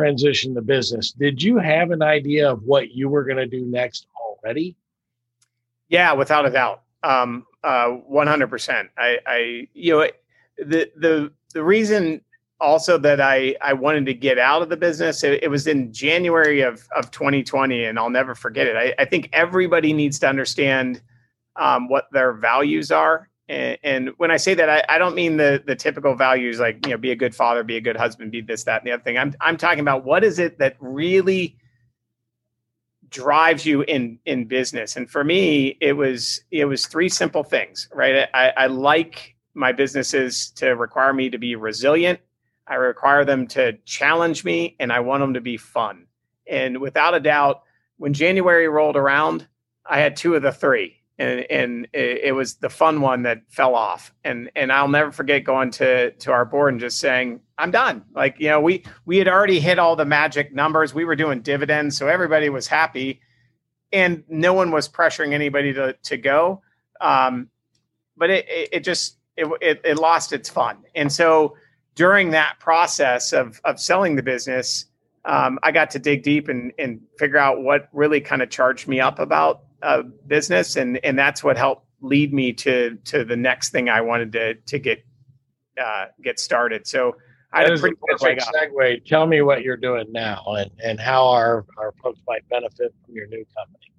transition 0.00 0.54
the 0.54 0.62
business, 0.62 1.12
did 1.12 1.42
you 1.42 1.58
have 1.58 1.90
an 1.90 2.02
idea 2.02 2.50
of 2.50 2.62
what 2.62 2.92
you 2.92 3.08
were 3.10 3.22
going 3.22 3.36
to 3.36 3.46
do 3.46 3.66
next 3.66 4.06
already? 4.18 4.74
Yeah, 5.88 6.14
without 6.14 6.46
a 6.46 6.50
doubt. 6.50 6.82
Um, 7.02 7.46
uh, 7.62 7.98
100%. 8.10 8.88
I, 8.96 9.18
I, 9.26 9.68
you 9.74 9.98
know, 9.98 10.06
the, 10.56 10.90
the, 10.96 11.32
the 11.52 11.62
reason 11.62 12.22
also 12.60 12.96
that 12.98 13.20
I, 13.20 13.56
I 13.60 13.74
wanted 13.74 14.06
to 14.06 14.14
get 14.14 14.38
out 14.38 14.62
of 14.62 14.70
the 14.70 14.76
business, 14.76 15.22
it, 15.22 15.42
it, 15.42 15.48
was 15.48 15.66
in 15.66 15.92
January 15.92 16.62
of, 16.62 16.86
of 16.96 17.10
2020, 17.10 17.84
and 17.84 17.98
I'll 17.98 18.08
never 18.08 18.34
forget 18.34 18.66
it. 18.66 18.76
I, 18.76 18.94
I 18.98 19.04
think 19.04 19.28
everybody 19.34 19.92
needs 19.92 20.18
to 20.20 20.28
understand 20.28 21.02
um, 21.56 21.88
what 21.88 22.06
their 22.12 22.32
values 22.32 22.90
are. 22.90 23.28
And, 23.50 24.10
when 24.18 24.30
I 24.30 24.36
say 24.36 24.54
that, 24.54 24.70
I, 24.70 24.84
I, 24.88 24.98
don't 24.98 25.16
mean 25.16 25.36
the, 25.36 25.60
the 25.66 25.74
typical 25.74 26.14
values 26.14 26.60
like, 26.60 26.86
you 26.86 26.92
know, 26.92 26.98
be 26.98 27.10
a 27.10 27.16
good 27.16 27.34
father, 27.34 27.64
be 27.64 27.76
a 27.76 27.80
good 27.80 27.96
husband, 27.96 28.30
be 28.30 28.42
this, 28.42 28.62
that, 28.64 28.82
and 28.82 28.86
the 28.86 28.92
other 28.92 29.02
thing. 29.02 29.18
I'm, 29.18 29.34
I'm 29.40 29.56
talking 29.56 29.80
about 29.80 30.04
what 30.04 30.22
is 30.22 30.38
it 30.38 30.58
that 30.58 30.76
really 30.78 31.56
drives 33.08 33.66
you 33.66 33.82
in 33.82 34.20
in 34.24 34.44
business 34.44 34.94
and 34.94 35.10
for 35.10 35.24
me 35.24 35.76
it 35.80 35.94
was 35.94 36.42
it 36.52 36.66
was 36.66 36.86
three 36.86 37.08
simple 37.08 37.42
things 37.42 37.88
right 37.92 38.28
i, 38.34 38.50
I 38.56 38.66
like 38.68 39.34
my 39.54 39.72
businesses 39.72 40.50
to 40.52 40.70
require 40.70 41.12
me 41.12 41.30
to 41.30 41.38
be 41.38 41.56
resilient. 41.56 42.20
I 42.66 42.74
require 42.76 43.24
them 43.24 43.46
to 43.48 43.76
challenge 43.84 44.44
me 44.44 44.76
and 44.78 44.92
I 44.92 45.00
want 45.00 45.22
them 45.22 45.34
to 45.34 45.40
be 45.40 45.56
fun. 45.56 46.06
And 46.46 46.80
without 46.80 47.14
a 47.14 47.20
doubt, 47.20 47.62
when 47.96 48.12
January 48.12 48.68
rolled 48.68 48.96
around, 48.96 49.46
I 49.84 49.98
had 49.98 50.16
two 50.16 50.34
of 50.34 50.42
the 50.42 50.52
three. 50.52 50.99
And, 51.20 51.46
and 51.50 51.88
it, 51.92 52.34
was 52.34 52.54
the 52.54 52.70
fun 52.70 53.02
one 53.02 53.24
that 53.24 53.42
fell 53.48 53.74
off. 53.74 54.14
And 54.24 54.50
and 54.56 54.72
I'll 54.72 54.88
never 54.88 55.12
forget 55.12 55.44
going 55.44 55.70
to 55.72 56.12
to 56.12 56.32
our 56.32 56.46
board 56.46 56.72
and 56.72 56.80
just 56.80 56.98
saying, 56.98 57.40
I'm 57.58 57.70
done. 57.70 58.04
Like, 58.14 58.36
you 58.38 58.48
know, 58.48 58.60
we 58.60 58.84
we 59.04 59.18
had 59.18 59.28
already 59.28 59.60
hit 59.60 59.78
all 59.78 59.96
the 59.96 60.06
magic 60.06 60.54
numbers. 60.54 60.94
We 60.94 61.04
were 61.04 61.16
doing 61.16 61.42
dividends, 61.42 61.98
so 61.98 62.08
everybody 62.08 62.48
was 62.48 62.66
happy. 62.66 63.20
And 63.92 64.24
no 64.28 64.54
one 64.54 64.70
was 64.70 64.88
pressuring 64.88 65.34
anybody 65.34 65.74
to 65.74 65.92
to 66.04 66.16
go. 66.16 66.62
Um, 67.02 67.50
but 68.16 68.30
it, 68.30 68.46
it, 68.48 68.68
it 68.72 68.80
just 68.80 69.18
it, 69.36 69.46
it, 69.60 69.80
it 69.84 69.98
lost 69.98 70.32
its 70.32 70.48
fun. 70.48 70.84
And 70.94 71.12
so 71.12 71.54
during 71.94 72.30
that 72.30 72.56
process 72.60 73.32
of, 73.32 73.60
of 73.64 73.80
selling 73.80 74.16
the 74.16 74.22
business, 74.22 74.86
um, 75.24 75.58
I 75.62 75.72
got 75.72 75.90
to 75.90 75.98
dig 75.98 76.22
deep 76.22 76.48
and, 76.48 76.72
and 76.78 77.00
figure 77.18 77.38
out 77.38 77.62
what 77.62 77.88
really 77.92 78.20
kind 78.20 78.42
of 78.42 78.48
charged 78.48 78.88
me 78.88 79.00
up 79.00 79.18
about 79.18 79.64
uh, 79.82 80.02
business. 80.26 80.76
And, 80.76 80.98
and 81.04 81.18
that's 81.18 81.42
what 81.42 81.56
helped 81.56 81.86
lead 82.00 82.32
me 82.32 82.52
to, 82.54 82.96
to 83.04 83.24
the 83.24 83.36
next 83.36 83.70
thing 83.70 83.88
I 83.88 84.00
wanted 84.00 84.32
to, 84.32 84.54
to 84.54 84.78
get, 84.78 85.04
uh, 85.80 86.06
get 86.22 86.38
started. 86.38 86.86
So 86.86 87.16
I 87.52 87.62
had 87.62 87.72
a 87.72 87.78
pretty 87.78 87.96
good 88.08 88.38
segue. 88.38 89.04
Tell 89.06 89.26
me 89.26 89.42
what 89.42 89.62
you're 89.62 89.76
doing 89.76 90.06
now 90.12 90.44
and, 90.48 90.70
and 90.82 91.00
how 91.00 91.26
our, 91.28 91.66
our 91.76 91.92
folks 92.02 92.20
might 92.28 92.48
benefit 92.48 92.94
from 93.04 93.14
your 93.14 93.26
new 93.26 93.44
company. 93.56 93.92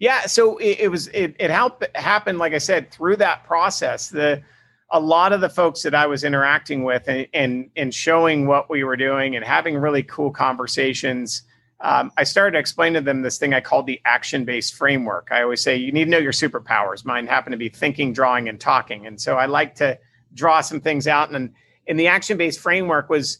Yeah, 0.00 0.26
so 0.26 0.58
it, 0.58 0.78
it 0.80 0.88
was 0.88 1.08
it, 1.08 1.34
it 1.40 1.50
helped 1.50 1.84
happen, 1.96 2.38
like 2.38 2.54
I 2.54 2.58
said, 2.58 2.92
through 2.92 3.16
that 3.16 3.42
process. 3.44 4.08
The 4.08 4.42
a 4.90 5.00
lot 5.00 5.32
of 5.32 5.40
the 5.40 5.48
folks 5.48 5.82
that 5.82 5.94
I 5.94 6.06
was 6.06 6.22
interacting 6.22 6.84
with 6.84 7.08
and 7.08 7.26
and, 7.34 7.70
and 7.74 7.92
showing 7.92 8.46
what 8.46 8.70
we 8.70 8.84
were 8.84 8.96
doing 8.96 9.34
and 9.34 9.44
having 9.44 9.76
really 9.76 10.04
cool 10.04 10.30
conversations. 10.30 11.42
Um, 11.80 12.10
I 12.16 12.24
started 12.24 12.52
to 12.52 12.58
explain 12.58 12.94
to 12.94 13.00
them 13.00 13.22
this 13.22 13.38
thing 13.38 13.54
I 13.54 13.60
called 13.60 13.86
the 13.86 14.00
action 14.04 14.44
based 14.44 14.74
framework. 14.74 15.28
I 15.30 15.42
always 15.42 15.62
say 15.62 15.76
you 15.76 15.92
need 15.92 16.06
to 16.06 16.10
know 16.10 16.18
your 16.18 16.32
superpowers. 16.32 17.04
Mine 17.04 17.26
happen 17.26 17.52
to 17.52 17.58
be 17.58 17.68
thinking, 17.68 18.12
drawing, 18.12 18.48
and 18.48 18.58
talking. 18.58 19.06
And 19.06 19.20
so 19.20 19.36
I 19.36 19.46
like 19.46 19.76
to 19.76 19.98
draw 20.34 20.60
some 20.60 20.80
things 20.80 21.06
out. 21.06 21.32
And, 21.32 21.54
and 21.86 21.98
the 21.98 22.08
action 22.08 22.36
based 22.36 22.60
framework 22.60 23.08
was 23.08 23.38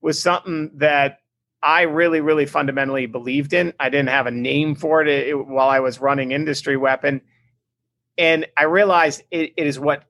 was 0.00 0.20
something 0.20 0.70
that 0.74 1.20
I 1.62 1.82
really, 1.82 2.20
really 2.20 2.44
fundamentally 2.44 3.06
believed 3.06 3.54
in. 3.54 3.72
I 3.80 3.88
didn't 3.88 4.10
have 4.10 4.26
a 4.26 4.30
name 4.30 4.74
for 4.74 5.00
it, 5.00 5.08
it, 5.08 5.28
it 5.28 5.46
while 5.46 5.70
I 5.70 5.80
was 5.80 5.98
running 5.98 6.32
Industry 6.32 6.76
Weapon. 6.76 7.22
And 8.18 8.46
I 8.56 8.64
realized 8.64 9.22
it, 9.30 9.54
it 9.56 9.66
is 9.66 9.80
what 9.80 10.04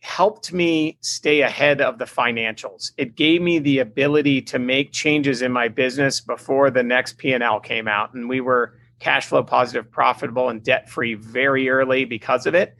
helped 0.00 0.52
me 0.52 0.98
stay 1.00 1.42
ahead 1.42 1.80
of 1.80 1.98
the 1.98 2.04
financials. 2.04 2.92
It 2.96 3.16
gave 3.16 3.42
me 3.42 3.58
the 3.58 3.80
ability 3.80 4.42
to 4.42 4.58
make 4.58 4.92
changes 4.92 5.42
in 5.42 5.52
my 5.52 5.68
business 5.68 6.20
before 6.20 6.70
the 6.70 6.82
next 6.82 7.18
P&L 7.18 7.60
came 7.60 7.88
out 7.88 8.14
and 8.14 8.28
we 8.28 8.40
were 8.40 8.74
cash 8.98 9.26
flow 9.26 9.42
positive, 9.42 9.90
profitable 9.90 10.48
and 10.48 10.62
debt 10.62 10.88
free 10.88 11.14
very 11.14 11.68
early 11.68 12.04
because 12.04 12.46
of 12.46 12.54
it. 12.54 12.76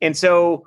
And 0.00 0.16
so 0.16 0.66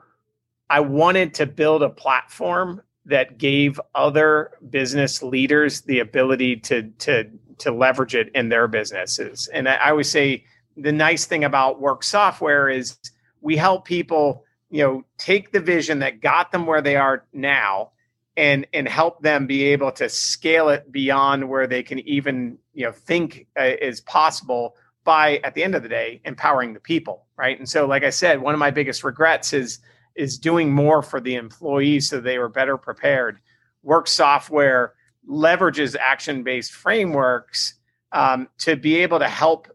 I 0.69 0.79
wanted 0.79 1.33
to 1.35 1.45
build 1.45 1.83
a 1.83 1.89
platform 1.89 2.81
that 3.05 3.37
gave 3.37 3.79
other 3.95 4.51
business 4.69 5.21
leaders 5.21 5.81
the 5.81 5.99
ability 5.99 6.55
to 6.57 6.83
to 6.99 7.29
to 7.59 7.71
leverage 7.71 8.15
it 8.15 8.29
in 8.33 8.49
their 8.49 8.67
businesses. 8.67 9.47
And 9.53 9.69
I, 9.69 9.75
I 9.75 9.89
always 9.91 10.09
say 10.09 10.45
the 10.75 10.91
nice 10.91 11.25
thing 11.25 11.43
about 11.43 11.81
work 11.81 12.03
software 12.03 12.69
is 12.69 12.97
we 13.41 13.57
help 13.57 13.85
people 13.85 14.42
you 14.73 14.83
know 14.83 15.05
take 15.19 15.51
the 15.51 15.59
vision 15.59 15.99
that 15.99 16.19
got 16.19 16.51
them 16.51 16.65
where 16.65 16.81
they 16.81 16.95
are 16.95 17.25
now 17.31 17.91
and 18.35 18.65
and 18.73 18.87
help 18.87 19.21
them 19.21 19.45
be 19.45 19.65
able 19.65 19.91
to 19.91 20.09
scale 20.09 20.69
it 20.69 20.91
beyond 20.91 21.47
where 21.47 21.67
they 21.67 21.83
can 21.83 21.99
even 21.99 22.57
you 22.73 22.83
know 22.83 22.91
think 22.91 23.45
uh, 23.57 23.69
is 23.79 24.01
possible 24.01 24.75
by 25.03 25.37
at 25.43 25.53
the 25.53 25.63
end 25.63 25.75
of 25.75 25.83
the 25.83 25.89
day 25.89 26.19
empowering 26.25 26.73
the 26.73 26.79
people 26.79 27.27
right? 27.37 27.57
And 27.57 27.69
so 27.69 27.85
like 27.85 28.03
i 28.03 28.09
said 28.09 28.41
one 28.41 28.55
of 28.55 28.59
my 28.59 28.71
biggest 28.71 29.03
regrets 29.03 29.53
is 29.53 29.77
is 30.15 30.39
doing 30.39 30.71
more 30.71 31.03
for 31.03 31.21
the 31.21 31.35
employees 31.35 32.09
so 32.09 32.19
they 32.19 32.39
were 32.39 32.49
better 32.49 32.77
prepared. 32.77 33.39
Work 33.83 34.07
software 34.07 34.93
leverages 35.29 35.95
action 35.95 36.43
based 36.43 36.71
frameworks 36.71 37.75
um, 38.11 38.47
to 38.59 38.75
be 38.75 38.97
able 38.97 39.19
to 39.19 39.27
help 39.27 39.67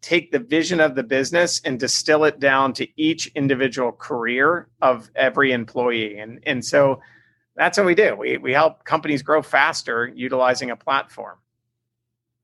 take 0.00 0.30
the 0.30 0.38
vision 0.38 0.80
of 0.80 0.94
the 0.94 1.02
business 1.02 1.60
and 1.64 1.78
distill 1.78 2.24
it 2.24 2.38
down 2.38 2.72
to 2.74 2.86
each 2.96 3.26
individual 3.34 3.92
career 3.92 4.68
of 4.80 5.10
every 5.16 5.52
employee. 5.52 6.18
And, 6.18 6.40
and 6.46 6.64
so 6.64 7.00
that's 7.56 7.76
what 7.76 7.86
we 7.86 7.94
do. 7.94 8.14
We, 8.16 8.38
we 8.38 8.52
help 8.52 8.84
companies 8.84 9.22
grow 9.22 9.42
faster 9.42 10.06
utilizing 10.14 10.70
a 10.70 10.76
platform. 10.76 11.38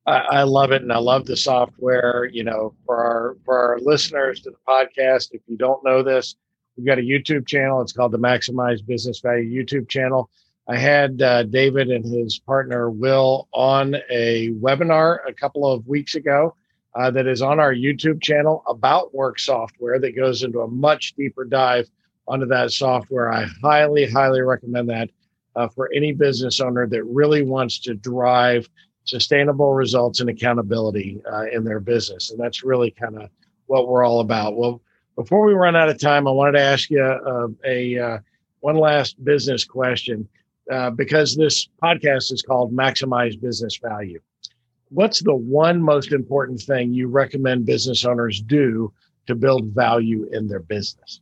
I, 0.07 0.42
love 0.42 0.70
it. 0.70 0.82
And 0.82 0.92
I 0.92 0.98
love 0.98 1.24
the 1.24 1.36
software, 1.36 2.28
you 2.30 2.44
know, 2.44 2.74
for 2.84 2.96
our, 2.96 3.36
for 3.44 3.59
our 3.59 3.78
listeners 3.78 4.40
to 4.42 4.50
the 4.50 4.59
podcast. 4.68 5.28
If 5.32 5.40
you 5.46 5.57
don't 5.57 5.82
know 5.82 6.02
this, 6.02 6.36
we've 6.76 6.84
got 6.84 6.98
a 6.98 7.02
YouTube 7.02 7.46
channel. 7.46 7.80
It's 7.80 7.92
called 7.92 8.12
the 8.12 8.18
Maximize 8.18 8.84
Business 8.84 9.20
Value 9.20 9.64
YouTube 9.64 9.88
channel. 9.88 10.28
I 10.68 10.76
had 10.76 11.22
uh, 11.22 11.44
David 11.44 11.90
and 11.90 12.05
his 12.05 12.38
partner 12.38 12.90
Will 12.90 13.48
on 13.52 13.96
a 14.11 14.50
webinar 14.50 15.18
a 15.26 15.32
couple 15.32 15.70
of 15.70 15.86
weeks 15.86 16.14
ago 16.14 16.55
uh, 16.97 17.11
that 17.11 17.26
is 17.26 17.42
on 17.42 17.59
our 17.59 17.74
YouTube 17.74 18.22
channel 18.22 18.62
about 18.68 19.14
work 19.14 19.38
software 19.38 19.99
that 19.99 20.16
goes 20.16 20.42
into 20.42 20.61
a 20.61 20.68
much 20.68 21.14
deeper 21.14 21.45
dive 21.45 21.88
onto 22.28 22.47
that 22.47 22.70
software. 22.70 23.32
I 23.32 23.47
highly, 23.62 24.09
highly 24.09 24.40
recommend 24.42 24.88
that 24.90 25.11
uh, 25.57 25.68
for 25.68 25.90
any 25.95 26.12
business 26.12 26.61
owner 26.61 26.86
that 26.86 27.05
really 27.05 27.42
wants 27.42 27.78
to 27.80 27.95
drive 27.95 28.68
sustainable 29.05 29.74
results 29.74 30.20
and 30.20 30.30
accountability 30.30 31.20
uh, 31.30 31.45
in 31.53 31.64
their 31.64 31.80
business. 31.80 32.30
And 32.30 32.40
that's 32.40 32.64
really 32.64 32.90
kind 32.90 33.20
of 33.20 33.28
what 33.66 33.88
we're 33.88 34.05
all 34.05 34.20
about. 34.20 34.57
Well, 34.57 34.80
before 35.16 35.45
we 35.45 35.53
run 35.53 35.76
out 35.76 35.88
of 35.88 36.01
time, 36.01 36.26
I 36.26 36.30
wanted 36.30 36.59
to 36.59 36.64
ask 36.64 36.90
you 36.90 37.03
uh, 37.03 37.49
a 37.64 37.99
uh, 37.99 38.18
one 38.61 38.76
last 38.76 39.22
business 39.24 39.64
question 39.64 40.26
uh, 40.72 40.90
because 40.90 41.36
this 41.36 41.68
podcast 41.82 42.32
is 42.32 42.42
called 42.42 42.72
Maximize 42.72 43.40
Business 43.40 43.78
Value 43.82 44.20
what's 44.95 45.22
the 45.22 45.34
one 45.34 45.82
most 45.82 46.12
important 46.12 46.61
thing 46.61 46.92
you 46.92 47.09
recommend 47.09 47.66
business 47.66 48.05
owners 48.05 48.40
do 48.40 48.92
to 49.26 49.34
build 49.34 49.66
value 49.74 50.28
in 50.32 50.49
their 50.49 50.61
business? 50.61 51.20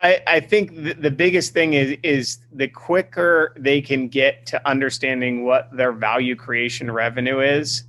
I, 0.00 0.20
I 0.26 0.40
think 0.40 0.74
the, 0.74 0.94
the 0.94 1.10
biggest 1.10 1.52
thing 1.52 1.74
is 1.74 1.96
is 2.02 2.38
the 2.52 2.68
quicker 2.68 3.54
they 3.58 3.80
can 3.80 4.08
get 4.08 4.46
to 4.46 4.68
understanding 4.68 5.44
what 5.44 5.68
their 5.76 5.92
value 5.92 6.34
creation 6.34 6.90
revenue 6.90 7.40
is, 7.40 7.84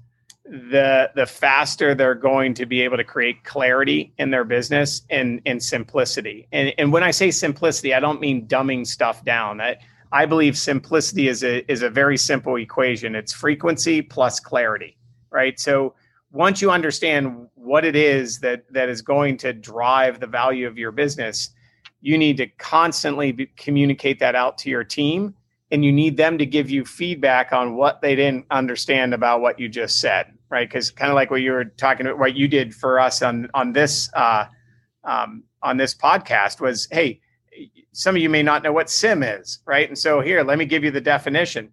the 0.45 1.11
the 1.15 1.25
faster 1.25 1.95
they're 1.95 2.13
going 2.13 2.53
to 2.55 2.65
be 2.65 2.81
able 2.81 2.97
to 2.97 3.03
create 3.03 3.43
clarity 3.43 4.13
in 4.17 4.29
their 4.29 4.43
business 4.43 5.01
and 5.09 5.41
and 5.45 5.61
simplicity. 5.61 6.47
And 6.51 6.73
and 6.77 6.93
when 6.93 7.03
I 7.03 7.11
say 7.11 7.31
simplicity, 7.31 7.93
I 7.93 7.99
don't 7.99 8.21
mean 8.21 8.47
dumbing 8.47 8.85
stuff 8.85 9.25
down. 9.25 9.59
I, 9.59 9.77
I 10.13 10.27
believe 10.27 10.55
simplicity 10.55 11.27
is 11.27 11.43
a 11.43 11.69
is 11.71 11.81
a 11.81 11.89
very 11.89 12.17
simple 12.17 12.55
equation. 12.57 13.15
It's 13.15 13.33
frequency 13.33 14.01
plus 14.01 14.39
clarity, 14.39 14.95
right? 15.31 15.59
So 15.59 15.95
once 16.31 16.61
you 16.61 16.69
understand 16.69 17.47
what 17.55 17.83
it 17.83 17.95
is 17.95 18.39
that 18.39 18.71
that 18.71 18.89
is 18.89 19.01
going 19.01 19.37
to 19.37 19.53
drive 19.53 20.19
the 20.19 20.27
value 20.27 20.67
of 20.67 20.77
your 20.77 20.91
business, 20.91 21.49
you 22.01 22.17
need 22.17 22.37
to 22.37 22.47
constantly 22.47 23.31
be, 23.31 23.47
communicate 23.57 24.19
that 24.19 24.35
out 24.35 24.59
to 24.59 24.69
your 24.69 24.83
team 24.83 25.33
and 25.71 25.83
you 25.83 25.91
need 25.91 26.15
them 26.15 26.37
to 26.37 26.45
give 26.45 26.69
you 26.69 26.85
feedback 26.85 27.51
on 27.51 27.75
what 27.75 28.01
they 28.01 28.15
didn't 28.15 28.45
understand 28.51 29.15
about 29.15 29.41
what 29.41 29.59
you 29.59 29.67
just 29.67 29.99
said 29.99 30.27
right 30.49 30.69
because 30.69 30.91
kind 30.91 31.09
of 31.09 31.15
like 31.15 31.31
what 31.31 31.41
you 31.41 31.51
were 31.51 31.65
talking 31.65 32.05
about 32.05 32.19
what 32.19 32.35
you 32.35 32.47
did 32.47 32.75
for 32.75 32.99
us 32.99 33.23
on 33.23 33.49
on 33.55 33.73
this 33.73 34.11
uh, 34.13 34.45
um, 35.05 35.43
on 35.63 35.77
this 35.77 35.95
podcast 35.95 36.61
was 36.61 36.87
hey 36.91 37.19
some 37.93 38.15
of 38.15 38.21
you 38.21 38.29
may 38.29 38.43
not 38.43 38.63
know 38.63 38.73
what 38.73 38.87
CIM 38.87 39.39
is, 39.39 39.59
right? 39.65 39.87
And 39.87 39.97
so 39.97 40.19
here, 40.19 40.43
let 40.43 40.57
me 40.57 40.65
give 40.65 40.83
you 40.83 40.91
the 40.91 40.99
definition. 40.99 41.71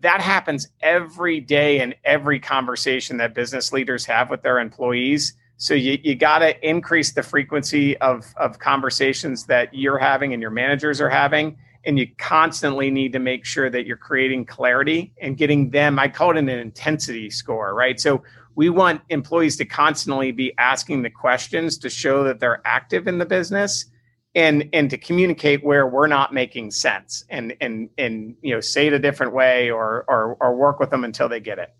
That 0.00 0.20
happens 0.20 0.68
every 0.80 1.40
day 1.40 1.80
in 1.80 1.94
every 2.04 2.38
conversation 2.38 3.16
that 3.16 3.34
business 3.34 3.72
leaders 3.72 4.04
have 4.06 4.30
with 4.30 4.42
their 4.42 4.60
employees. 4.60 5.34
So 5.56 5.74
you, 5.74 5.98
you 6.04 6.14
got 6.14 6.38
to 6.38 6.66
increase 6.66 7.12
the 7.12 7.24
frequency 7.24 7.96
of, 7.98 8.32
of 8.36 8.60
conversations 8.60 9.46
that 9.46 9.74
you're 9.74 9.98
having 9.98 10.32
and 10.32 10.40
your 10.40 10.52
managers 10.52 11.00
are 11.00 11.10
having. 11.10 11.58
And 11.84 11.98
you 11.98 12.06
constantly 12.18 12.90
need 12.90 13.12
to 13.12 13.18
make 13.18 13.44
sure 13.44 13.70
that 13.70 13.86
you're 13.86 13.96
creating 13.96 14.44
clarity 14.46 15.12
and 15.20 15.36
getting 15.36 15.70
them, 15.70 15.98
I 15.98 16.08
call 16.08 16.30
it 16.30 16.36
an 16.36 16.48
intensity 16.48 17.28
score, 17.28 17.74
right? 17.74 17.98
So 17.98 18.22
we 18.54 18.70
want 18.70 19.00
employees 19.08 19.56
to 19.56 19.64
constantly 19.64 20.30
be 20.30 20.52
asking 20.58 21.02
the 21.02 21.10
questions 21.10 21.76
to 21.78 21.90
show 21.90 22.22
that 22.24 22.38
they're 22.38 22.62
active 22.64 23.08
in 23.08 23.18
the 23.18 23.26
business 23.26 23.86
and 24.34 24.68
and 24.72 24.90
to 24.90 24.98
communicate 24.98 25.64
where 25.64 25.86
we're 25.86 26.06
not 26.06 26.32
making 26.32 26.70
sense 26.70 27.24
and 27.30 27.54
and 27.60 27.88
and 27.98 28.36
you 28.42 28.54
know 28.54 28.60
say 28.60 28.86
it 28.86 28.92
a 28.92 28.98
different 28.98 29.32
way 29.32 29.70
or 29.70 30.04
or, 30.08 30.36
or 30.40 30.54
work 30.54 30.78
with 30.80 30.90
them 30.90 31.04
until 31.04 31.28
they 31.28 31.40
get 31.40 31.58
it. 31.58 31.74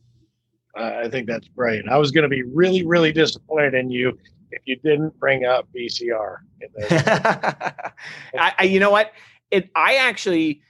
Uh, 0.76 1.02
i 1.04 1.08
think 1.08 1.26
that's 1.26 1.48
great. 1.48 1.82
I 1.88 1.98
was 1.98 2.10
going 2.10 2.22
to 2.22 2.28
be 2.28 2.42
really 2.42 2.84
really 2.84 3.12
disappointed 3.12 3.74
in 3.74 3.90
you 3.90 4.18
if 4.50 4.62
you 4.64 4.76
didn't 4.76 5.18
bring 5.18 5.44
up 5.44 5.68
vcr 5.76 6.38
I, 8.34 8.54
I, 8.58 8.64
you 8.64 8.80
know 8.80 8.90
what? 8.90 9.12
It 9.50 9.70
i 9.74 9.96
actually 9.96 10.62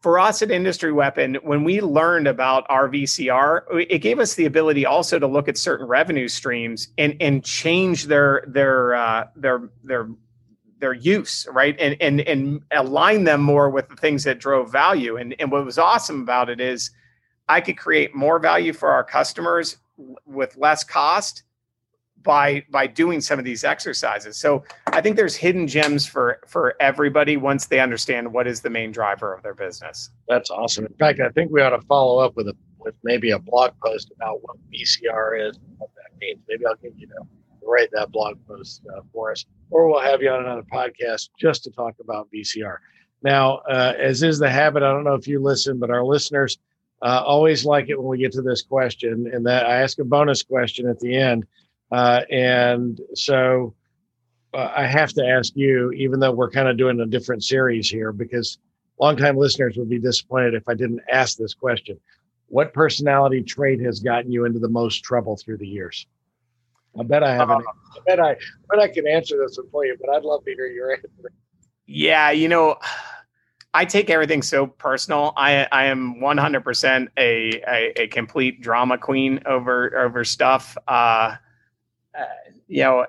for 0.00 0.18
us 0.18 0.40
at 0.40 0.50
Industry 0.50 0.92
Weapon, 0.92 1.36
when 1.42 1.62
we 1.62 1.80
learned 1.80 2.26
about 2.26 2.64
our 2.70 2.88
VCR, 2.88 3.86
it 3.88 3.98
gave 3.98 4.18
us 4.18 4.34
the 4.34 4.46
ability 4.46 4.86
also 4.86 5.18
to 5.18 5.26
look 5.26 5.46
at 5.46 5.58
certain 5.58 5.86
revenue 5.86 6.28
streams 6.28 6.88
and 6.96 7.16
and 7.20 7.44
change 7.44 8.06
their 8.06 8.42
their 8.46 8.94
uh, 8.94 9.26
their 9.36 9.68
their 9.84 10.08
their 10.80 10.94
use, 10.94 11.46
right? 11.52 11.76
And 11.78 11.96
and 12.00 12.20
and 12.22 12.62
align 12.72 13.24
them 13.24 13.40
more 13.40 13.70
with 13.70 13.88
the 13.88 13.96
things 13.96 14.24
that 14.24 14.38
drove 14.38 14.72
value. 14.72 15.16
And 15.16 15.34
and 15.38 15.52
what 15.52 15.64
was 15.64 15.78
awesome 15.78 16.22
about 16.22 16.50
it 16.50 16.60
is 16.60 16.90
I 17.48 17.60
could 17.60 17.78
create 17.78 18.14
more 18.14 18.38
value 18.38 18.72
for 18.72 18.90
our 18.90 19.04
customers 19.04 19.76
with 20.26 20.56
less 20.56 20.82
cost 20.82 21.44
by 22.22 22.64
by 22.70 22.86
doing 22.86 23.20
some 23.20 23.38
of 23.38 23.44
these 23.44 23.64
exercises. 23.64 24.36
So 24.36 24.64
I 24.88 25.00
think 25.00 25.16
there's 25.16 25.36
hidden 25.36 25.66
gems 25.66 26.06
for 26.06 26.40
for 26.46 26.74
everybody 26.80 27.36
once 27.36 27.66
they 27.66 27.80
understand 27.80 28.32
what 28.32 28.46
is 28.46 28.60
the 28.60 28.70
main 28.70 28.92
driver 28.92 29.32
of 29.34 29.42
their 29.42 29.54
business. 29.54 30.10
That's 30.28 30.50
awesome. 30.50 30.86
In 30.86 30.94
fact, 30.94 31.20
I 31.20 31.30
think 31.30 31.50
we 31.50 31.62
ought 31.62 31.70
to 31.70 31.82
follow 31.82 32.18
up 32.18 32.36
with 32.36 32.48
a 32.48 32.56
with 32.78 32.94
maybe 33.04 33.30
a 33.30 33.38
blog 33.38 33.72
post 33.84 34.10
about 34.16 34.42
what 34.42 34.56
VCR 34.72 35.48
is, 35.48 35.58
what 35.76 35.90
that 35.96 36.18
means. 36.18 36.40
Maybe 36.48 36.64
I'll 36.66 36.76
give 36.76 36.92
you 36.96 37.06
that 37.08 37.26
write 37.66 37.90
that 37.92 38.10
blog 38.10 38.38
post 38.46 38.82
uh, 38.94 39.00
for 39.12 39.32
us, 39.32 39.44
or 39.70 39.88
we'll 39.88 40.00
have 40.00 40.22
you 40.22 40.30
on 40.30 40.44
another 40.44 40.64
podcast 40.72 41.30
just 41.38 41.64
to 41.64 41.70
talk 41.70 41.94
about 42.00 42.28
VCR. 42.32 42.76
Now, 43.22 43.58
uh, 43.68 43.94
as 43.98 44.22
is 44.22 44.38
the 44.38 44.50
habit, 44.50 44.82
I 44.82 44.90
don't 44.90 45.04
know 45.04 45.14
if 45.14 45.28
you 45.28 45.40
listen, 45.40 45.78
but 45.78 45.90
our 45.90 46.04
listeners 46.04 46.58
uh, 47.02 47.22
always 47.24 47.64
like 47.64 47.88
it 47.88 47.98
when 47.98 48.08
we 48.08 48.18
get 48.18 48.32
to 48.32 48.42
this 48.42 48.62
question, 48.62 49.30
and 49.32 49.46
that 49.46 49.66
I 49.66 49.82
ask 49.82 49.98
a 49.98 50.04
bonus 50.04 50.42
question 50.42 50.88
at 50.88 51.00
the 51.00 51.16
end. 51.16 51.46
Uh, 51.90 52.22
and 52.30 53.00
so 53.14 53.74
uh, 54.54 54.72
I 54.74 54.86
have 54.86 55.12
to 55.14 55.26
ask 55.26 55.54
you, 55.56 55.92
even 55.92 56.20
though 56.20 56.32
we're 56.32 56.50
kind 56.50 56.68
of 56.68 56.76
doing 56.76 57.00
a 57.00 57.06
different 57.06 57.44
series 57.44 57.88
here, 57.88 58.12
because 58.12 58.58
longtime 58.98 59.36
listeners 59.36 59.76
would 59.76 59.88
be 59.88 59.98
disappointed 59.98 60.54
if 60.54 60.68
I 60.68 60.74
didn't 60.74 61.00
ask 61.10 61.36
this 61.36 61.54
question. 61.54 61.98
What 62.48 62.74
personality 62.74 63.42
trait 63.42 63.80
has 63.80 64.00
gotten 64.00 64.32
you 64.32 64.44
into 64.44 64.58
the 64.58 64.68
most 64.68 65.04
trouble 65.04 65.36
through 65.36 65.58
the 65.58 65.68
years? 65.68 66.06
I 67.00 67.02
bet 67.02 67.24
I 67.24 67.34
haven't. 67.34 67.66
Uh, 67.66 67.70
I 67.96 68.00
bet 68.06 68.20
I, 68.20 68.30
I 68.32 68.36
bet 68.68 68.78
I 68.78 68.88
can 68.88 69.06
answer 69.06 69.38
this 69.38 69.56
one 69.56 69.70
for 69.70 69.86
you, 69.86 69.96
but 69.98 70.14
I'd 70.14 70.22
love 70.22 70.44
to 70.44 70.54
hear 70.54 70.66
your 70.66 70.92
answer. 70.92 71.08
Yeah, 71.86 72.30
you 72.30 72.46
know, 72.46 72.76
I 73.72 73.86
take 73.86 74.10
everything 74.10 74.42
so 74.42 74.66
personal. 74.66 75.32
I 75.36 75.66
I 75.72 75.86
am 75.86 76.16
100% 76.16 77.08
a, 77.16 77.62
a, 77.66 78.02
a 78.02 78.06
complete 78.08 78.60
drama 78.60 78.98
queen 78.98 79.40
over 79.46 79.98
over 79.98 80.24
stuff. 80.24 80.76
Uh, 80.86 81.36
uh, 82.18 82.24
you 82.68 82.82
know, 82.82 83.06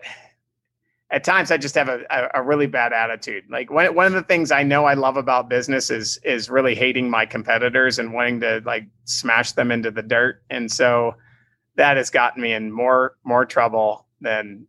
at 1.10 1.26
times 1.26 1.52
I 1.52 1.58
just 1.58 1.76
have 1.76 1.90
a, 1.90 2.06
a, 2.10 2.40
a, 2.40 2.44
really 2.44 2.68
bad 2.68 2.94
attitude. 2.94 3.44
Like 3.50 3.70
one 3.70 3.94
one 3.94 4.06
of 4.06 4.14
the 4.14 4.24
things 4.24 4.52
I 4.52 4.64
know 4.64 4.86
I 4.86 4.94
love 4.94 5.18
about 5.18 5.50
business 5.50 5.90
is 5.90 6.18
is 6.24 6.50
really 6.50 6.76
hating 6.76 7.10
my 7.10 7.26
competitors 7.26 8.00
and 8.00 8.14
wanting 8.14 8.40
to 8.40 8.62
like 8.66 8.86
smash 9.04 9.52
them 9.52 9.70
into 9.70 9.92
the 9.92 10.02
dirt. 10.02 10.44
And 10.50 10.72
so 10.72 11.16
that 11.82 11.98
has 11.98 12.12
gotten 12.12 12.44
me 12.44 12.54
in 12.54 12.72
more 12.72 13.16
more 13.24 13.44
trouble 13.44 14.06
than 14.22 14.68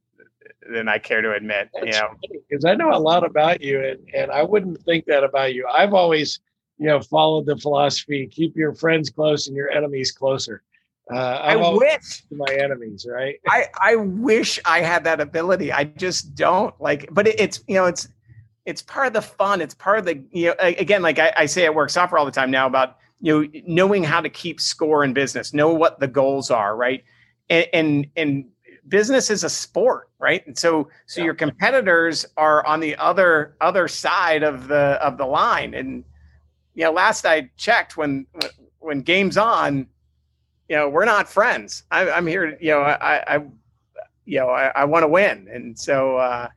than 0.72 0.88
I 0.88 0.96
care 0.96 1.20
to 1.20 1.34
admit. 1.34 1.68
That's 1.74 1.84
you 1.84 1.92
know, 1.92 2.08
because 2.48 2.64
I 2.64 2.74
know 2.74 2.90
a 2.90 2.96
lot 2.96 3.22
about 3.22 3.60
you, 3.60 3.84
and 3.84 3.98
and 4.14 4.30
I 4.32 4.42
wouldn't 4.42 4.82
think 4.82 5.04
that 5.06 5.22
about 5.22 5.52
you. 5.52 5.68
I've 5.70 5.92
always, 5.92 6.40
you 6.78 6.86
know, 6.86 7.02
followed 7.02 7.44
the 7.44 7.58
philosophy: 7.58 8.26
keep 8.28 8.56
your 8.56 8.74
friends 8.74 9.10
close 9.10 9.46
and 9.46 9.54
your 9.54 9.68
enemies 9.68 10.10
closer. 10.10 10.62
Uh, 11.12 11.16
I 11.16 11.56
wish 11.56 12.22
my 12.30 12.54
enemies, 12.54 13.06
right? 13.06 13.36
I 13.46 13.66
I 13.78 13.96
wish 13.96 14.58
I 14.64 14.80
had 14.80 15.04
that 15.04 15.20
ability. 15.20 15.70
I 15.70 15.84
just 15.84 16.34
don't 16.34 16.74
like. 16.80 17.10
But 17.12 17.28
it, 17.28 17.38
it's 17.38 17.62
you 17.68 17.74
know 17.74 17.84
it's 17.84 18.08
it's 18.64 18.80
part 18.80 19.08
of 19.08 19.12
the 19.12 19.20
fun. 19.20 19.60
It's 19.60 19.74
part 19.74 19.98
of 19.98 20.06
the 20.06 20.24
you 20.30 20.46
know 20.46 20.54
again 20.60 21.02
like 21.02 21.18
I, 21.18 21.30
I 21.36 21.44
say 21.44 21.66
at 21.66 21.74
work 21.74 21.90
software 21.90 22.18
all 22.18 22.24
the 22.24 22.32
time 22.32 22.50
now 22.50 22.66
about 22.66 22.96
you 23.22 23.32
know 23.32 23.62
knowing 23.66 24.04
how 24.04 24.20
to 24.20 24.28
keep 24.28 24.60
score 24.60 25.04
in 25.04 25.14
business, 25.14 25.54
know 25.54 25.72
what 25.72 26.00
the 26.00 26.08
goals 26.08 26.50
are, 26.50 26.76
right? 26.76 27.02
And 27.48 27.66
and, 27.72 28.06
and 28.16 28.44
business 28.88 29.30
is 29.30 29.44
a 29.44 29.48
sport, 29.48 30.10
right? 30.18 30.46
And 30.46 30.58
so 30.58 30.88
so 31.06 31.20
yeah. 31.20 31.26
your 31.26 31.34
competitors 31.34 32.26
are 32.36 32.66
on 32.66 32.80
the 32.80 32.96
other 32.96 33.56
other 33.60 33.88
side 33.88 34.42
of 34.42 34.68
the 34.68 34.98
of 35.00 35.16
the 35.16 35.24
line. 35.24 35.72
And 35.72 36.04
you 36.74 36.84
know, 36.84 36.92
last 36.92 37.24
I 37.24 37.48
checked, 37.56 37.96
when 37.96 38.26
when 38.80 39.02
game's 39.02 39.36
on, 39.36 39.86
you 40.68 40.76
know, 40.76 40.88
we're 40.88 41.04
not 41.04 41.28
friends. 41.28 41.84
I, 41.90 42.08
am 42.08 42.26
here, 42.26 42.58
you 42.60 42.72
know, 42.72 42.80
I, 42.80 43.36
I 43.36 43.44
you 44.24 44.38
know, 44.38 44.48
I, 44.48 44.66
I 44.68 44.84
want 44.84 45.04
to 45.04 45.08
win, 45.08 45.48
and 45.52 45.78
so 45.78 46.16
uh, 46.16 46.48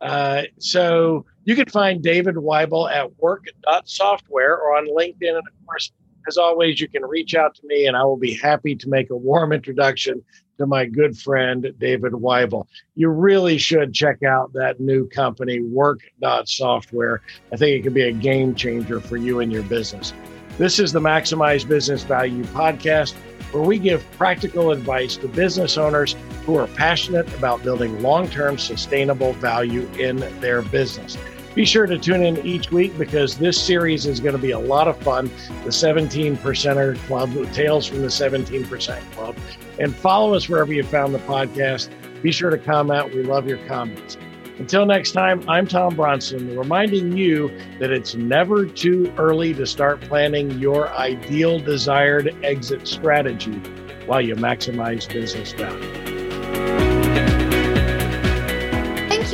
Uh, 0.00 0.42
so 0.58 1.24
you 1.44 1.54
can 1.54 1.68
find 1.68 2.02
David 2.02 2.34
Weibel 2.34 2.90
at 2.90 3.16
work.software 3.18 4.58
or 4.58 4.76
on 4.76 4.86
LinkedIn. 4.88 5.28
And 5.28 5.38
of 5.38 5.66
course, 5.66 5.92
as 6.26 6.36
always, 6.36 6.80
you 6.80 6.88
can 6.88 7.04
reach 7.04 7.34
out 7.34 7.54
to 7.54 7.62
me 7.66 7.86
and 7.86 7.96
I 7.96 8.02
will 8.02 8.16
be 8.16 8.34
happy 8.34 8.74
to 8.74 8.88
make 8.88 9.10
a 9.10 9.16
warm 9.16 9.52
introduction 9.52 10.22
to 10.58 10.66
my 10.66 10.86
good 10.86 11.16
friend, 11.16 11.72
David 11.78 12.12
Weibel. 12.12 12.66
You 12.94 13.08
really 13.08 13.58
should 13.58 13.92
check 13.92 14.22
out 14.22 14.52
that 14.52 14.80
new 14.80 15.08
company, 15.08 15.60
work.software. 15.60 17.22
I 17.52 17.56
think 17.56 17.78
it 17.78 17.82
could 17.82 17.94
be 17.94 18.08
a 18.08 18.12
game 18.12 18.54
changer 18.54 19.00
for 19.00 19.16
you 19.16 19.40
and 19.40 19.52
your 19.52 19.62
business. 19.64 20.12
This 20.58 20.78
is 20.78 20.92
the 20.92 21.00
Maximize 21.00 21.66
Business 21.66 22.04
Value 22.04 22.44
podcast 22.44 23.14
where 23.54 23.62
we 23.62 23.78
give 23.78 24.04
practical 24.12 24.72
advice 24.72 25.16
to 25.16 25.28
business 25.28 25.78
owners 25.78 26.16
who 26.44 26.56
are 26.56 26.66
passionate 26.66 27.32
about 27.34 27.62
building 27.62 28.02
long 28.02 28.28
term 28.28 28.58
sustainable 28.58 29.32
value 29.34 29.88
in 29.98 30.16
their 30.40 30.60
business. 30.62 31.16
Be 31.54 31.64
sure 31.64 31.86
to 31.86 31.96
tune 31.96 32.24
in 32.24 32.44
each 32.44 32.72
week 32.72 32.98
because 32.98 33.38
this 33.38 33.60
series 33.60 34.06
is 34.06 34.18
going 34.18 34.34
to 34.34 34.42
be 34.42 34.50
a 34.50 34.58
lot 34.58 34.88
of 34.88 34.98
fun. 34.98 35.30
The 35.64 35.70
17 35.70 36.36
Percenter 36.38 36.98
Club, 37.06 37.32
Tales 37.52 37.86
from 37.86 38.02
the 38.02 38.08
17% 38.08 39.12
Club. 39.12 39.36
And 39.78 39.94
follow 39.94 40.34
us 40.34 40.48
wherever 40.48 40.72
you 40.72 40.82
found 40.82 41.14
the 41.14 41.18
podcast. 41.20 41.90
Be 42.22 42.32
sure 42.32 42.50
to 42.50 42.58
comment. 42.58 43.14
We 43.14 43.22
love 43.22 43.46
your 43.48 43.58
comments. 43.66 44.16
Until 44.58 44.86
next 44.86 45.12
time, 45.12 45.42
I'm 45.48 45.66
Tom 45.66 45.96
Bronson, 45.96 46.56
reminding 46.56 47.16
you 47.16 47.48
that 47.80 47.90
it's 47.90 48.14
never 48.14 48.66
too 48.66 49.12
early 49.18 49.52
to 49.54 49.66
start 49.66 50.00
planning 50.02 50.50
your 50.60 50.88
ideal 50.90 51.58
desired 51.58 52.34
exit 52.44 52.86
strategy 52.86 53.60
while 54.06 54.20
you 54.20 54.36
maximize 54.36 55.12
business 55.12 55.52
value. 55.52 56.83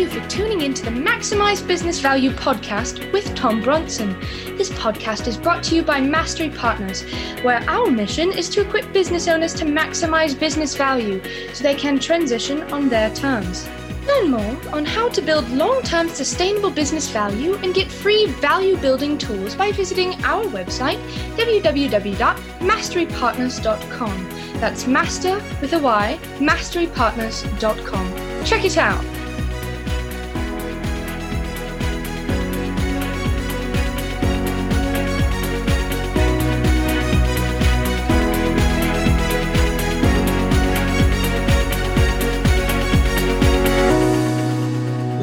You 0.00 0.08
for 0.08 0.26
tuning 0.30 0.62
in 0.62 0.72
to 0.72 0.82
the 0.82 0.90
Maximize 0.90 1.60
Business 1.66 2.00
Value 2.00 2.30
podcast 2.30 3.12
with 3.12 3.34
Tom 3.34 3.60
Bronson. 3.60 4.18
This 4.56 4.70
podcast 4.70 5.26
is 5.26 5.36
brought 5.36 5.62
to 5.64 5.76
you 5.76 5.82
by 5.82 6.00
Mastery 6.00 6.48
Partners, 6.48 7.02
where 7.42 7.62
our 7.68 7.90
mission 7.90 8.32
is 8.32 8.48
to 8.48 8.62
equip 8.62 8.90
business 8.94 9.28
owners 9.28 9.52
to 9.52 9.66
maximize 9.66 10.40
business 10.40 10.74
value 10.74 11.20
so 11.52 11.62
they 11.62 11.74
can 11.74 11.98
transition 11.98 12.62
on 12.72 12.88
their 12.88 13.14
terms. 13.14 13.68
Learn 14.06 14.30
more 14.30 14.56
on 14.72 14.86
how 14.86 15.10
to 15.10 15.20
build 15.20 15.46
long 15.50 15.82
term 15.82 16.08
sustainable 16.08 16.70
business 16.70 17.10
value 17.10 17.56
and 17.56 17.74
get 17.74 17.92
free 17.92 18.24
value 18.24 18.78
building 18.78 19.18
tools 19.18 19.54
by 19.54 19.70
visiting 19.70 20.14
our 20.24 20.46
website 20.46 20.98
www.masterypartners.com. 21.36 24.30
That's 24.60 24.86
master 24.86 25.34
with 25.60 25.74
a 25.74 25.78
Y, 25.78 26.18
masterypartners.com. 26.38 28.44
Check 28.46 28.64
it 28.64 28.78
out. 28.78 29.19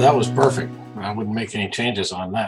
That 0.08 0.16
was 0.16 0.30
perfect. 0.30 0.72
I 0.96 1.12
wouldn't 1.12 1.36
make 1.36 1.54
any 1.54 1.70
changes 1.70 2.14
on 2.14 2.32
that. 2.32 2.46